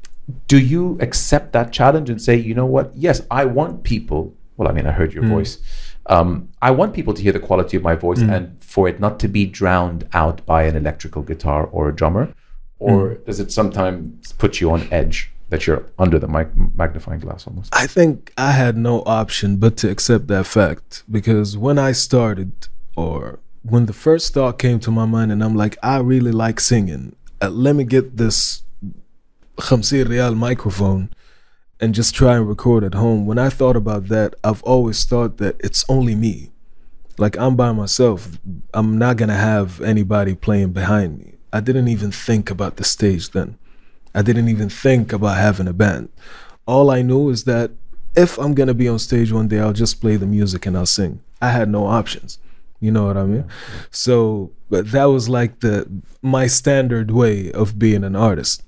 Do 0.48 0.58
you 0.58 0.98
accept 1.02 1.54
that 1.54 1.72
challenge 1.74 2.10
and 2.10 2.22
say, 2.22 2.36
you 2.36 2.54
know 2.54 2.66
what? 2.66 2.96
Yes, 2.96 3.22
I 3.30 3.46
want 3.46 3.84
people. 3.84 4.34
Well, 4.58 4.70
I 4.70 4.72
mean, 4.72 4.88
I 4.88 4.92
heard 4.92 5.14
your 5.14 5.26
voice. 5.26 5.58
Um, 6.06 6.50
I 6.62 6.72
want 6.72 6.94
people 6.94 7.14
to 7.14 7.22
hear 7.22 7.32
the 7.32 7.40
quality 7.40 7.78
of 7.78 7.84
my 7.84 7.96
voice 7.96 8.20
and 8.22 8.62
for 8.64 8.88
it 8.88 9.00
not 9.00 9.20
to 9.22 9.28
be 9.28 9.46
drowned 9.46 10.08
out 10.14 10.46
by 10.46 10.64
an 10.64 10.76
electrical 10.76 11.22
guitar 11.24 11.66
or 11.66 11.90
a 11.90 11.96
drummer. 11.96 12.34
Or 12.80 13.16
does 13.16 13.40
it 13.40 13.52
sometimes 13.52 14.34
put 14.34 14.60
you 14.60 14.72
on 14.72 14.88
edge 14.92 15.32
that 15.50 15.66
you're 15.66 15.86
under 15.98 16.20
the 16.20 16.28
mic- 16.28 16.56
magnifying 16.76 17.20
glass 17.20 17.48
almost? 17.48 17.74
I 17.74 17.88
think 17.88 18.34
I 18.38 18.52
had 18.52 18.76
no 18.76 19.04
option 19.06 19.58
but 19.58 19.78
to 19.78 19.90
accept 19.90 20.28
that 20.28 20.46
fact 20.46 21.04
because 21.10 21.58
when 21.58 21.78
I 21.80 21.94
started, 21.94 22.68
or 22.98 23.40
when 23.62 23.86
the 23.86 23.94
first 23.94 24.34
thought 24.34 24.60
came 24.60 24.80
to 24.82 24.92
my 24.92 25.06
mind, 25.06 25.32
and 25.32 25.44
I'm 25.44 25.56
like, 25.56 25.78
I 25.82 26.00
really 26.00 26.32
like 26.32 26.60
singing. 26.60 27.16
Uh, 27.42 27.50
let 27.50 27.76
me 27.76 27.86
get 27.86 28.18
this 28.18 28.64
50 29.60 30.06
riyal 30.06 30.36
microphone 30.36 31.10
and 31.80 31.94
just 31.94 32.16
try 32.16 32.38
and 32.38 32.48
record 32.48 32.84
at 32.84 32.94
home. 32.94 33.26
When 33.26 33.38
I 33.38 33.50
thought 33.50 33.76
about 33.76 34.08
that, 34.08 34.36
I've 34.44 34.64
always 34.64 35.04
thought 35.04 35.38
that 35.38 35.56
it's 35.60 35.84
only 35.90 36.16
me. 36.16 36.52
Like 37.18 37.38
I'm 37.38 37.56
by 37.56 37.72
myself. 37.72 38.40
I'm 38.74 38.98
not 38.98 39.18
gonna 39.18 39.36
have 39.36 39.82
anybody 39.82 40.34
playing 40.34 40.72
behind 40.72 41.20
me. 41.20 41.34
I 41.52 41.60
didn't 41.60 41.88
even 41.88 42.12
think 42.12 42.50
about 42.50 42.78
the 42.78 42.84
stage 42.84 43.32
then. 43.32 43.58
I 44.16 44.22
didn't 44.22 44.50
even 44.50 44.70
think 44.70 45.14
about 45.14 45.38
having 45.38 45.68
a 45.68 45.74
band. 45.74 46.10
All 46.66 46.90
I 46.90 47.02
knew 47.02 47.30
is 47.30 47.44
that 47.44 47.72
if 48.16 48.38
I'm 48.40 48.54
gonna 48.54 48.74
be 48.74 48.88
on 48.88 49.00
stage 49.00 49.32
one 49.32 49.48
day, 49.48 49.60
I'll 49.60 49.74
just 49.74 50.02
play 50.02 50.16
the 50.16 50.26
music 50.26 50.66
and 50.66 50.78
I'll 50.78 50.86
sing. 50.86 51.22
I 51.42 51.50
had 51.50 51.70
no 51.70 51.86
options. 51.86 52.40
You 52.80 52.92
know 52.92 53.06
what 53.06 53.18
I 53.18 53.26
mean? 53.26 53.46
So, 53.92 54.52
but 54.70 54.92
that 54.92 55.06
was 55.06 55.30
like 55.30 55.60
the 55.60 55.88
my 56.22 56.48
standard 56.48 57.12
way 57.12 57.52
of 57.52 57.78
being 57.78 58.04
an 58.04 58.16
artist. 58.16 58.64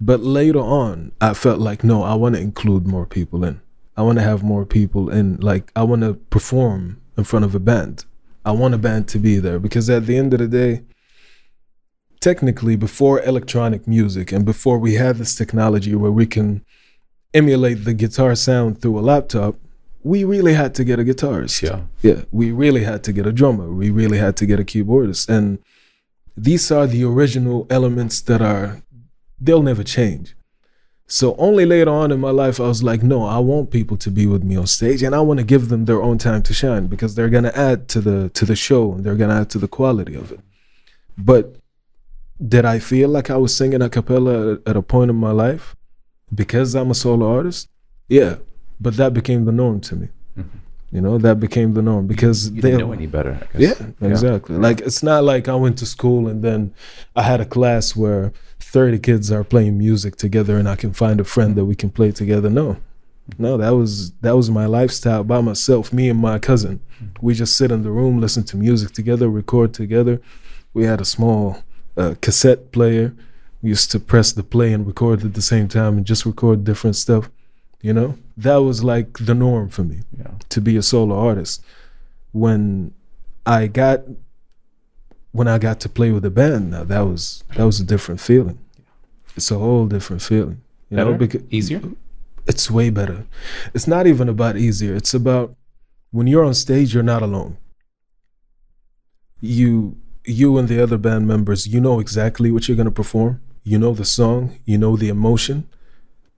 But 0.00 0.20
later 0.20 0.60
on, 0.60 1.12
I 1.20 1.34
felt 1.34 1.60
like 1.60 1.84
no, 1.84 2.02
I 2.02 2.14
want 2.14 2.34
to 2.34 2.40
include 2.40 2.86
more 2.86 3.06
people 3.06 3.44
in. 3.44 3.60
I 3.96 4.02
want 4.02 4.18
to 4.18 4.24
have 4.24 4.42
more 4.42 4.64
people 4.64 5.10
in. 5.10 5.36
Like 5.36 5.70
I 5.76 5.82
want 5.82 6.02
to 6.02 6.14
perform 6.14 7.00
in 7.18 7.24
front 7.24 7.44
of 7.44 7.54
a 7.54 7.60
band. 7.60 8.04
I 8.44 8.52
want 8.52 8.74
a 8.74 8.78
band 8.78 9.08
to 9.08 9.18
be 9.18 9.38
there 9.38 9.58
because 9.58 9.90
at 9.90 10.06
the 10.06 10.16
end 10.16 10.32
of 10.32 10.40
the 10.40 10.48
day, 10.48 10.82
technically, 12.20 12.76
before 12.76 13.22
electronic 13.22 13.86
music 13.86 14.32
and 14.32 14.44
before 14.44 14.78
we 14.78 14.94
had 14.94 15.16
this 15.16 15.34
technology 15.34 15.94
where 15.94 16.12
we 16.12 16.26
can 16.26 16.64
emulate 17.34 17.84
the 17.84 17.94
guitar 17.94 18.34
sound 18.34 18.80
through 18.80 18.98
a 18.98 19.00
laptop, 19.00 19.56
we 20.02 20.24
really 20.24 20.54
had 20.54 20.74
to 20.74 20.84
get 20.84 20.98
a 20.98 21.04
guitarist. 21.04 21.62
Yeah. 21.62 21.82
Yeah, 22.02 22.24
we 22.30 22.52
really 22.52 22.84
had 22.84 23.04
to 23.04 23.12
get 23.12 23.26
a 23.26 23.32
drummer. 23.32 23.70
We 23.70 23.90
really 23.90 24.18
had 24.18 24.36
to 24.38 24.46
get 24.46 24.58
a 24.58 24.64
keyboardist. 24.64 25.28
And 25.28 25.58
these 26.36 26.70
are 26.70 26.86
the 26.86 27.04
original 27.04 27.66
elements 27.68 28.22
that 28.22 28.40
are, 28.40 28.82
they'll 29.40 29.62
never 29.62 29.82
change. 29.82 30.36
So 31.06 31.34
only 31.38 31.66
later 31.66 31.90
on 31.90 32.12
in 32.12 32.20
my 32.20 32.30
life, 32.30 32.60
I 32.60 32.68
was 32.68 32.84
like, 32.84 33.02
no, 33.02 33.24
I 33.24 33.38
want 33.38 33.70
people 33.72 33.96
to 33.96 34.10
be 34.12 34.26
with 34.26 34.44
me 34.44 34.54
on 34.56 34.68
stage 34.68 35.02
and 35.02 35.12
I 35.12 35.20
want 35.20 35.38
to 35.38 35.44
give 35.44 35.68
them 35.68 35.86
their 35.86 36.00
own 36.00 36.18
time 36.18 36.42
to 36.44 36.54
shine 36.54 36.86
because 36.86 37.16
they're 37.16 37.28
going 37.28 37.44
to 37.44 37.58
add 37.58 37.88
to 37.88 38.00
the, 38.00 38.28
to 38.30 38.44
the 38.44 38.54
show 38.54 38.92
and 38.92 39.02
they're 39.02 39.16
going 39.16 39.30
to 39.30 39.36
add 39.36 39.50
to 39.50 39.58
the 39.58 39.66
quality 39.66 40.14
of 40.14 40.30
it. 40.30 40.38
But 41.18 41.56
did 42.46 42.64
I 42.64 42.78
feel 42.78 43.08
like 43.08 43.28
I 43.28 43.36
was 43.38 43.54
singing 43.54 43.82
a 43.82 43.88
cappella 43.88 44.52
at, 44.52 44.68
at 44.68 44.76
a 44.76 44.82
point 44.82 45.10
in 45.10 45.16
my 45.16 45.32
life 45.32 45.74
because 46.32 46.76
I'm 46.76 46.92
a 46.92 46.94
solo 46.94 47.28
artist? 47.28 47.68
Yeah, 48.08 48.36
but 48.80 48.96
that 48.96 49.12
became 49.12 49.46
the 49.46 49.52
norm 49.52 49.80
to 49.80 49.96
me. 49.96 50.08
Mm-hmm. 50.38 50.58
You 50.92 51.00
know, 51.00 51.18
that 51.18 51.38
became 51.40 51.74
the 51.74 51.82
norm 51.82 52.06
because 52.06 52.50
You 52.50 52.62
they 52.62 52.70
didn't 52.70 52.86
know 52.86 52.92
any 52.92 53.06
better, 53.06 53.48
I 53.54 53.58
guess. 53.58 53.80
yeah, 53.80 54.08
exactly. 54.08 54.56
Like 54.56 54.80
it's 54.80 55.02
not 55.02 55.24
like 55.24 55.48
I 55.48 55.54
went 55.54 55.78
to 55.78 55.86
school 55.86 56.28
and 56.28 56.42
then 56.42 56.72
I 57.16 57.22
had 57.22 57.40
a 57.40 57.44
class 57.44 57.94
where 57.96 58.32
30 58.70 58.98
kids 59.00 59.32
are 59.32 59.42
playing 59.44 59.76
music 59.78 60.16
together 60.16 60.56
and 60.58 60.68
I 60.68 60.76
can 60.76 60.92
find 60.92 61.20
a 61.20 61.24
friend 61.24 61.56
that 61.56 61.64
we 61.64 61.74
can 61.74 61.90
play 61.90 62.12
together. 62.12 62.48
No. 62.50 62.76
No, 63.38 63.56
that 63.56 63.70
was 63.70 64.10
that 64.22 64.36
was 64.36 64.50
my 64.50 64.66
lifestyle 64.66 65.22
by 65.24 65.40
myself, 65.40 65.92
me 65.92 66.08
and 66.08 66.18
my 66.18 66.38
cousin. 66.38 66.80
We 67.20 67.34
just 67.34 67.56
sit 67.56 67.70
in 67.70 67.82
the 67.84 67.90
room, 67.90 68.20
listen 68.20 68.42
to 68.44 68.56
music 68.56 68.90
together, 68.92 69.28
record 69.28 69.72
together. 69.72 70.20
We 70.74 70.84
had 70.84 71.00
a 71.00 71.04
small 71.04 71.62
uh, 71.96 72.14
cassette 72.20 72.72
player. 72.72 73.14
We 73.62 73.68
used 73.70 73.90
to 73.92 74.00
press 74.00 74.32
the 74.32 74.42
play 74.42 74.72
and 74.72 74.84
record 74.86 75.24
at 75.24 75.34
the 75.34 75.42
same 75.42 75.68
time 75.68 75.96
and 75.96 76.04
just 76.06 76.26
record 76.26 76.64
different 76.64 76.96
stuff. 76.96 77.30
You 77.82 77.92
know, 77.92 78.18
that 78.36 78.56
was 78.68 78.82
like 78.82 79.18
the 79.18 79.34
norm 79.34 79.68
for 79.68 79.84
me 79.84 79.98
Yeah. 80.18 80.32
to 80.48 80.60
be 80.60 80.76
a 80.76 80.82
solo 80.82 81.16
artist. 81.16 81.62
When 82.32 82.92
I 83.46 83.66
got 83.68 84.02
when 85.32 85.46
I 85.48 85.58
got 85.58 85.80
to 85.80 85.88
play 85.88 86.10
with 86.10 86.22
the 86.22 86.30
band, 86.30 86.70
now 86.72 86.84
that 86.84 87.00
was 87.00 87.44
that 87.56 87.64
was 87.64 87.80
a 87.80 87.84
different 87.84 88.20
feeling. 88.20 88.58
It's 89.36 89.50
a 89.50 89.58
whole 89.58 89.86
different 89.86 90.22
feeling. 90.22 90.60
You 90.90 90.96
know, 90.96 91.04
Better? 91.12 91.18
because 91.18 91.42
Easier? 91.50 91.80
it's 92.46 92.70
way 92.70 92.90
better. 92.90 93.24
It's 93.74 93.86
not 93.86 94.06
even 94.06 94.28
about 94.28 94.56
easier. 94.56 94.94
It's 94.94 95.14
about 95.14 95.54
when 96.10 96.26
you're 96.26 96.44
on 96.44 96.54
stage, 96.54 96.92
you're 96.92 97.02
not 97.04 97.22
alone. 97.22 97.56
You 99.40 99.96
you 100.26 100.58
and 100.58 100.68
the 100.68 100.82
other 100.82 100.98
band 100.98 101.26
members, 101.26 101.66
you 101.66 101.80
know 101.80 102.00
exactly 102.00 102.50
what 102.50 102.68
you're 102.68 102.76
gonna 102.76 102.90
perform. 102.90 103.40
You 103.62 103.78
know 103.78 103.94
the 103.94 104.04
song, 104.04 104.58
you 104.64 104.76
know 104.78 104.96
the 104.96 105.08
emotion. 105.08 105.68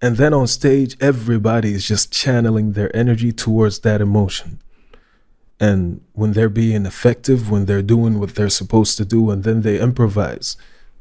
And 0.01 0.17
then 0.17 0.35
on 0.35 0.47
stage, 0.49 0.97
everybody 1.01 1.73
is 1.75 1.87
just 1.87 2.13
channeling 2.13 2.73
their 2.73 2.95
energy 2.97 3.33
towards 3.33 3.81
that 3.81 4.01
emotion. 4.01 4.61
And 5.61 6.01
when 6.13 6.33
they're 6.33 6.49
being 6.49 6.87
effective, 6.87 7.51
when 7.51 7.67
they're 7.67 7.83
doing 7.83 8.19
what 8.19 8.35
they're 8.35 8.49
supposed 8.49 8.97
to 8.99 9.05
do, 9.05 9.31
and 9.31 9.45
then 9.45 9.63
they 9.63 9.79
improvise, 9.79 10.57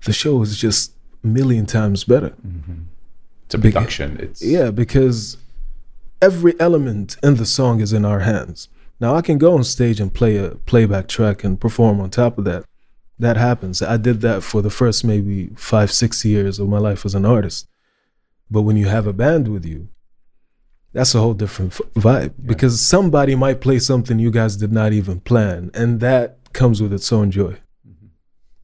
the 0.06 0.14
show 0.14 0.42
is 0.42 0.58
just 0.58 0.94
a 1.24 1.28
million 1.28 1.66
times 1.66 2.04
better. 2.04 2.30
Mm-hmm. 2.46 2.84
It's 3.46 3.56
a 3.56 3.58
Big- 3.58 3.74
production. 3.74 4.18
It's 4.20 4.42
Yeah, 4.42 4.72
because 4.72 5.38
every 6.22 6.60
element 6.60 7.18
in 7.24 7.36
the 7.36 7.46
song 7.46 7.82
is 7.82 7.92
in 7.92 8.06
our 8.06 8.20
hands. 8.20 8.70
Now 9.00 9.16
I 9.16 9.22
can 9.22 9.40
go 9.40 9.56
on 9.56 9.64
stage 9.64 10.00
and 10.00 10.14
play 10.14 10.38
a 10.38 10.52
playback 10.52 11.08
track 11.08 11.44
and 11.44 11.60
perform 11.60 12.00
on 12.00 12.12
top 12.12 12.38
of 12.38 12.46
that. 12.46 12.64
That 13.18 13.38
happens. 13.38 13.82
I 13.82 13.98
did 13.98 14.22
that 14.22 14.44
for 14.44 14.62
the 14.62 14.70
first 14.70 15.04
maybe 15.04 15.50
five, 15.56 15.92
six 15.92 16.24
years 16.24 16.60
of 16.60 16.70
my 16.70 16.78
life 16.78 17.06
as 17.06 17.16
an 17.16 17.26
artist. 17.26 17.68
But 18.50 18.62
when 18.62 18.78
you 18.78 18.88
have 18.88 19.08
a 19.08 19.14
band 19.14 19.48
with 19.48 19.66
you, 19.66 19.90
that's 20.94 21.16
a 21.16 21.20
whole 21.20 21.34
different 21.34 21.74
f- 21.74 21.82
vibe 21.96 22.34
because 22.46 22.86
somebody 22.86 23.36
might 23.36 23.62
play 23.62 23.80
something 23.80 24.20
you 24.20 24.32
guys 24.32 24.58
did 24.58 24.72
not 24.72 24.94
even 24.94 25.20
plan, 25.22 25.72
and 25.74 26.00
that 26.02 26.38
comes 26.54 26.82
with 26.82 26.94
its 26.94 27.12
own 27.12 27.32
joy. 27.32 27.58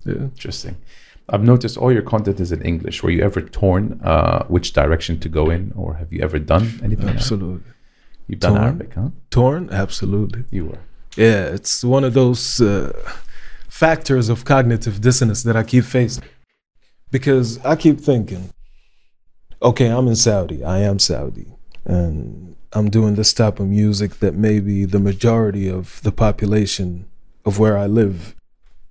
Yeah. 0.06 0.14
Interesting. 0.16 0.78
I've 1.30 1.44
noticed 1.44 1.78
all 1.78 1.92
your 1.92 2.02
content 2.02 2.40
is 2.40 2.52
in 2.54 2.62
English. 2.62 3.04
Were 3.04 3.10
you 3.10 3.22
ever 3.22 3.42
torn 3.42 4.00
uh, 4.04 4.46
which 4.46 4.72
direction 4.74 5.20
to 5.20 5.30
go 5.30 5.50
in, 5.50 5.74
or 5.76 5.96
have 5.96 6.14
you 6.14 6.22
ever 6.22 6.40
done 6.40 6.80
anything? 6.84 7.10
Absolutely. 7.10 7.72
You've 8.28 8.40
done 8.40 8.54
Torn. 8.54 8.64
Arabic, 8.64 8.94
huh? 8.94 9.10
Torn? 9.30 9.70
Absolutely. 9.72 10.44
You 10.52 10.66
were. 10.68 10.80
Yeah, 11.18 11.46
it's 11.46 11.84
one 11.84 12.04
of 12.04 12.14
those 12.14 12.62
uh, 12.62 12.94
factors 13.68 14.30
of 14.30 14.46
cognitive 14.46 15.02
dissonance 15.02 15.44
that 15.44 15.56
I 15.56 15.64
keep 15.64 15.84
facing. 15.84 16.24
Because 17.10 17.58
I 17.66 17.76
keep 17.76 18.00
thinking, 18.00 18.52
okay, 19.62 19.88
I'm 19.88 20.08
in 20.08 20.16
Saudi, 20.16 20.64
I 20.64 20.80
am 20.80 21.00
Saudi, 21.00 21.48
and 21.88 22.56
I'm 22.74 22.90
doing 22.90 23.16
this 23.16 23.34
type 23.34 23.60
of 23.60 23.68
music 23.68 24.20
that 24.20 24.36
maybe 24.36 24.86
the 24.86 25.00
majority 25.00 25.70
of 25.70 26.02
the 26.04 26.12
population 26.12 27.06
of 27.46 27.58
where 27.58 27.78
I 27.78 27.86
live, 27.86 28.36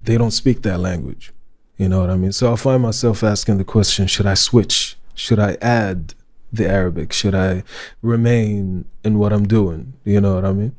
they 0.01 0.17
don't 0.17 0.31
speak 0.31 0.63
that 0.63 0.81
language. 0.81 1.33
You 1.77 1.91
know 1.91 2.01
what 2.01 2.09
I 2.09 2.17
mean? 2.17 2.33
So 2.33 2.53
I 2.53 2.57
find 2.57 2.83
myself 2.83 3.23
asking 3.23 3.59
the 3.59 3.65
question 3.65 4.07
should 4.07 4.27
I 4.27 4.35
switch? 4.35 4.97
Should 5.15 5.39
I 5.39 5.59
add 5.61 6.15
the 6.51 6.67
Arabic? 6.67 7.13
Should 7.13 7.35
I 7.35 7.65
remain 8.01 8.87
in 9.05 9.19
what 9.19 9.33
I'm 9.33 9.47
doing? 9.47 9.93
You 10.05 10.23
know 10.23 10.37
what 10.37 10.47
I 10.47 10.53
mean? 10.53 10.75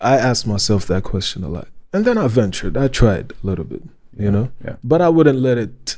I 0.00 0.16
asked 0.16 0.46
myself 0.46 0.86
that 0.86 1.02
question 1.02 1.42
a 1.42 1.48
lot. 1.48 1.68
And 1.92 2.04
then 2.04 2.16
I 2.16 2.28
ventured. 2.28 2.76
I 2.76 2.86
tried 2.86 3.32
a 3.32 3.46
little 3.46 3.64
bit, 3.64 3.82
you 4.16 4.30
know? 4.30 4.52
Yeah. 4.64 4.76
But 4.84 5.02
I 5.02 5.08
wouldn't 5.08 5.40
let 5.40 5.58
it 5.58 5.96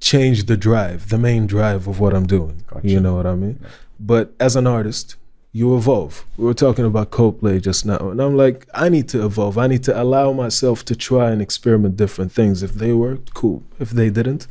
change 0.00 0.44
the 0.44 0.56
drive, 0.56 1.08
the 1.08 1.18
main 1.18 1.46
drive 1.46 1.86
of 1.86 2.00
what 2.00 2.12
I'm 2.12 2.26
doing. 2.26 2.64
Gotcha. 2.66 2.88
You 2.88 3.00
know 3.00 3.14
what 3.14 3.26
I 3.26 3.36
mean? 3.36 3.64
But 4.00 4.32
as 4.40 4.56
an 4.56 4.66
artist, 4.66 5.16
you 5.52 5.76
evolve. 5.76 6.24
We 6.36 6.44
were 6.44 6.54
talking 6.54 6.84
about 6.84 7.10
Coldplay 7.10 7.62
just 7.62 7.86
now, 7.86 8.10
and 8.10 8.20
I'm 8.20 8.36
like, 8.36 8.66
I 8.74 8.88
need 8.88 9.08
to 9.10 9.24
evolve. 9.24 9.56
I 9.56 9.66
need 9.68 9.84
to 9.84 10.02
allow 10.02 10.32
myself 10.32 10.84
to 10.86 10.96
try 10.96 11.30
and 11.30 11.40
experiment 11.40 11.96
different 11.96 12.32
things. 12.32 12.62
If 12.62 12.72
they 12.74 12.92
worked, 12.92 13.34
cool. 13.34 13.62
If 13.78 13.90
they 13.90 14.10
didn't, 14.10 14.48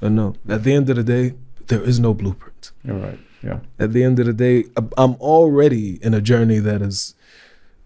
then 0.00 0.14
no. 0.16 0.34
At 0.48 0.62
the 0.64 0.74
end 0.74 0.90
of 0.90 0.96
the 0.96 1.02
day, 1.04 1.34
there 1.68 1.82
is 1.82 1.98
no 1.98 2.12
blueprint 2.12 2.72
You're 2.84 2.96
right. 2.96 3.18
Yeah. 3.42 3.60
at 3.78 3.92
the 3.92 4.04
end 4.04 4.18
of 4.20 4.26
the 4.26 4.32
day 4.32 4.64
I'm 4.98 5.14
already 5.16 5.98
in 6.04 6.12
a 6.14 6.20
journey 6.20 6.58
that 6.60 6.80
is 6.82 7.14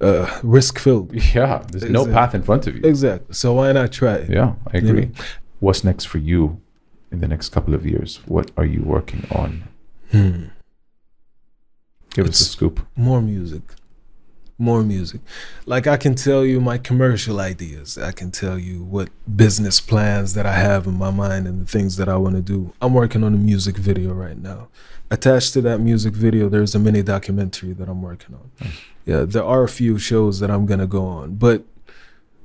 uh, 0.01 0.41
risk 0.43 0.79
filled. 0.79 1.15
Yeah, 1.35 1.63
there's 1.71 1.89
no 1.89 2.05
path 2.07 2.35
in 2.35 2.43
front 2.43 2.67
of 2.67 2.75
you. 2.77 2.83
Exactly. 2.85 3.33
So 3.35 3.53
why 3.55 3.71
not 3.73 3.93
try 3.93 4.15
it? 4.17 4.31
Yeah, 4.31 4.55
I 4.73 4.79
You 4.79 4.89
agree. 4.89 5.07
know? 5.07 5.13
What's 5.61 5.85
next 5.85 6.07
for 6.07 6.19
you 6.19 6.61
in 7.13 7.21
the 7.21 7.29
next 7.29 7.51
couple 7.51 7.75
of 7.75 7.87
years? 7.87 8.21
What 8.27 8.51
are 8.57 8.65
you 8.67 8.83
working 8.83 9.25
on? 9.31 9.69
Hmm. 10.11 10.45
Give 12.17 12.29
us 12.29 12.41
a 12.41 12.45
scoop. 12.45 12.81
More 12.97 13.21
music. 13.21 13.61
More 14.57 14.83
music. 14.83 15.21
Like 15.67 15.87
I 15.87 15.99
can 15.99 16.14
tell 16.14 16.47
you 16.47 16.62
my 16.62 16.79
commercial 16.79 17.41
ideas. 17.41 17.99
I 17.99 18.11
can 18.12 18.31
tell 18.31 18.59
you 18.59 18.83
what 18.83 19.11
business 19.37 19.83
plans 19.83 20.33
that 20.33 20.47
I 20.47 20.55
have 20.55 20.87
in 20.87 20.95
my 20.95 21.11
mind 21.11 21.47
and 21.47 21.61
the 21.61 21.71
things 21.71 21.99
that 21.99 22.09
I 22.09 22.17
want 22.17 22.37
to 22.37 22.41
do. 22.41 22.73
I'm 22.81 22.95
working 22.95 23.23
on 23.23 23.35
a 23.35 23.37
music 23.37 23.77
video 23.77 24.14
right 24.14 24.39
now. 24.39 24.69
Attached 25.11 25.53
to 25.53 25.61
that 25.61 25.81
music 25.81 26.14
video, 26.14 26.49
there's 26.49 26.75
a 26.75 26.79
mini 26.79 27.03
documentary 27.03 27.75
that 27.75 27.87
I'm 27.87 28.01
working 28.01 28.35
on. 28.35 28.51
Hmm. 28.62 28.71
Yeah, 29.05 29.25
there 29.27 29.45
are 29.45 29.62
a 29.62 29.69
few 29.69 29.99
shows 29.99 30.41
that 30.41 30.51
I'm 30.51 30.64
going 30.64 30.81
to 30.81 30.87
go 30.87 31.05
on, 31.05 31.35
but 31.35 31.64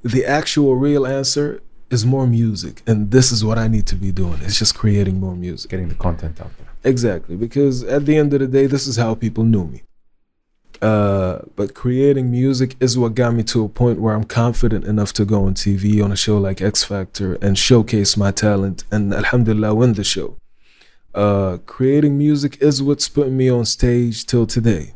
the 0.04 0.26
actual 0.26 0.76
real 0.76 1.08
answer 1.08 1.64
is 1.90 2.06
more 2.06 2.28
music. 2.28 2.84
And 2.86 3.12
this 3.12 3.32
is 3.32 3.46
what 3.46 3.58
I 3.58 3.70
need 3.70 3.88
to 3.88 3.96
be 3.96 4.12
doing. 4.12 4.40
It's 4.42 4.60
just 4.60 4.76
creating 4.76 5.22
more 5.22 5.36
music. 5.38 5.72
Getting 5.72 5.88
the 5.88 5.96
content 5.96 6.42
out 6.42 6.52
there. 6.58 6.71
Exactly, 6.84 7.36
because 7.36 7.84
at 7.84 8.06
the 8.06 8.18
end 8.18 8.34
of 8.34 8.40
the 8.40 8.48
day, 8.48 8.66
this 8.66 8.88
is 8.88 8.98
how 8.98 9.14
people 9.16 9.44
knew 9.44 9.66
me. 9.66 9.84
Uh, 10.82 11.42
but 11.56 11.76
creating 11.76 12.32
music 12.32 12.76
is 12.80 12.98
what 12.98 13.14
got 13.14 13.36
me 13.36 13.44
to 13.44 13.64
a 13.64 13.70
point 13.70 14.02
where 14.02 14.16
I'm 14.16 14.24
confident 14.24 14.84
enough 14.86 15.14
to 15.14 15.26
go 15.26 15.46
on 15.46 15.54
TV 15.54 16.04
on 16.04 16.12
a 16.12 16.16
show 16.16 16.40
like 16.40 16.60
X 16.60 16.84
Factor 16.84 17.36
and 17.36 17.56
showcase 17.56 18.18
my 18.18 18.32
talent 18.32 18.84
and 18.92 19.14
Alhamdulillah 19.14 19.76
win 19.76 19.94
the 19.94 20.04
show. 20.04 20.38
Uh, 21.14 21.58
creating 21.68 22.18
music 22.18 22.58
is 22.62 22.82
what's 22.82 23.08
putting 23.10 23.38
me 23.38 23.48
on 23.48 23.66
stage 23.66 24.26
till 24.26 24.48
today. 24.48 24.94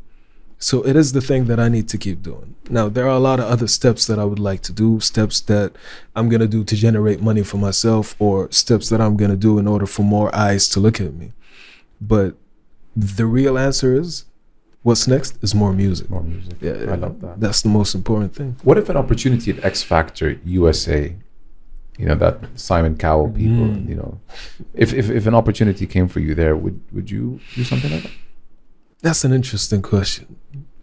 So 0.57 0.81
it 0.88 0.95
is 0.95 1.11
the 1.11 1.21
thing 1.21 1.45
that 1.45 1.59
I 1.59 1.67
need 1.69 1.88
to 1.89 1.97
keep 1.97 2.23
doing. 2.23 2.55
Now, 2.69 2.89
there 2.89 3.05
are 3.05 3.17
a 3.17 3.19
lot 3.19 3.39
of 3.39 3.45
other 3.45 3.67
steps 3.67 4.07
that 4.07 4.17
I 4.17 4.23
would 4.23 4.39
like 4.39 4.61
to 4.63 4.73
do, 4.73 4.99
steps 4.99 5.41
that 5.41 5.73
I'm 6.15 6.29
going 6.29 6.39
to 6.39 6.47
do 6.47 6.63
to 6.63 6.75
generate 6.75 7.21
money 7.21 7.43
for 7.43 7.57
myself, 7.57 8.15
or 8.17 8.49
steps 8.51 8.89
that 8.89 9.01
I'm 9.01 9.17
going 9.17 9.31
to 9.31 9.38
do 9.38 9.59
in 9.59 9.67
order 9.67 9.86
for 9.86 10.03
more 10.03 10.33
eyes 10.33 10.67
to 10.69 10.79
look 10.79 10.99
at 10.99 11.13
me. 11.13 11.33
But 12.01 12.35
the 12.95 13.25
real 13.25 13.57
answer 13.57 13.93
is 13.99 14.25
what's 14.83 15.07
next 15.07 15.37
is 15.41 15.53
more 15.55 15.73
music. 15.73 16.09
More 16.09 16.23
music. 16.23 16.53
Yeah, 16.61 16.73
I 16.91 16.95
love 16.95 17.19
that. 17.21 17.39
That's 17.39 17.61
the 17.61 17.69
most 17.69 17.95
important 17.95 18.35
thing. 18.35 18.55
What 18.63 18.77
if 18.77 18.89
an 18.89 18.97
opportunity 18.97 19.51
at 19.51 19.63
X 19.63 19.83
Factor 19.83 20.39
USA, 20.45 21.15
you 21.97 22.05
know, 22.05 22.15
that 22.15 22.39
Simon 22.55 22.97
Cowell 22.97 23.29
people, 23.29 23.67
Mm. 23.67 23.89
you 23.89 23.95
know, 23.95 24.19
if, 24.73 24.93
if, 24.93 25.09
if 25.09 25.25
an 25.27 25.33
opportunity 25.35 25.85
came 25.87 26.07
for 26.07 26.19
you 26.19 26.35
there, 26.35 26.55
would, 26.55 26.79
would 26.91 27.09
you 27.09 27.39
do 27.55 27.63
something 27.63 27.91
like 27.91 28.03
that? 28.03 28.11
That's 29.01 29.23
an 29.23 29.33
interesting 29.33 29.81
question. 29.81 30.35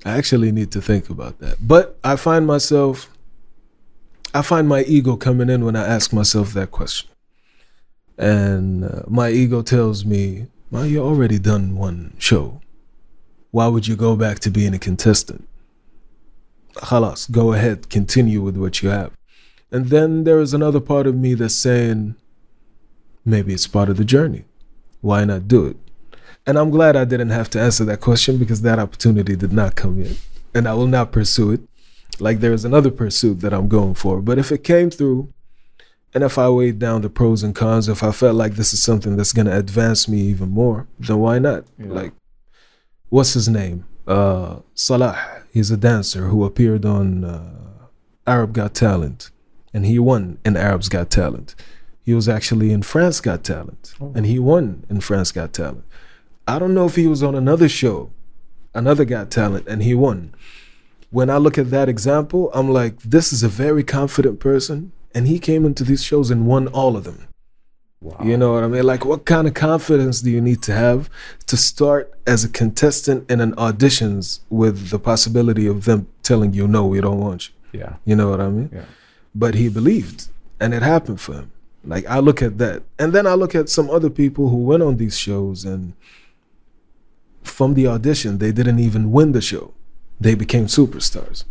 I 0.05 0.13
actually 0.17 0.53
need 0.53 0.71
to 0.73 0.81
think 0.81 1.09
about 1.11 1.39
that. 1.41 1.57
But 1.67 1.99
I 2.03 2.17
find 2.17 2.47
myself, 2.47 3.09
I 4.35 4.43
find 4.43 4.69
my 4.69 4.83
ego 4.85 5.17
coming 5.17 5.49
in 5.51 5.65
when 5.65 5.77
I 5.77 5.87
ask 5.87 6.13
myself 6.13 6.53
that 6.55 6.71
question. 6.71 7.09
And 8.19 8.85
uh, 8.85 9.03
my 9.09 9.31
ego 9.31 9.63
tells 9.63 10.05
me, 10.05 10.47
well, 10.73 10.87
you 10.87 11.03
already 11.03 11.39
done 11.39 11.77
one 11.77 12.15
show. 12.19 12.63
Why 13.51 13.67
would 13.69 13.87
you 13.87 13.95
go 13.95 14.17
back 14.17 14.39
to 14.39 14.51
being 14.51 14.73
a 14.73 14.79
contestant? 14.79 15.47
Khalas, 16.77 17.31
go 17.31 17.53
ahead, 17.53 17.91
continue 17.91 18.41
with 18.41 18.57
what 18.57 18.83
you 18.83 18.89
have. 18.89 19.13
And 19.71 19.91
then 19.91 20.25
there 20.25 20.41
is 20.41 20.55
another 20.55 20.81
part 20.81 21.07
of 21.07 21.15
me 21.15 21.35
that's 21.35 21.55
saying, 21.55 22.15
maybe 23.23 23.53
it's 23.53 23.67
part 23.67 23.91
of 23.91 23.99
the 23.99 24.05
journey. 24.05 24.47
Why 25.03 25.27
not 25.27 25.47
do 25.47 25.67
it? 25.67 25.77
And 26.47 26.59
I'm 26.59 26.71
glad 26.71 26.97
I 26.97 27.05
didn't 27.05 27.31
have 27.31 27.51
to 27.51 27.61
answer 27.61 27.85
that 27.85 28.01
question 28.01 28.39
because 28.39 28.63
that 28.63 28.79
opportunity 28.79 29.37
did 29.37 29.53
not 29.53 29.75
come 29.75 30.01
in. 30.01 30.17
And 30.55 30.67
I 30.67 30.73
will 30.73 30.87
not 30.87 31.13
pursue 31.13 31.51
it. 31.53 31.61
Like 32.19 32.41
there 32.41 32.55
is 32.55 32.65
another 32.65 32.91
pursuit 32.91 33.41
that 33.41 33.53
I'm 33.53 33.69
going 33.69 33.93
for. 33.93 34.23
But 34.23 34.39
if 34.39 34.51
it 34.51 34.65
came 34.65 34.89
through, 34.89 35.35
and 36.15 36.23
if 36.23 36.39
I 36.39 36.49
weighed 36.49 36.79
down 36.79 37.03
the 37.03 37.09
pros 37.09 37.43
and 37.43 37.55
cons, 37.55 37.89
if 37.89 38.03
I 38.03 38.13
felt 38.13 38.37
like 38.37 38.55
this 38.55 38.73
is 38.73 38.83
something 38.83 39.17
that's 39.17 39.33
going 39.33 39.47
to 39.47 39.57
advance 39.57 40.09
me 40.09 40.21
even 40.21 40.51
more, 40.51 40.87
then 40.99 41.19
why 41.19 41.39
not? 41.39 41.65
Yeah. 41.79 41.87
Like, 41.87 42.13
what's 43.09 43.33
his 43.33 43.49
name? 43.49 43.87
Uh, 44.07 44.57
Salah. 44.75 45.19
He's 45.53 45.71
a 45.71 45.77
dancer 45.77 46.29
who 46.29 46.45
appeared 46.45 46.85
on 46.85 47.25
uh, 47.25 47.89
Arab 48.27 48.53
Got 48.55 48.75
Talent, 48.75 49.31
and 49.75 49.85
he 49.87 49.99
won 49.99 50.39
in 50.45 50.57
Arab's 50.57 50.89
Got 50.89 51.11
Talent. 51.11 51.55
He 52.05 52.15
was 52.15 52.29
actually 52.29 52.73
in 52.73 52.83
France 52.83 53.21
Got 53.21 53.45
Talent, 53.45 53.95
and 54.01 54.27
he 54.27 54.39
won 54.39 54.85
in 54.91 55.01
France 55.01 55.31
Got 55.31 55.53
Talent. 55.53 55.85
I 56.49 56.59
don't 56.59 56.75
know 56.75 56.87
if 56.87 56.97
he 56.97 57.07
was 57.07 57.23
on 57.23 57.35
another 57.35 57.69
show, 57.69 58.11
another 58.75 59.05
Got 59.05 59.31
Talent, 59.31 59.67
and 59.69 59.83
he 59.83 59.95
won. 59.95 60.35
When 61.11 61.31
I 61.31 61.37
look 61.37 61.59
at 61.59 61.71
that 61.71 61.89
example, 61.89 62.51
I'm 62.55 62.71
like, 62.71 62.99
this 63.03 63.33
is 63.33 63.43
a 63.43 63.49
very 63.49 63.85
confident 63.85 64.41
person, 64.41 64.93
and 65.15 65.27
he 65.27 65.39
came 65.39 65.65
into 65.65 65.85
these 65.85 66.03
shows 66.03 66.31
and 66.31 66.47
won 66.47 66.69
all 66.69 66.97
of 66.97 67.05
them. 67.05 67.29
Wow. 68.01 68.17
You 68.25 68.37
know 68.37 68.55
what 68.55 68.65
I 68.65 68.67
mean? 68.67 68.83
Like, 68.83 69.05
what 69.05 69.25
kind 69.25 69.47
of 69.47 69.55
confidence 69.55 70.23
do 70.23 70.31
you 70.31 70.41
need 70.41 70.61
to 70.63 70.73
have 70.73 71.09
to 71.47 71.57
start 71.57 72.13
as 72.27 72.43
a 72.43 72.49
contestant 72.49 73.31
in 73.31 73.41
an 73.41 73.55
auditions 73.55 74.41
with 74.51 74.91
the 74.91 74.99
possibility 74.99 75.69
of 75.69 75.85
them 75.85 76.09
telling 76.25 76.53
you, 76.53 76.67
no, 76.67 76.85
we 76.85 77.01
don't 77.01 77.21
want 77.21 77.49
you? 77.49 77.81
Yeah. 77.81 77.95
You 78.05 78.17
know 78.17 78.29
what 78.31 78.41
I 78.41 78.49
mean? 78.49 78.71
Yeah. 78.73 78.87
But 79.35 79.55
he 79.55 79.69
believed, 79.69 80.29
and 80.59 80.75
it 80.75 80.83
happened 80.83 81.21
for 81.21 81.35
him. 81.35 81.53
Like, 81.85 82.05
I 82.07 82.19
look 82.19 82.43
at 82.43 82.59
that. 82.59 82.83
And 82.99 83.13
then 83.13 83.27
I 83.27 83.35
look 83.35 83.55
at 83.55 83.69
some 83.69 83.89
other 83.89 84.11
people 84.11 84.49
who 84.49 84.57
went 84.57 84.83
on 84.83 84.97
these 84.97 85.17
shows, 85.17 85.65
and 85.65 85.93
from 87.45 87.75
the 87.75 87.87
audition, 87.87 88.39
they 88.39 88.51
didn't 88.51 88.81
even 88.81 89.13
win 89.13 89.31
the 89.31 89.41
show. 89.41 89.73
They 90.21 90.35
became 90.35 90.67
superstars. 90.67 91.45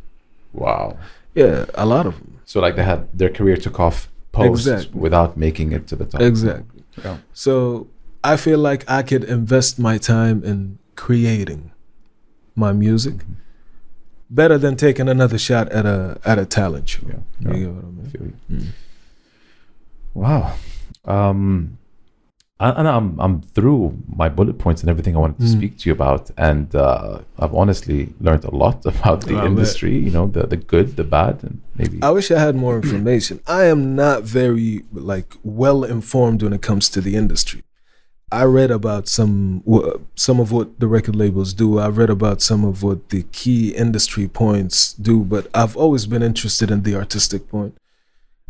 Wow. 0.51 0.97
Yeah, 1.33 1.65
a 1.75 1.85
lot 1.85 2.05
of 2.05 2.17
them. 2.19 2.30
So 2.51 2.59
like 2.65 2.75
they 2.75 2.83
had 2.83 3.01
their 3.19 3.29
career 3.37 3.55
took 3.65 3.79
off 3.79 3.97
post 4.33 4.67
Exactly. 4.67 4.99
without 5.05 5.31
making 5.37 5.71
it 5.77 5.83
to 5.89 5.95
the 5.95 6.05
top. 6.05 6.21
Exactly. 6.21 6.83
Yeah. 7.03 7.17
So 7.33 7.87
I 8.31 8.35
feel 8.45 8.59
like 8.69 8.81
I 8.99 9.01
could 9.09 9.23
invest 9.23 9.79
my 9.79 9.97
time 9.97 10.43
in 10.43 10.77
creating 10.95 11.61
my 12.63 12.71
music 12.85 13.15
better 14.29 14.57
than 14.57 14.75
taking 14.75 15.07
another 15.09 15.37
shot 15.37 15.65
at 15.79 15.85
a 15.85 16.19
at 16.31 16.37
a 16.39 16.45
talent 16.45 16.89
show. 16.89 17.03
Yeah. 17.07 17.21
You 17.39 17.47
Yeah. 17.49 17.59
get 17.63 17.69
what 17.75 17.83
I 17.83 17.87
I 17.87 17.91
mean? 17.91 18.09
feel 18.13 18.25
you. 18.27 18.35
Mm. 18.51 18.67
Wow. 20.13 20.53
Um, 21.05 21.77
I- 21.77 21.80
and 22.77 22.87
I'm 22.87 23.19
I'm 23.19 23.41
through 23.55 23.97
my 24.21 24.29
bullet 24.29 24.57
points 24.57 24.81
and 24.81 24.89
everything 24.89 25.15
I 25.15 25.19
wanted 25.19 25.39
to 25.39 25.45
Mm. 25.49 25.57
speak 25.57 25.77
to 25.79 25.89
you 25.89 25.93
about, 25.99 26.23
and 26.37 26.67
uh, 26.75 27.19
I've 27.39 27.55
honestly 27.61 27.99
learned 28.19 28.45
a 28.45 28.55
lot 28.63 28.85
about 28.93 29.19
the 29.29 29.37
industry. 29.45 29.95
You 29.97 30.11
know, 30.11 30.25
the 30.35 30.43
the 30.53 30.57
good, 30.57 30.87
the 30.95 31.03
bad, 31.17 31.35
and 31.43 31.61
maybe 31.79 31.95
I 32.01 32.11
wish 32.17 32.27
I 32.31 32.39
had 32.47 32.55
more 32.55 32.75
information. 32.83 33.35
I 33.47 33.63
am 33.73 33.95
not 33.95 34.23
very 34.23 34.83
like 34.93 35.29
well 35.43 35.83
informed 35.83 36.39
when 36.43 36.53
it 36.53 36.61
comes 36.61 36.89
to 36.89 37.01
the 37.01 37.15
industry. 37.15 37.61
I 38.33 38.43
read 38.59 38.71
about 38.71 39.09
some 39.17 39.61
some 40.15 40.39
of 40.43 40.51
what 40.55 40.67
the 40.79 40.87
record 40.87 41.15
labels 41.23 41.53
do. 41.53 41.67
I 41.79 41.89
read 41.89 42.09
about 42.09 42.41
some 42.41 42.63
of 42.63 42.81
what 42.81 42.99
the 43.09 43.23
key 43.39 43.63
industry 43.75 44.27
points 44.27 44.93
do, 44.93 45.15
but 45.33 45.43
I've 45.53 45.75
always 45.83 46.05
been 46.07 46.23
interested 46.23 46.71
in 46.71 46.83
the 46.83 46.95
artistic 46.95 47.41
point. 47.49 47.73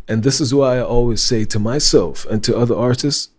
And 0.07 0.22
this 0.24 0.41
is 0.41 0.53
why 0.53 0.78
I 0.78 0.82
always 0.84 1.22
say 1.32 1.45
to 1.45 1.59
myself 1.59 2.26
and 2.32 2.43
to 2.43 2.51
other 2.57 2.76
artists, 2.76 3.30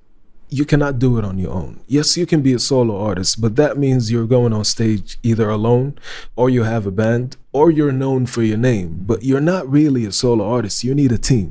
you 0.52 0.64
cannot 0.66 0.98
do 0.98 1.18
it 1.18 1.24
on 1.24 1.38
your 1.38 1.52
own. 1.52 1.80
Yes, 1.86 2.16
you 2.20 2.26
can 2.26 2.42
be 2.42 2.52
a 2.52 2.58
solo 2.58 2.94
artist, 3.08 3.40
but 3.40 3.56
that 3.56 3.78
means 3.78 4.10
you're 4.12 4.26
going 4.26 4.52
on 4.52 4.64
stage 4.64 5.18
either 5.22 5.48
alone 5.48 5.98
or 6.36 6.50
you 6.50 6.62
have 6.64 6.84
a 6.86 6.90
band 6.90 7.36
or 7.52 7.70
you're 7.70 7.98
known 8.04 8.26
for 8.26 8.42
your 8.42 8.58
name, 8.58 8.88
but 9.10 9.22
you're 9.22 9.40
not 9.54 9.64
really 9.78 10.04
a 10.04 10.12
solo 10.12 10.44
artist. 10.56 10.84
You 10.84 10.94
need 10.94 11.12
a 11.12 11.18
team 11.18 11.46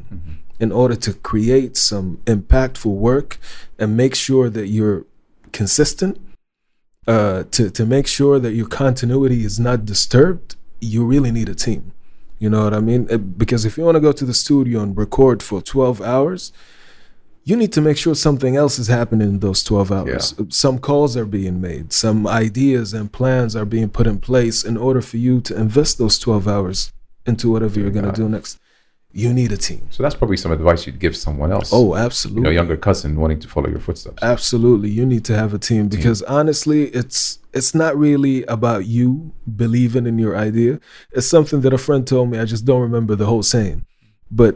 in 0.60 0.72
order 0.72 0.96
to 0.96 1.14
create 1.14 1.76
some 1.78 2.08
impactful 2.26 2.96
work 3.10 3.40
and 3.80 3.98
make 3.98 4.14
sure 4.14 4.50
that 4.50 4.68
you're 4.68 5.06
consistent. 5.52 6.14
Uh, 7.08 7.44
to 7.56 7.72
to 7.72 7.84
make 7.84 8.06
sure 8.06 8.40
that 8.40 8.54
your 8.54 8.68
continuity 8.68 9.44
is 9.44 9.60
not 9.60 9.86
disturbed, 9.94 10.56
you 10.80 11.04
really 11.04 11.32
need 11.32 11.50
a 11.50 11.56
team. 11.56 11.82
You 12.38 12.50
know 12.52 12.64
what 12.66 12.76
I 12.76 12.80
mean? 12.80 13.08
Uh, 13.10 13.18
Because 13.18 13.66
if 13.66 13.74
you 13.78 13.84
want 13.88 13.96
to 13.96 14.06
go 14.08 14.12
to 14.12 14.26
the 14.26 14.36
studio 14.36 14.82
and 14.84 14.96
record 14.96 15.42
for 15.42 15.62
12 15.62 16.00
hours, 16.14 16.54
you 17.44 17.56
need 17.56 17.74
to 17.74 17.82
make 17.82 17.98
sure 17.98 18.14
something 18.14 18.56
else 18.56 18.78
is 18.78 18.88
happening 18.88 19.28
in 19.28 19.40
those 19.40 19.64
12 19.64 19.92
hours. 19.92 20.36
Some 20.50 20.78
calls 20.80 21.18
are 21.18 21.26
being 21.26 21.60
made, 21.60 21.92
some 21.92 22.28
ideas 22.28 22.94
and 22.94 23.12
plans 23.12 23.56
are 23.56 23.66
being 23.66 23.90
put 23.90 24.08
in 24.08 24.20
place 24.20 24.64
in 24.64 24.78
order 24.78 25.02
for 25.02 25.18
you 25.18 25.42
to 25.42 25.56
invest 25.58 25.98
those 25.98 26.20
12 26.20 26.48
hours 26.48 26.94
into 27.26 27.52
whatever 27.52 27.80
you're 27.80 27.92
going 27.92 28.06
to 28.06 28.12
do 28.12 28.30
next. 28.30 28.60
You 29.14 29.34
need 29.34 29.52
a 29.52 29.58
team. 29.58 29.88
so 29.90 30.04
that's 30.04 30.16
probably 30.16 30.38
some 30.38 30.54
advice 30.54 30.88
you'd 30.88 31.00
give 31.00 31.18
someone 31.18 31.52
else. 31.52 31.72
Oh, 31.74 31.96
you 31.96 32.02
absolutely. 32.02 32.44
know, 32.44 32.50
younger 32.50 32.78
cousin 32.78 33.18
wanting 33.20 33.42
to 33.42 33.48
follow 33.50 33.68
your 33.70 33.82
footsteps. 33.82 34.24
Absolutely, 34.24 34.90
you 34.90 35.06
need 35.06 35.26
to 35.26 35.36
have 35.36 35.54
a 35.54 35.60
team 35.60 35.90
because 35.90 36.22
honestly, 36.24 36.84
it's 36.86 37.40
it's 37.54 37.76
not 37.76 37.98
really 37.98 38.46
about 38.46 38.86
you 38.86 39.34
believing 39.54 40.08
in 40.08 40.18
your 40.18 40.38
idea. 40.38 40.80
It's 41.12 41.28
something 41.28 41.60
that 41.60 41.74
a 41.74 41.78
friend 41.78 42.08
told 42.08 42.30
me. 42.30 42.40
I 42.40 42.46
just 42.46 42.64
don't 42.64 42.80
remember 42.80 43.16
the 43.16 43.26
whole 43.26 43.44
saying, 43.44 43.86
but 44.32 44.56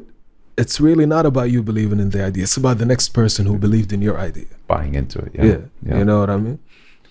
it's 0.58 0.80
really 0.80 1.06
not 1.06 1.26
about 1.26 1.52
you 1.52 1.62
believing 1.62 2.00
in 2.00 2.10
the 2.12 2.24
idea. 2.24 2.44
It's 2.44 2.58
about 2.58 2.78
the 2.78 2.86
next 2.86 3.10
person 3.10 3.46
who 3.46 3.58
believed 3.58 3.92
in 3.94 4.02
your 4.02 4.18
idea. 4.20 4.46
Buying 4.68 4.96
into 4.96 5.20
it. 5.20 5.32
Yeah, 5.34 5.58
Yeah. 5.86 5.98
you 6.00 6.06
know 6.06 6.20
what 6.22 6.30
I 6.30 6.38
mean. 6.38 6.60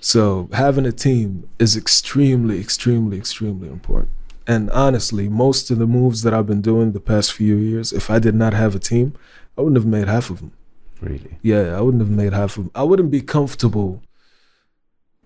So 0.01 0.49
having 0.53 0.87
a 0.87 0.93
team 0.93 1.49
is 1.59 1.77
extremely, 1.77 2.61
extremely, 2.61 3.17
extremely 3.19 3.69
important. 3.69 4.11
And 4.47 4.71
honestly, 4.71 5.29
most 5.29 5.71
of 5.71 5.79
the 5.79 5.87
moves 5.87 6.23
that 6.23 6.35
I've 6.35 6.47
been 6.47 6.61
doing 6.61 6.93
the 6.93 7.01
past 7.01 7.33
few 7.33 7.57
years, 7.57 7.93
if 7.93 8.11
I 8.11 8.19
did 8.19 8.35
not 8.35 8.53
have 8.53 8.75
a 8.75 8.79
team, 8.79 9.15
I 9.57 9.63
wouldn't 9.63 9.77
have 9.83 9.87
made 9.87 10.09
half 10.09 10.29
of 10.31 10.41
them. 10.41 10.53
Really? 11.01 11.39
Yeah, 11.43 11.77
I 11.77 11.81
wouldn't 11.81 12.03
have 12.03 12.11
made 12.11 12.33
half 12.35 12.57
of 12.59 12.65
them. 12.65 12.71
I 12.75 12.83
wouldn't 12.83 13.11
be 13.11 13.23
comfortable 13.23 14.03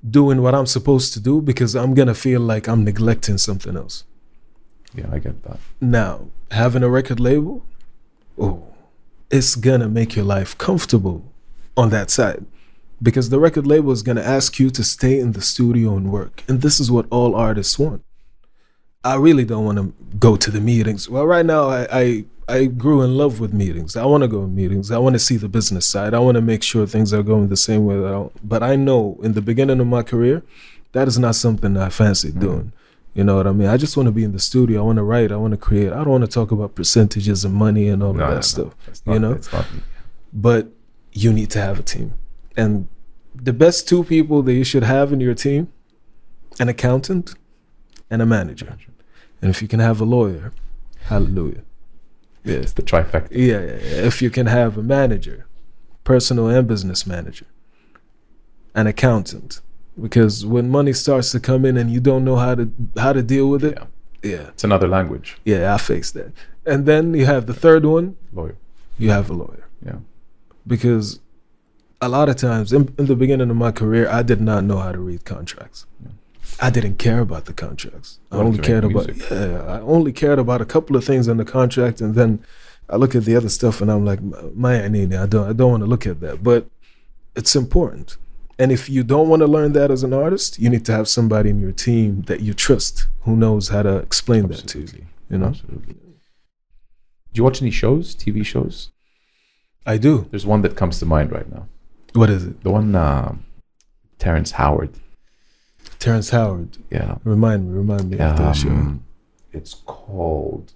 doing 0.08 0.42
what 0.42 0.54
I'm 0.54 0.66
supposed 0.66 1.12
to 1.14 1.20
do 1.20 1.40
because 1.40 1.74
I'm 1.74 1.94
gonna 1.94 2.14
feel 2.14 2.40
like 2.40 2.68
I'm 2.68 2.84
neglecting 2.84 3.38
something 3.38 3.76
else. 3.76 4.04
Yeah, 4.94 5.06
I 5.12 5.18
get 5.18 5.42
that. 5.42 5.58
Now, 5.80 6.28
having 6.52 6.82
a 6.82 6.88
record 6.88 7.18
label, 7.20 7.64
oh, 8.40 8.62
it's 9.30 9.54
gonna 9.54 9.88
make 9.88 10.16
your 10.16 10.24
life 10.24 10.56
comfortable 10.58 11.24
on 11.76 11.90
that 11.90 12.10
side. 12.10 12.44
Because 13.00 13.30
the 13.30 13.38
record 13.38 13.66
label 13.66 13.92
is 13.92 14.02
gonna 14.02 14.22
ask 14.22 14.58
you 14.58 14.70
to 14.70 14.82
stay 14.82 15.18
in 15.18 15.32
the 15.32 15.42
studio 15.42 15.96
and 15.96 16.10
work. 16.10 16.42
And 16.48 16.62
this 16.62 16.80
is 16.80 16.90
what 16.90 17.06
all 17.10 17.34
artists 17.34 17.78
want. 17.78 18.02
I 19.04 19.14
really 19.14 19.44
don't 19.44 19.64
want 19.64 19.78
to 19.78 19.94
go 20.18 20.36
to 20.36 20.50
the 20.50 20.60
meetings. 20.60 21.08
Well, 21.08 21.26
right 21.26 21.46
now 21.46 21.68
I 21.68 21.86
I, 21.90 22.24
I 22.48 22.64
grew 22.66 23.02
in 23.02 23.16
love 23.16 23.40
with 23.40 23.52
meetings. 23.52 23.96
I 23.96 24.04
want 24.04 24.22
to 24.22 24.28
go 24.28 24.40
to 24.40 24.48
meetings. 24.48 24.90
I 24.90 24.98
want 24.98 25.14
to 25.14 25.20
see 25.20 25.36
the 25.36 25.48
business 25.48 25.86
side. 25.86 26.14
I 26.14 26.18
want 26.18 26.34
to 26.34 26.40
make 26.42 26.62
sure 26.62 26.86
things 26.86 27.12
are 27.12 27.22
going 27.22 27.48
the 27.48 27.56
same 27.56 27.84
way 27.86 27.96
that 27.96 28.12
I. 28.12 28.28
But 28.42 28.62
I 28.62 28.74
know 28.74 29.18
in 29.22 29.34
the 29.34 29.42
beginning 29.42 29.80
of 29.80 29.86
my 29.86 30.02
career, 30.02 30.42
that 30.92 31.06
is 31.06 31.18
not 31.18 31.36
something 31.36 31.76
I 31.76 31.90
fancied 31.90 32.40
doing. 32.40 32.72
You 33.18 33.24
know 33.24 33.34
what 33.34 33.48
I 33.48 33.52
mean? 33.52 33.66
I 33.66 33.76
just 33.76 33.96
want 33.96 34.06
to 34.06 34.12
be 34.12 34.22
in 34.22 34.30
the 34.30 34.38
studio. 34.38 34.78
I 34.80 34.84
want 34.84 34.98
to 34.98 35.02
write. 35.02 35.32
I 35.32 35.36
want 35.36 35.50
to 35.50 35.56
create. 35.56 35.90
I 35.92 35.96
don't 36.04 36.10
want 36.10 36.22
to 36.24 36.30
talk 36.30 36.52
about 36.52 36.76
percentages 36.76 37.44
and 37.44 37.52
money 37.52 37.88
and 37.88 38.00
all 38.00 38.12
No, 38.14 38.20
of 38.22 38.28
no, 38.28 38.28
that 38.28 38.34
no, 38.36 38.40
stuff. 38.42 38.74
it's 38.86 39.02
you 39.04 39.18
not- 39.18 39.52
know? 39.52 39.64
But 40.32 40.68
you 41.12 41.32
need 41.32 41.50
to 41.50 41.60
have 41.60 41.80
a 41.80 41.82
team. 41.82 42.14
And 42.56 42.86
the 43.34 43.52
best 43.52 43.88
two 43.88 44.04
people 44.04 44.42
that 44.42 44.52
you 44.52 44.62
should 44.62 44.84
have 44.84 45.12
in 45.12 45.18
your 45.20 45.34
team 45.34 45.66
an 46.60 46.68
accountant 46.68 47.34
and 48.08 48.22
a 48.22 48.26
manager. 48.26 48.76
And 49.42 49.50
if 49.50 49.62
you 49.62 49.66
can 49.66 49.80
have 49.80 50.00
a 50.00 50.04
lawyer, 50.04 50.52
hallelujah. 51.06 51.62
Yeah. 52.44 52.58
It's 52.58 52.72
the 52.74 52.82
trifecta. 52.82 53.30
Yeah, 53.32 53.58
yeah, 53.60 53.78
yeah. 53.82 54.06
If 54.10 54.22
you 54.22 54.30
can 54.30 54.46
have 54.46 54.78
a 54.78 54.82
manager, 54.82 55.44
personal 56.04 56.46
and 56.46 56.68
business 56.68 57.04
manager, 57.04 57.46
an 58.76 58.86
accountant, 58.86 59.60
because 60.00 60.44
when 60.46 60.68
money 60.70 60.92
starts 60.92 61.30
to 61.32 61.40
come 61.40 61.64
in 61.64 61.76
and 61.76 61.90
you 61.90 62.00
don't 62.00 62.24
know 62.24 62.36
how 62.36 62.54
to 62.54 62.70
how 62.96 63.12
to 63.12 63.22
deal 63.22 63.48
with 63.48 63.64
it, 63.64 63.76
Yeah, 64.22 64.30
yeah, 64.30 64.48
it's 64.48 64.64
another 64.64 64.88
language. 64.88 65.36
yeah, 65.44 65.74
I 65.74 65.78
faced 65.78 66.14
that. 66.14 66.32
And 66.66 66.86
then 66.86 67.14
you 67.14 67.26
have 67.26 67.46
the 67.46 67.54
third 67.54 67.84
one, 67.84 68.16
Lawyer. 68.32 68.56
you 68.98 69.10
have 69.10 69.30
a 69.30 69.34
lawyer, 69.34 69.64
Yeah. 69.84 69.98
because 70.66 71.20
a 72.00 72.08
lot 72.08 72.28
of 72.28 72.36
times 72.36 72.72
in, 72.72 72.94
in 72.98 73.06
the 73.06 73.16
beginning 73.16 73.50
of 73.50 73.56
my 73.56 73.72
career, 73.72 74.08
I 74.08 74.22
did 74.22 74.40
not 74.40 74.64
know 74.64 74.78
how 74.78 74.92
to 74.92 74.98
read 74.98 75.24
contracts. 75.24 75.86
Yeah. 76.04 76.12
I 76.60 76.70
didn't 76.70 76.96
care 76.98 77.20
about 77.20 77.44
the 77.46 77.52
contracts. 77.52 78.18
I 78.32 78.36
only 78.36 78.58
cared 78.58 78.84
about 78.84 79.06
music. 79.08 79.30
yeah. 79.30 79.62
I 79.62 79.80
only 79.80 80.12
cared 80.12 80.38
about 80.38 80.60
a 80.60 80.64
couple 80.64 80.96
of 80.96 81.04
things 81.04 81.26
in 81.28 81.36
the 81.36 81.44
contract, 81.44 82.00
and 82.00 82.14
then 82.14 82.44
I 82.88 82.96
look 82.96 83.14
at 83.14 83.24
the 83.24 83.36
other 83.36 83.48
stuff, 83.48 83.80
and 83.80 83.90
I'm 83.90 84.04
like, 84.04 84.20
my 84.54 84.82
I 84.84 84.88
need 84.88 85.12
I 85.14 85.26
don't 85.26 85.48
I 85.48 85.52
don't 85.52 85.70
want 85.72 85.82
to 85.82 85.90
look 85.94 86.06
at 86.06 86.20
that, 86.20 86.42
but 86.42 86.66
it's 87.36 87.54
important. 87.54 88.16
And 88.58 88.72
if 88.72 88.88
you 88.90 89.04
don't 89.04 89.28
want 89.28 89.40
to 89.40 89.46
learn 89.46 89.72
that 89.74 89.90
as 89.90 90.02
an 90.02 90.12
artist, 90.12 90.58
you 90.58 90.68
need 90.68 90.84
to 90.86 90.92
have 90.92 91.08
somebody 91.08 91.50
in 91.50 91.60
your 91.60 91.72
team 91.72 92.22
that 92.22 92.40
you 92.40 92.54
trust 92.54 93.06
who 93.20 93.36
knows 93.36 93.68
how 93.68 93.82
to 93.82 93.96
explain 93.98 94.48
that 94.48 94.66
to 94.68 94.78
you. 94.78 94.84
Absolutely. 94.84 95.06
You 95.30 95.38
know, 95.38 95.46
Absolutely. 95.46 95.94
Do 95.94 97.34
you 97.34 97.44
watch 97.44 97.62
any 97.62 97.70
shows, 97.70 98.16
TV 98.16 98.44
shows? 98.44 98.90
I 99.86 99.96
do. 99.96 100.26
There's 100.30 100.46
one 100.46 100.62
that 100.62 100.76
comes 100.76 100.98
to 100.98 101.06
mind 101.06 101.30
right 101.30 101.50
now. 101.50 101.68
What 102.14 102.30
is 102.30 102.44
it? 102.44 102.62
The 102.64 102.70
one 102.70 102.94
uh, 102.94 103.36
Terrence 104.18 104.52
Howard. 104.52 104.90
Terrence 105.98 106.30
Howard. 106.30 106.78
Yeah. 106.90 107.16
Remind 107.24 107.68
me. 107.70 107.76
Remind 107.78 108.10
me 108.10 108.18
of 108.18 108.36
that 108.38 108.56
show. 108.56 108.68
Um, 108.70 109.04
it's 109.52 109.74
called 109.86 110.72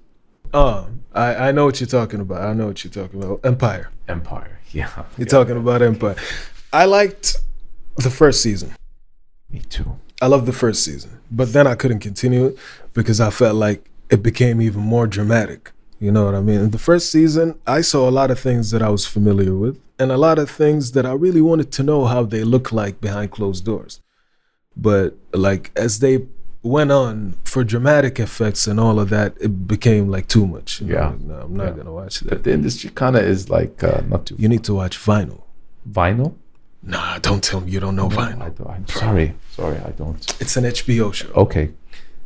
Oh, 0.55 0.89
I, 1.15 1.49
I 1.49 1.53
know 1.53 1.65
what 1.65 1.81
you're 1.81 1.87
talking 1.89 2.21
about. 2.21 2.43
I 2.43 2.53
know 2.53 2.67
what 2.67 2.85
you're 2.85 2.93
talking 2.93 3.23
about. 3.23 3.41
Empire. 3.45 3.91
Empire. 4.09 4.59
Yeah. 4.73 4.91
You're 5.19 5.27
Yeah. 5.27 5.31
talking 5.31 5.57
about 5.59 5.83
Empire. 5.83 6.17
I 6.73 6.87
liked 6.87 7.37
the 7.97 8.11
first 8.11 8.43
season. 8.43 8.73
Me 9.51 9.61
too. 9.69 9.97
I 10.21 10.27
loved 10.27 10.47
the 10.47 10.53
first 10.53 10.85
season, 10.85 11.19
but 11.31 11.53
then 11.53 11.67
I 11.67 11.75
couldn't 11.75 12.01
continue 12.01 12.47
it 12.47 12.59
because 12.95 13.21
I 13.21 13.31
felt 13.31 13.57
like 13.57 13.91
it 14.11 14.23
became 14.23 14.61
even 14.63 14.81
more 14.81 15.07
dramatic. 15.07 15.73
You 15.99 16.11
know 16.11 16.25
what 16.25 16.35
I 16.35 16.41
mean? 16.41 16.61
In 16.61 16.71
the 16.71 16.79
first 16.79 17.11
season, 17.11 17.59
I 17.67 17.81
saw 17.81 18.09
a 18.09 18.11
lot 18.11 18.31
of 18.31 18.39
things 18.39 18.71
that 18.73 18.83
I 18.83 18.89
was 18.89 19.07
familiar 19.07 19.55
with 19.55 19.79
and 19.99 20.11
a 20.11 20.17
lot 20.17 20.39
of 20.39 20.51
things 20.51 20.93
that 20.93 21.07
I 21.07 21.13
really 21.13 21.41
wanted 21.41 21.71
to 21.73 21.83
know 21.83 22.05
how 22.07 22.25
they 22.25 22.43
look 22.45 22.73
like 22.73 23.01
behind 23.01 23.31
closed 23.31 23.65
doors. 23.65 24.01
But 24.77 25.17
like 25.33 25.71
as 25.77 25.99
they 26.01 26.27
went 26.63 26.93
on 26.93 27.35
for 27.45 27.63
dramatic 27.65 28.19
effects 28.21 28.67
and 28.67 28.81
all 28.81 28.99
of 28.99 29.11
that, 29.11 29.35
it 29.41 29.67
became 29.69 30.09
like 30.09 30.29
too 30.29 30.47
much. 30.47 30.81
You 30.81 30.89
know, 30.89 30.95
Yeah. 30.95 31.09
like, 31.11 31.21
no, 31.21 31.35
I'm 31.41 31.57
not 31.57 31.65
Yeah. 31.67 31.71
gonna 31.73 31.93
watch 31.93 32.21
But 32.21 32.31
that. 32.31 32.45
the 32.45 32.53
industry 32.53 32.91
kind 32.95 33.17
of 33.17 33.23
is 33.25 33.49
like 33.51 33.83
uh, 33.85 34.03
not 34.09 34.27
too 34.27 34.37
You 34.39 34.49
need 34.49 34.65
to 34.65 34.75
watch 34.75 34.99
Vinyl. 34.99 35.43
vinyl. 35.91 36.35
Nah, 36.83 37.19
don't 37.19 37.43
tell 37.45 37.61
me 37.61 37.71
you 37.71 37.81
don't 37.81 37.95
know 37.97 38.09
No, 38.09 38.17
Vinyl. 38.17 38.43
I 38.43 38.49
don't, 38.51 38.71
I'm 38.71 38.89
sorry. 38.89 39.35
Sorry, 39.53 39.79
I 39.79 39.91
don't. 39.91 40.19
It's 40.41 40.57
an 40.57 40.65
HBO 40.65 41.15
show. 41.15 41.29
Okay, 41.35 41.71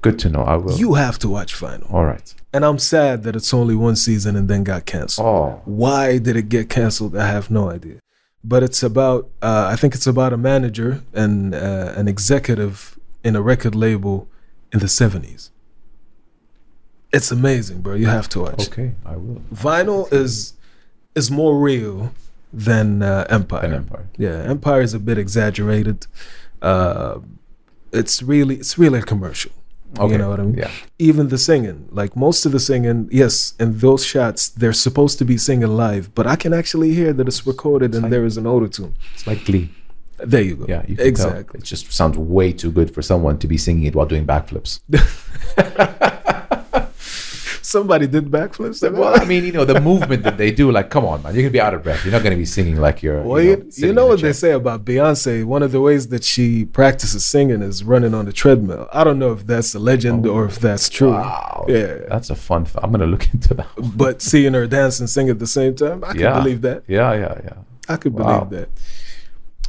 good 0.00 0.18
to 0.20 0.28
know. 0.30 0.42
I 0.42 0.56
will. 0.56 0.76
You 0.78 0.94
have 0.94 1.18
to 1.20 1.28
watch 1.28 1.54
Vinyl. 1.54 1.92
All 1.92 2.04
right. 2.06 2.34
And 2.52 2.64
I'm 2.64 2.78
sad 2.78 3.22
that 3.24 3.36
it's 3.36 3.52
only 3.52 3.74
one 3.74 3.96
season 3.96 4.34
and 4.34 4.48
then 4.48 4.64
got 4.64 4.86
canceled. 4.86 5.26
Oh, 5.26 5.60
Why 5.66 6.16
did 6.18 6.36
it 6.36 6.48
get 6.48 6.70
canceled? 6.70 7.14
I 7.16 7.26
have 7.26 7.50
no 7.50 7.70
idea. 7.70 7.98
But 8.42 8.62
it's 8.62 8.82
about, 8.82 9.28
uh, 9.42 9.68
I 9.70 9.76
think 9.76 9.94
it's 9.94 10.06
about 10.06 10.32
a 10.32 10.36
manager 10.38 11.02
and 11.12 11.54
uh, 11.54 11.92
an 11.96 12.08
executive 12.08 12.98
in 13.22 13.36
a 13.36 13.42
record 13.42 13.74
label 13.74 14.28
in 14.72 14.78
the 14.78 14.86
70s. 14.86 15.50
It's 17.12 17.30
amazing, 17.30 17.82
bro. 17.82 17.94
You 17.94 18.06
have 18.06 18.28
to 18.30 18.40
watch. 18.40 18.68
okay. 18.68 18.94
I 19.04 19.16
will. 19.16 19.42
Vinyl 19.52 20.10
is 20.12 20.54
is 21.14 21.30
more 21.30 21.58
real 21.58 22.12
than 22.56 23.02
uh, 23.02 23.26
Empire. 23.28 23.64
An 23.64 23.74
Empire. 23.74 24.08
Yeah, 24.16 24.42
Empire 24.54 24.80
is 24.80 24.94
a 24.94 24.98
bit 24.98 25.18
exaggerated. 25.18 26.06
Uh, 26.62 27.20
it's 27.92 28.22
really 28.22 28.56
it's 28.56 28.78
really 28.78 28.98
a 29.00 29.02
commercial. 29.02 29.52
Okay. 29.98 30.12
You 30.12 30.18
know 30.18 30.30
what 30.30 30.40
I 30.40 30.42
mean? 30.42 30.58
Yeah. 30.58 30.70
Even 30.98 31.28
the 31.28 31.38
singing, 31.38 31.88
like 31.90 32.16
most 32.16 32.44
of 32.46 32.52
the 32.52 32.58
singing, 32.60 33.08
yes, 33.12 33.54
in 33.60 33.78
those 33.78 34.04
shots 34.04 34.48
they're 34.48 34.72
supposed 34.72 35.18
to 35.18 35.24
be 35.24 35.38
singing 35.38 35.68
live, 35.68 36.14
but 36.14 36.26
I 36.26 36.36
can 36.36 36.52
actually 36.52 36.92
hear 36.92 37.12
that 37.12 37.26
it's 37.28 37.46
recorded 37.46 37.94
and 37.94 38.02
like- 38.02 38.10
there 38.10 38.24
is 38.24 38.36
an 38.36 38.46
auto 38.46 38.66
tune. 38.66 38.94
It's 39.14 39.26
like 39.26 39.44
Glee. 39.44 39.70
There 40.18 40.40
you 40.40 40.56
go. 40.56 40.64
Yeah, 40.66 40.82
you 40.88 40.96
can 40.96 41.06
exactly. 41.06 41.42
Tell. 41.44 41.60
It 41.60 41.64
just 41.64 41.92
sounds 41.92 42.16
way 42.16 42.50
too 42.52 42.70
good 42.72 42.92
for 42.94 43.02
someone 43.02 43.38
to 43.38 43.46
be 43.46 43.58
singing 43.58 43.84
it 43.84 43.94
while 43.94 44.06
doing 44.06 44.26
backflips. 44.26 44.80
Somebody 47.66 48.06
did 48.06 48.26
backflips. 48.26 48.80
well, 48.92 49.20
I 49.20 49.24
mean, 49.24 49.44
you 49.44 49.50
know, 49.50 49.64
the 49.64 49.80
movement 49.80 50.22
that 50.22 50.36
they 50.38 50.52
do, 50.52 50.70
like, 50.70 50.88
come 50.88 51.04
on, 51.04 51.20
man, 51.22 51.34
you're 51.34 51.42
gonna 51.42 51.50
be 51.50 51.60
out 51.60 51.74
of 51.74 51.82
breath. 51.82 52.04
You're 52.04 52.12
not 52.12 52.22
gonna 52.22 52.36
be 52.36 52.44
singing 52.44 52.76
like 52.76 53.02
you're. 53.02 53.20
Well, 53.22 53.42
you 53.42 53.56
know, 53.56 53.64
you 53.74 53.92
know 53.92 54.06
what 54.06 54.20
they 54.20 54.32
say 54.32 54.52
about 54.52 54.84
Beyonce. 54.84 55.44
One 55.44 55.64
of 55.64 55.72
the 55.72 55.80
ways 55.80 56.06
that 56.08 56.22
she 56.22 56.64
practices 56.64 57.26
singing 57.26 57.62
is 57.62 57.82
running 57.82 58.14
on 58.14 58.24
the 58.26 58.32
treadmill. 58.32 58.88
I 58.92 59.02
don't 59.02 59.18
know 59.18 59.32
if 59.32 59.48
that's 59.48 59.74
a 59.74 59.80
legend 59.80 60.26
oh. 60.28 60.30
or 60.34 60.44
if 60.44 60.60
that's 60.60 60.88
true. 60.88 61.08
Oh, 61.08 61.12
Wow. 61.14 61.64
Yeah. 61.68 61.98
That's 62.08 62.30
a 62.30 62.36
fun. 62.36 62.62
F- 62.62 62.76
I'm 62.82 62.92
gonna 62.92 63.06
look 63.06 63.26
into 63.34 63.54
that. 63.54 63.68
But 63.96 64.22
seeing 64.22 64.54
her 64.54 64.68
dance 64.68 65.00
and 65.00 65.10
sing 65.10 65.28
at 65.28 65.40
the 65.40 65.46
same 65.48 65.74
time, 65.74 66.04
I 66.04 66.12
can 66.12 66.20
yeah. 66.20 66.38
believe 66.38 66.60
that. 66.62 66.84
Yeah, 66.86 67.12
yeah, 67.14 67.40
yeah. 67.42 67.54
I 67.88 67.96
could 67.96 68.14
Wow. 68.14 68.44
believe 68.44 68.50
that. 68.60 68.68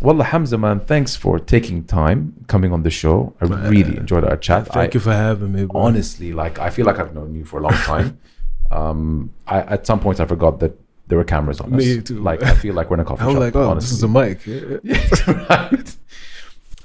Well, 0.02 0.22
Hamza, 0.22 0.58
man, 0.58 0.80
thanks 0.80 1.16
for 1.16 1.40
taking 1.40 1.84
time 1.86 2.46
coming 2.48 2.72
on 2.72 2.84
the 2.84 2.90
show. 2.92 3.34
I 3.42 3.46
really 3.46 3.98
enjoyed 3.98 4.24
our 4.24 4.38
chat. 4.38 4.68
Thank 4.68 4.92
I, 4.92 4.94
you 4.94 5.00
for 5.00 5.12
having 5.14 5.52
me. 5.54 5.66
Bro. 5.66 5.82
honestly, 5.82 6.34
like, 6.34 6.60
I 6.60 6.70
feel 6.70 6.86
like 6.86 7.00
I've 7.00 7.16
known 7.16 7.34
you 7.36 7.46
for 7.46 7.60
a 7.60 7.64
long 7.64 7.74
time. 7.74 8.20
um, 8.72 9.32
I, 9.48 9.62
at 9.62 9.88
some 9.88 10.00
point, 10.00 10.20
I 10.20 10.26
forgot 10.26 10.60
that 10.60 10.80
there 11.08 11.18
were 11.18 11.24
cameras 11.24 11.60
on 11.60 11.74
us. 11.74 11.80
Me 11.84 12.02
too. 12.02 12.20
Like, 12.20 12.44
I 12.44 12.54
feel 12.54 12.76
like 12.76 12.90
we're 12.92 12.98
in 12.98 13.00
a 13.00 13.06
coffee 13.12 13.24
I'm 13.24 13.32
shop. 13.32 13.40
like, 13.40 13.56
oh, 13.56 13.70
honestly. 13.72 13.90
this 13.90 13.98
is 13.98 14.04
a 14.04 14.08
mic. 14.08 14.46
Yeah, 14.46 14.78
yeah. 14.84 15.48
right. 15.72 15.96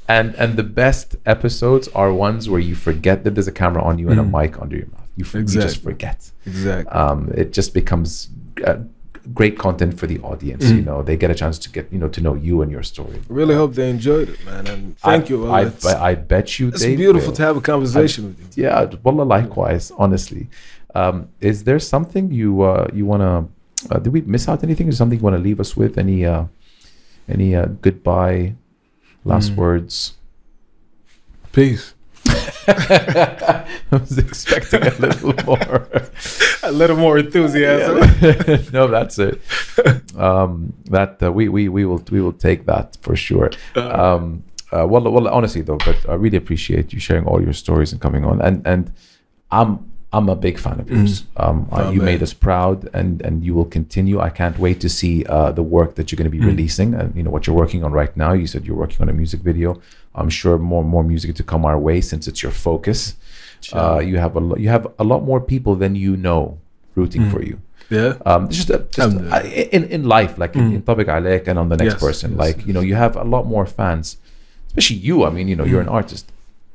And 0.09 0.35
and 0.35 0.57
the 0.57 0.63
best 0.65 1.17
episodes 1.27 1.89
are 1.89 2.13
ones 2.13 2.49
where 2.49 2.61
you 2.61 2.75
forget 2.75 3.25
that 3.25 3.35
there's 3.35 3.47
a 3.49 3.53
camera 3.53 3.83
on 3.83 3.99
you 3.99 4.11
and 4.11 4.19
a 4.21 4.25
mic 4.25 4.61
under 4.61 4.77
your 4.77 4.87
mouth. 4.89 5.07
You, 5.17 5.25
f- 5.25 5.35
you 5.35 5.45
just 5.45 5.81
Mm. 5.81 5.85
Forget. 5.85 6.31
Exactly. 6.47 6.91
Um, 6.93 7.31
it 7.35 7.53
just 7.53 7.73
becomes 7.75 8.29
uh, 8.67 8.79
great 9.35 9.59
content 9.59 9.99
for 9.99 10.07
the 10.07 10.19
audience. 10.21 10.65
Mm. 10.65 10.77
You 10.77 10.83
know, 10.83 11.03
they 11.03 11.17
get 11.17 11.31
a 11.31 11.35
chance 11.35 11.59
to 11.61 11.71
get 11.71 11.93
you 11.93 11.99
know 11.99 12.09
to 12.09 12.21
know 12.21 12.35
you 12.35 12.63
and 12.63 12.71
your 12.71 12.83
story. 12.83 13.21
really 13.29 13.55
hope 13.55 13.75
they 13.75 13.89
enjoyed 13.91 14.29
it, 14.29 14.45
man. 14.45 14.67
And 14.67 14.99
thank 14.99 15.25
I, 15.27 15.29
you. 15.29 15.51
I, 15.51 15.61
I, 15.87 16.11
I 16.11 16.15
bet 16.15 16.59
you. 16.59 16.69
it's 16.69 16.85
beautiful 16.85 17.29
will. 17.29 17.37
to 17.37 17.43
have 17.43 17.57
a 17.57 17.61
conversation 17.61 18.25
with 18.27 18.57
you. 18.57 18.65
Yeah, 18.65 18.85
wallah, 19.03 19.23
likewise. 19.25 19.93
Honestly, 19.97 20.49
um, 20.95 21.29
is 21.41 21.65
there 21.65 21.79
something 21.79 22.31
you 22.33 22.63
uh, 22.63 22.89
you 22.93 23.07
wanna? 23.07 23.49
Uh, 23.91 23.99
did 23.99 24.13
we 24.13 24.21
miss 24.23 24.49
out 24.49 24.63
anything? 24.63 24.89
Is 24.89 24.97
something 24.97 25.19
you 25.19 25.25
want 25.25 25.37
to 25.37 25.43
leave 25.43 25.61
us 25.61 25.77
with? 25.77 25.99
Any 25.99 26.25
uh, 26.25 26.45
any 27.29 27.55
uh, 27.55 27.67
goodbye, 27.81 28.55
last 29.25 29.53
Mm. 29.53 29.57
words? 29.57 30.15
Peace. 31.53 31.95
I 32.69 33.65
was 33.91 34.19
expecting 34.19 34.83
a 34.83 34.91
little 34.99 35.35
more. 35.47 35.89
A 36.63 36.73
little 36.73 36.97
more 36.97 37.19
enthusiasm. 37.19 37.99
no, 38.73 38.87
that's 38.89 39.19
it. 39.19 39.41
Um, 40.17 40.73
that 40.87 41.23
uh, 41.23 41.33
we 41.33 41.49
we 41.49 41.69
we 41.69 41.85
will 41.85 42.03
we 42.11 42.21
will 42.21 42.33
take 42.33 42.67
that 42.67 42.97
for 43.03 43.17
sure. 43.17 43.51
Um, 43.77 44.45
uh, 44.73 44.87
well, 44.87 45.03
well, 45.11 45.29
honestly 45.29 45.63
though, 45.63 45.79
but 45.79 45.97
I 46.09 46.15
really 46.15 46.37
appreciate 46.39 46.93
you 46.93 47.01
sharing 47.01 47.27
all 47.27 47.43
your 47.43 47.53
stories 47.53 47.93
and 47.93 48.01
coming 48.01 48.25
on. 48.25 48.41
And 48.41 48.67
and 48.67 48.93
I'm 49.51 49.91
I'm 50.15 50.29
a 50.29 50.37
big 50.37 50.59
fan 50.59 50.79
of 50.81 50.91
yours. 50.91 51.25
Um, 51.37 51.69
uh, 51.73 51.85
Oh, 51.87 51.91
you 51.91 51.99
man. 51.99 52.07
made 52.07 52.23
us 52.23 52.33
proud, 52.35 52.89
and 52.95 53.21
and 53.23 53.43
you 53.45 53.55
will 53.55 53.65
continue. 53.79 54.21
I 54.21 54.31
can't 54.31 54.59
wait 54.59 54.81
to 54.81 54.89
see 54.89 55.25
uh, 55.27 55.53
the 55.53 55.63
work 55.63 55.95
that 55.97 56.13
you're 56.13 56.19
going 56.19 56.31
to 56.31 56.37
be 56.39 56.45
releasing, 56.45 56.95
and 56.95 57.15
you 57.17 57.23
know 57.23 57.31
what 57.31 57.47
you're 57.47 57.57
working 57.57 57.83
on 57.85 57.93
right 57.93 58.15
now. 58.17 58.33
You 58.33 58.47
said 58.47 58.65
you're 58.67 58.77
working 58.77 59.01
on 59.03 59.09
a 59.09 59.13
music 59.13 59.41
video. 59.41 59.81
I'm 60.15 60.29
sure 60.31 60.59
more 60.59 60.83
and 60.83 60.91
more 60.91 61.03
music 61.05 61.35
to 61.37 61.43
come 61.43 61.65
our 61.65 61.79
way 61.79 62.01
since 62.01 62.27
it's 62.29 62.43
your 62.43 62.53
focus. 62.53 63.17
Uh, 63.73 63.99
you 64.01 64.19
have 64.19 64.35
a 64.37 64.41
lo- 64.41 64.57
you 64.57 64.69
have 64.69 64.87
a 64.99 65.05
lot 65.05 65.23
more 65.23 65.41
people 65.41 65.75
than 65.77 65.95
you 65.95 66.17
know 66.17 66.59
rooting 66.95 67.31
for 67.31 67.43
you. 67.43 67.59
Yeah. 67.91 68.15
Um, 68.27 68.49
just, 68.49 68.71
a, 68.71 68.79
just 68.79 68.99
Alhamdulillah. 68.99 69.37
uh, 69.37 69.77
in 69.77 69.85
in 69.85 70.03
life, 70.05 70.39
like 70.39 70.57
in, 70.57 70.73
in 70.75 70.83
Tabik 70.83 71.07
Alek 71.07 71.47
and 71.49 71.59
on 71.59 71.69
the 71.69 71.77
next 71.77 71.95
Yes, 71.95 72.01
person, 72.03 72.31
yes, 72.33 72.39
like 72.45 72.67
you 72.67 72.73
know, 72.73 72.81
you 72.81 72.95
have 72.95 73.17
a 73.17 73.25
lot 73.25 73.47
more 73.47 73.67
fans, 73.67 74.17
especially 74.69 74.97
you. 74.97 75.25
I 75.25 75.31
mean, 75.31 75.47
you 75.49 75.57
know, 75.57 75.65
you're 75.65 75.81
an 75.81 75.89
artist. 76.01 76.25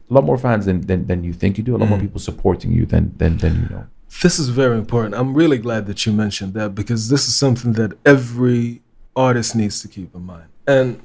A 0.09 0.13
lot 0.13 0.23
more 0.23 0.37
fans 0.37 0.65
than, 0.65 0.81
than 0.89 1.07
than 1.07 1.23
you 1.23 1.33
think 1.33 1.57
you 1.57 1.63
do. 1.63 1.75
A 1.75 1.79
lot 1.81 1.89
more 1.89 1.99
people 1.99 2.19
supporting 2.19 2.71
you 2.71 2.85
than 2.85 3.13
than 3.17 3.37
than 3.37 3.53
you 3.63 3.69
know. 3.75 3.83
This 4.23 4.39
is 4.39 4.47
very 4.49 4.77
important. 4.77 5.15
I'm 5.15 5.33
really 5.33 5.57
glad 5.57 5.85
that 5.87 6.05
you 6.05 6.13
mentioned 6.13 6.53
that 6.53 6.73
because 6.73 7.09
this 7.09 7.27
is 7.27 7.35
something 7.35 7.73
that 7.73 7.91
every 8.05 8.81
artist 9.15 9.55
needs 9.55 9.81
to 9.81 9.87
keep 9.87 10.15
in 10.15 10.21
mind. 10.21 10.49
And 10.67 11.01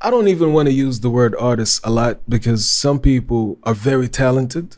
I 0.00 0.10
don't 0.10 0.28
even 0.28 0.52
want 0.52 0.66
to 0.66 0.74
use 0.74 1.00
the 1.00 1.10
word 1.10 1.34
artist 1.38 1.80
a 1.84 1.90
lot 1.90 2.20
because 2.28 2.68
some 2.68 2.98
people 2.98 3.58
are 3.62 3.74
very 3.74 4.08
talented. 4.08 4.76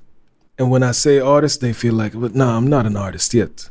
And 0.58 0.70
when 0.70 0.82
I 0.82 0.92
say 0.92 1.18
artist, 1.18 1.60
they 1.60 1.72
feel 1.72 1.94
like, 1.94 2.12
but 2.18 2.34
no, 2.34 2.48
I'm 2.48 2.66
not 2.68 2.86
an 2.86 2.96
artist 2.96 3.32
yet. 3.32 3.70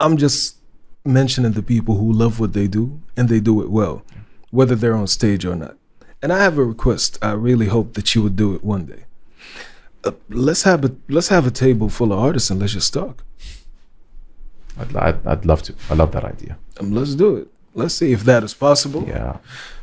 I'm 0.00 0.16
just 0.16 0.56
mentioning 1.04 1.52
the 1.52 1.62
people 1.62 1.96
who 1.96 2.10
love 2.10 2.40
what 2.40 2.54
they 2.54 2.66
do 2.66 3.00
and 3.16 3.28
they 3.28 3.40
do 3.40 3.62
it 3.62 3.70
well, 3.70 4.02
whether 4.50 4.74
they're 4.74 4.96
on 4.96 5.06
stage 5.06 5.44
or 5.44 5.54
not. 5.54 5.76
And 6.22 6.32
I 6.32 6.42
have 6.42 6.56
a 6.56 6.64
request. 6.64 7.18
I 7.20 7.32
really 7.32 7.66
hope 7.66 7.94
that 7.94 8.14
you 8.14 8.22
would 8.22 8.36
do 8.36 8.54
it 8.54 8.64
one 8.64 8.86
day. 8.86 9.04
Uh, 10.02 10.12
let's 10.28 10.62
have 10.62 10.84
a 10.84 10.94
let's 11.08 11.28
have 11.28 11.46
a 11.46 11.50
table 11.50 11.88
full 11.88 12.12
of 12.12 12.18
artists 12.18 12.50
and 12.50 12.60
let's 12.60 12.72
just 12.72 12.92
talk. 12.92 13.22
I'd, 14.78 14.96
I'd, 14.96 15.26
I'd 15.26 15.46
love 15.46 15.62
to. 15.62 15.74
I 15.88 15.94
love 15.94 16.12
that 16.12 16.24
idea. 16.24 16.58
Um, 16.80 16.92
let's 16.92 17.14
do 17.14 17.36
it. 17.36 17.48
Let's 17.74 17.94
see 17.94 18.12
if 18.12 18.22
that 18.24 18.42
is 18.44 18.54
possible. 18.54 19.04
Yeah. 19.06 19.38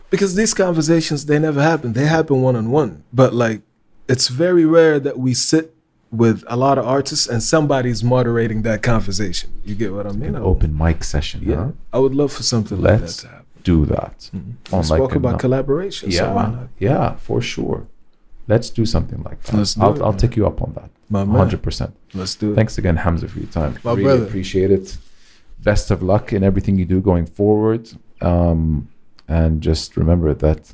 Because 0.09 0.35
these 0.35 0.53
conversations 0.53 1.25
they 1.25 1.39
never 1.39 1.61
happen. 1.61 1.93
They 1.93 2.05
happen 2.05 2.41
one 2.41 2.55
on 2.55 2.71
one. 2.71 3.03
But 3.13 3.33
like 3.33 3.61
it's 4.07 4.27
very 4.27 4.65
rare 4.65 4.99
that 4.99 5.17
we 5.19 5.33
sit 5.33 5.73
with 6.11 6.43
a 6.47 6.57
lot 6.57 6.77
of 6.77 6.85
artists 6.85 7.27
and 7.27 7.41
somebody's 7.41 8.03
moderating 8.03 8.63
that 8.63 8.81
conversation. 8.83 9.49
You 9.63 9.75
get 9.75 9.93
what 9.93 10.05
I 10.05 10.11
mean? 10.11 10.35
An 10.35 10.41
I- 10.41 10.45
open 10.53 10.77
mic 10.77 11.03
session. 11.03 11.41
yeah. 11.45 11.55
Huh? 11.55 11.71
I 11.93 11.99
would 11.99 12.15
love 12.15 12.31
for 12.33 12.43
something 12.43 12.81
like 12.81 12.95
that 12.99 13.01
Let's 13.01 13.17
to 13.17 13.27
happen. 13.27 13.45
do 13.63 13.85
that. 13.85 14.29
We 14.33 14.39
On 14.77 14.83
spoke 14.83 15.13
a 15.13 15.17
about 15.17 15.39
collaboration. 15.39 16.11
so 16.11 16.33
why 16.33 16.43
Yeah, 16.43 16.49
not? 16.49 16.67
yeah, 16.79 17.15
for 17.15 17.41
sure. 17.41 17.87
Let's 18.47 18.69
do 18.69 18.85
something 18.85 19.21
like 19.23 19.41
that. 19.43 19.55
Let's 19.55 19.75
do 19.75 19.81
I'll, 19.83 19.95
it, 19.95 20.01
I'll 20.01 20.11
man. 20.11 20.19
take 20.19 20.35
you 20.35 20.45
up 20.45 20.61
on 20.61 20.73
that. 20.73 20.89
My. 21.09 21.23
Hundred 21.23 21.61
percent. 21.61 21.95
Let's 22.13 22.35
do 22.35 22.51
it. 22.51 22.55
Thanks 22.55 22.77
again, 22.77 22.97
Hamza, 22.97 23.27
for 23.29 23.39
your 23.39 23.47
time. 23.49 23.77
My 23.83 23.91
really 23.91 24.03
brother. 24.03 24.25
appreciate 24.25 24.71
it. 24.71 24.97
Best 25.63 25.91
of 25.91 26.01
luck 26.01 26.33
in 26.33 26.43
everything 26.43 26.77
you 26.77 26.85
do 26.85 27.01
going 27.01 27.25
forward. 27.25 27.89
Um, 28.21 28.89
and 29.27 29.61
just 29.61 29.95
remember 29.97 30.33
that 30.33 30.73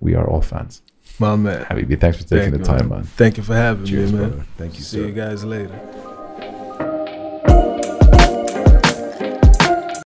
we 0.00 0.14
are 0.14 0.28
all 0.28 0.42
fans. 0.42 0.82
My 1.18 1.34
man. 1.36 1.64
Habibi, 1.64 1.98
thanks 1.98 2.18
for 2.18 2.24
taking 2.24 2.50
Thank 2.50 2.62
the 2.64 2.68
time, 2.68 2.88
man. 2.88 2.98
man. 2.98 3.04
Thank 3.04 3.36
you 3.38 3.42
for 3.42 3.54
having 3.54 3.86
Cheers, 3.86 4.12
me, 4.12 4.18
man. 4.18 4.28
brother. 4.30 4.46
Thank 4.58 4.74
you, 4.78 4.82
See 4.82 4.98
sir. 4.98 5.06
you 5.06 5.12
guys 5.12 5.44
later. 5.44 5.80